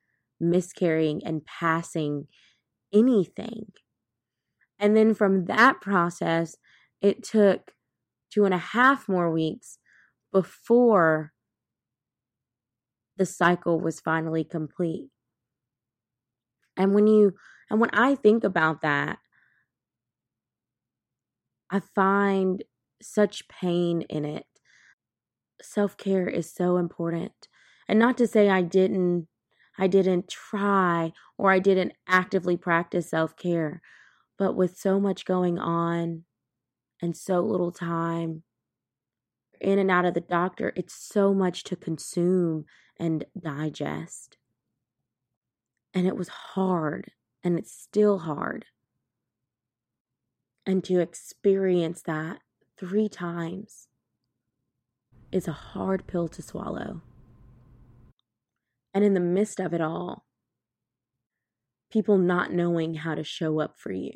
miscarrying 0.41 1.23
and 1.25 1.45
passing 1.45 2.27
anything. 2.93 3.73
And 4.79 4.97
then 4.97 5.15
from 5.15 5.45
that 5.47 5.81
process, 5.81 6.57
it 7.01 7.23
took 7.23 7.73
two 8.31 8.45
and 8.45 8.55
a 8.55 8.59
half 8.59 9.09
more 9.09 9.31
weeks 9.31 9.79
before 10.33 11.33
the 13.17 13.27
cycle 13.27 13.79
was 13.79 14.01
finally 14.01 14.43
complete. 14.43 15.09
And 16.77 16.95
when 16.95 17.07
you, 17.07 17.35
and 17.73 17.81
when 17.81 17.91
I 17.95 18.17
think 18.17 18.45
about 18.45 18.83
that, 18.83 19.19
I 21.71 21.81
find 21.81 22.63
such 23.01 23.49
pain 23.49 24.03
in 24.03 24.27
it. 24.27 24.45
Self 25.63 25.97
care 25.97 26.29
is 26.29 26.53
so 26.53 26.77
important. 26.77 27.49
And 27.89 27.99
not 27.99 28.19
to 28.19 28.27
say 28.27 28.51
I 28.51 28.61
didn't 28.61 29.27
I 29.79 29.87
didn't 29.87 30.29
try 30.29 31.15
or 31.39 31.51
I 31.51 31.61
didn't 31.61 31.95
actively 32.07 32.59
practice 32.59 33.09
self 33.09 33.37
care. 33.37 33.81
But 34.37 34.55
with 34.55 34.77
so 34.77 35.01
much 35.01 35.25
going 35.25 35.59
on 35.59 36.25
and 37.01 37.17
so 37.17 37.41
little 37.41 37.73
time 37.73 38.43
in 39.63 39.79
and 39.79 39.91
out 39.91 40.05
of 40.05 40.13
the 40.13 40.21
doctor, 40.21 40.75
it's 40.77 40.95
so 40.95 41.33
much 41.33 41.65
to 41.65 41.77
consume 41.77 42.67
and 42.99 43.25
digest. 43.41 44.37
And 45.95 46.07
it 46.07 46.17
was 46.17 46.29
hard, 46.29 47.13
and 47.45 47.59
it's 47.59 47.73
still 47.73 48.21
hard. 48.21 48.67
And 50.65 50.85
to 50.85 51.01
experience 51.01 52.03
that 52.03 52.39
three 52.79 53.09
times 53.09 53.89
is 55.33 55.49
a 55.49 55.53
hard 55.53 56.07
pill 56.07 56.29
to 56.29 56.43
swallow. 56.43 57.01
And 58.95 59.05
in 59.05 59.15
the 59.15 59.21
midst 59.21 59.59
of 59.59 59.73
it 59.73 59.81
all, 59.81 60.25
people 61.91 62.19
not 62.19 62.53
knowing 62.53 62.95
how 62.95 63.15
to 63.15 63.25
show 63.25 63.61
up 63.61 63.75
for 63.79 63.93
you, 63.93 64.13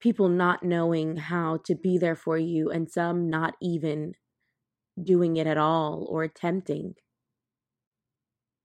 people 0.00 0.28
not 0.28 0.62
knowing 0.62 1.16
how 1.16 1.58
to 1.64 1.74
be 1.74 1.98
there 1.98 2.16
for 2.16 2.38
you, 2.38 2.70
and 2.70 2.90
some 2.90 3.28
not 3.28 3.54
even 3.60 4.14
doing 5.02 5.36
it 5.36 5.46
at 5.46 5.58
all 5.58 6.06
or 6.08 6.22
attempting. 6.22 6.94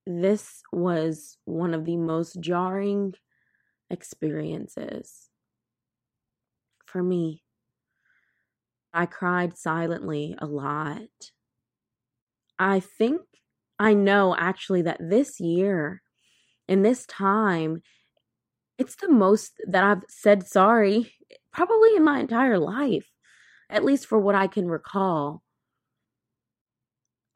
This 0.06 0.62
was 0.72 1.38
one 1.46 1.74
of 1.74 1.86
the 1.86 1.98
most 1.98 2.40
jarring 2.42 3.14
experiences 3.94 5.30
for 6.86 7.02
me. 7.02 7.44
I 8.94 9.06
cried 9.06 9.58
silently 9.58 10.36
a 10.40 10.46
lot. 10.46 11.32
I 12.60 12.80
think 12.80 13.22
I 13.80 13.94
know 13.94 14.36
actually 14.38 14.84
that 14.84 15.00
this 15.00 15.40
year, 15.40 16.02
in 16.68 16.84
this 16.84 17.06
time, 17.06 17.82
it's 18.78 18.96
the 18.96 19.10
most 19.10 19.54
that 19.68 19.84
I've 19.84 20.04
said 20.10 20.46
sorry 20.46 21.14
probably 21.52 21.96
in 21.96 22.04
my 22.04 22.20
entire 22.20 22.60
life, 22.60 23.10
at 23.70 23.84
least 23.84 24.08
for 24.08 24.20
what 24.20 24.36
I 24.36 24.48
can 24.48 24.68
recall. 24.68 25.44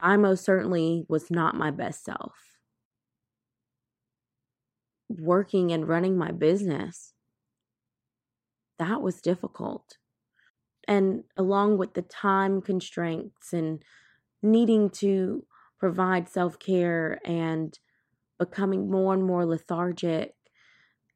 I 0.00 0.16
most 0.16 0.44
certainly 0.44 1.04
was 1.08 1.30
not 1.30 1.56
my 1.56 1.70
best 1.70 2.04
self. 2.04 2.47
Working 5.08 5.72
and 5.72 5.88
running 5.88 6.16
my 6.16 6.32
business, 6.32 7.14
that 8.78 9.02
was 9.02 9.20
difficult. 9.20 9.98
And 10.86 11.24
along 11.36 11.78
with 11.78 11.94
the 11.94 12.02
time 12.02 12.62
constraints 12.62 13.52
and 13.52 13.82
needing 14.42 14.90
to 14.90 15.46
provide 15.78 16.28
self 16.28 16.58
care 16.58 17.20
and 17.24 17.78
becoming 18.38 18.90
more 18.90 19.14
and 19.14 19.24
more 19.24 19.46
lethargic 19.46 20.34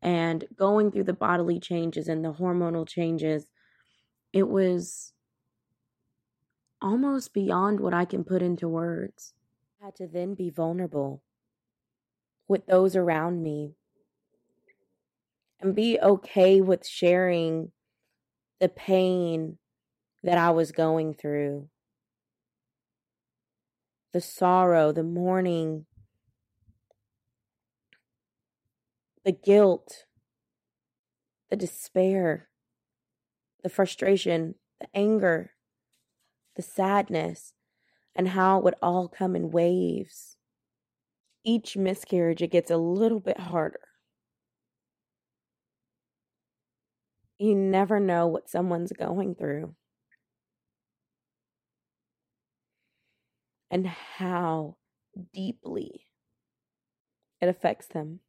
and 0.02 0.44
going 0.56 0.90
through 0.90 1.04
the 1.04 1.12
bodily 1.12 1.60
changes 1.60 2.08
and 2.08 2.24
the 2.24 2.34
hormonal 2.34 2.86
changes, 2.88 3.46
it 4.32 4.48
was 4.48 5.12
almost 6.82 7.32
beyond 7.32 7.80
what 7.80 7.94
I 7.94 8.04
can 8.04 8.24
put 8.24 8.42
into 8.42 8.68
words. 8.68 9.34
I 9.80 9.86
had 9.86 9.96
to 9.96 10.06
then 10.06 10.34
be 10.34 10.50
vulnerable 10.50 11.22
with 12.48 12.66
those 12.66 12.94
around 12.96 13.42
me 13.42 13.76
and 15.62 15.74
be 15.76 15.98
okay 16.00 16.60
with 16.60 16.86
sharing 16.86 17.70
the 18.60 18.68
pain 18.68 19.58
that 20.24 20.36
I 20.36 20.50
was 20.50 20.72
going 20.72 21.14
through. 21.14 21.68
The 24.12 24.20
sorrow, 24.20 24.92
the 24.92 25.04
mourning, 25.04 25.86
the 29.24 29.32
guilt, 29.32 30.04
the 31.48 31.56
despair, 31.56 32.48
the 33.62 33.68
frustration, 33.68 34.56
the 34.80 34.88
anger, 34.94 35.52
the 36.56 36.62
sadness, 36.62 37.52
and 38.14 38.28
how 38.28 38.58
it 38.58 38.64
would 38.64 38.74
all 38.82 39.08
come 39.08 39.36
in 39.36 39.50
waves. 39.50 40.36
Each 41.44 41.76
miscarriage, 41.76 42.42
it 42.42 42.50
gets 42.50 42.70
a 42.70 42.76
little 42.76 43.20
bit 43.20 43.38
harder. 43.38 43.80
You 47.42 47.56
never 47.56 47.98
know 47.98 48.28
what 48.28 48.48
someone's 48.48 48.92
going 48.92 49.34
through. 49.34 49.74
and 53.72 53.86
how 53.86 54.76
deeply 55.32 56.06
it 57.40 57.48
affects 57.48 57.86
them. 57.86 58.20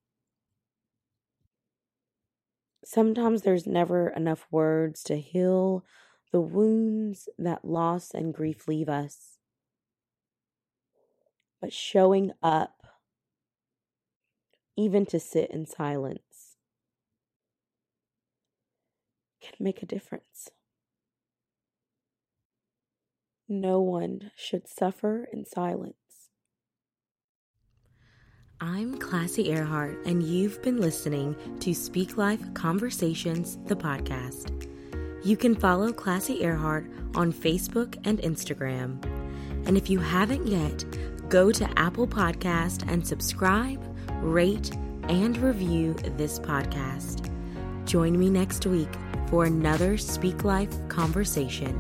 Sometimes 2.86 3.42
there's 3.42 3.68
never 3.68 4.08
enough 4.08 4.48
words 4.50 5.04
to 5.04 5.20
heal 5.20 5.84
the 6.32 6.40
wounds 6.40 7.28
that 7.38 7.66
loss 7.66 8.12
and 8.14 8.34
grief 8.34 8.68
leave 8.70 8.88
us. 8.88 9.38
But 11.62 11.74
showing 11.74 12.32
up, 12.42 12.88
even 14.78 15.06
to 15.08 15.20
sit 15.20 15.52
in 15.52 15.66
silence, 15.66 16.33
can 19.44 19.64
make 19.64 19.84
a 19.84 19.86
difference. 19.86 20.50
No 23.50 23.82
one 23.82 24.32
should 24.36 24.68
suffer 24.68 25.28
in 25.32 25.46
silence. 25.46 25.96
I'm 28.62 28.98
Classy 28.98 29.52
Earhart, 29.52 29.98
and 30.06 30.24
you've 30.24 30.62
been 30.62 30.80
listening 30.80 31.36
to 31.60 31.74
Speak 31.74 32.16
Life 32.16 32.54
Conversations, 32.54 33.58
the 33.66 33.76
podcast. 33.76 34.70
You 35.26 35.36
can 35.36 35.56
follow 35.56 35.92
Classy 35.92 36.42
Earhart 36.44 36.90
on 37.16 37.34
Facebook 37.34 37.98
and 38.06 38.20
Instagram. 38.20 39.04
And 39.68 39.76
if 39.76 39.90
you 39.90 40.00
haven't 40.00 40.48
yet, 40.48 40.86
go 41.30 41.52
to 41.52 41.80
Apple 41.80 42.08
Podcast 42.08 42.90
and 42.90 43.06
subscribe, 43.06 43.84
rate, 44.22 44.72
and 45.10 45.38
review 45.38 45.94
this 46.18 46.40
podcast. 46.40 47.30
Join 47.86 48.18
me 48.18 48.30
next 48.30 48.66
week 48.66 48.90
for 49.30 49.46
another 49.46 49.98
Speak 49.98 50.44
Life 50.44 50.72
conversation. 50.90 51.78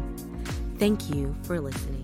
Thank 0.77 1.09
you 1.09 1.35
for 1.43 1.59
listening. 1.59 2.02